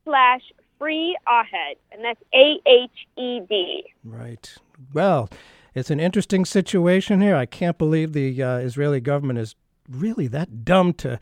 slash 0.06 0.42
free 0.78 1.18
Ahed. 1.28 1.78
And 1.92 2.04
that's 2.04 2.22
A-H-E-D. 2.34 3.86
Right. 4.04 4.56
Well, 4.94 5.30
it's 5.74 5.90
an 5.90 6.00
interesting 6.00 6.46
situation 6.46 7.22
here. 7.22 7.36
I 7.36 7.46
can't 7.46 7.78
believe 7.78 8.14
the 8.14 8.44
uh, 8.44 8.58
Israeli 8.58 9.00
government 9.00 9.40
is 9.40 9.56
really 9.90 10.28
that 10.28 10.66
dumb 10.66 10.94
to 10.94 11.20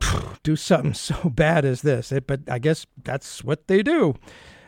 do 0.42 0.56
something 0.56 0.94
so 0.94 1.30
bad 1.30 1.64
as 1.64 1.82
this. 1.82 2.10
It, 2.12 2.26
but 2.26 2.40
I 2.48 2.58
guess 2.58 2.86
that's 3.02 3.44
what 3.44 3.68
they 3.68 3.82
do. 3.82 4.14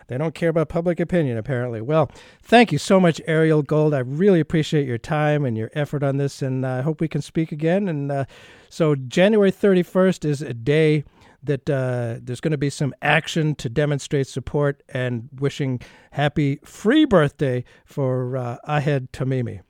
They 0.09 0.16
don't 0.16 0.34
care 0.34 0.48
about 0.48 0.70
public 0.70 1.00
opinion, 1.00 1.36
apparently. 1.36 1.82
Well, 1.82 2.11
thank 2.42 2.72
you 2.72 2.78
so 2.78 2.98
much, 2.98 3.20
Ariel 3.26 3.62
Gold. 3.62 3.92
I 3.92 3.98
really 3.98 4.40
appreciate 4.40 4.86
your 4.86 4.98
time 4.98 5.44
and 5.44 5.56
your 5.56 5.70
effort 5.74 6.02
on 6.02 6.16
this, 6.16 6.40
and 6.40 6.66
I 6.66 6.80
hope 6.80 7.00
we 7.00 7.09
can 7.09 7.20
speak 7.20 7.52
again. 7.52 7.88
And 7.88 8.11
uh, 8.11 8.24
so, 8.70 8.94
January 8.94 9.52
31st 9.52 10.24
is 10.24 10.40
a 10.40 10.54
day 10.54 11.04
that 11.42 11.68
uh, 11.68 12.16
there's 12.22 12.40
going 12.40 12.52
to 12.52 12.59
be 12.59 12.70
some 12.70 12.94
action 13.02 13.54
to 13.56 13.68
demonstrate 13.68 14.26
support 14.26 14.82
and 14.88 15.28
wishing 15.38 15.80
happy 16.12 16.59
free 16.64 17.04
birthday 17.04 17.62
for 17.84 18.36
uh, 18.36 18.56
Ahed 18.66 19.09
Tamimi. 19.12 19.61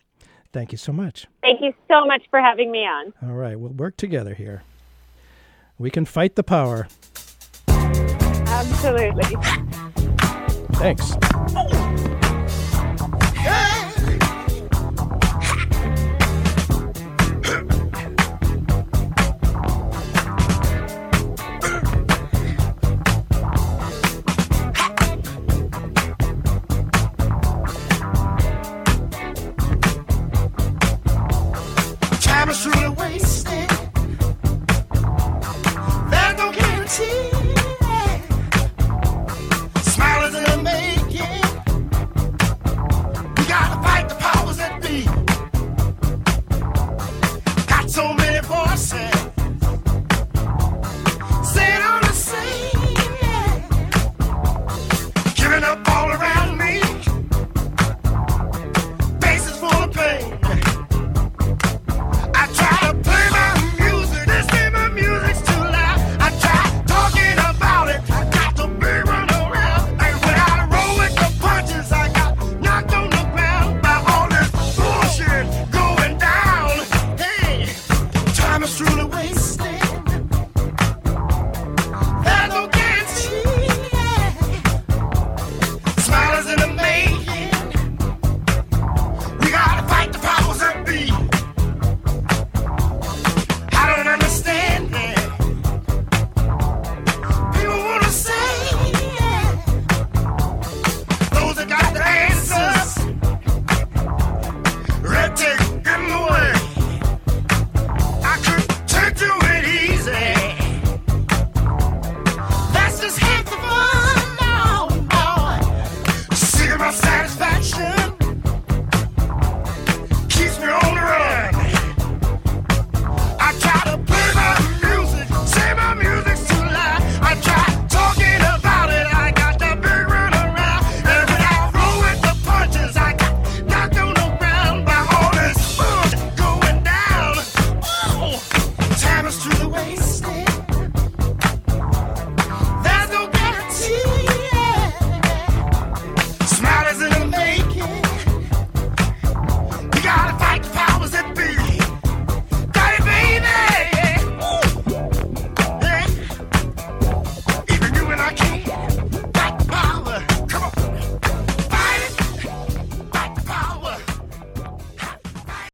Thank 0.53 0.71
you 0.73 0.79
so 0.79 0.93
much. 0.93 1.27
Thank 1.43 1.61
you 1.61 1.75
so 1.89 2.07
much 2.07 2.23
for 2.31 2.41
having 2.41 2.71
me 2.71 2.87
on. 2.87 3.13
All 3.23 3.35
right, 3.35 3.59
we'll 3.59 3.73
work 3.73 3.97
together 3.97 4.35
here. 4.35 4.63
We 5.79 5.91
can 5.91 6.05
fight 6.05 6.37
the 6.37 6.45
power. 6.45 6.87
Absolutely. 7.69 9.37
Thanks. 10.79 11.11
Time 32.23 32.51
is 32.51 32.63
truly 32.63 32.89
wasted. 32.91 33.69
There's 36.09 36.39
no 36.39 36.53
guarantee. 36.53 37.28
Many 48.79 49.18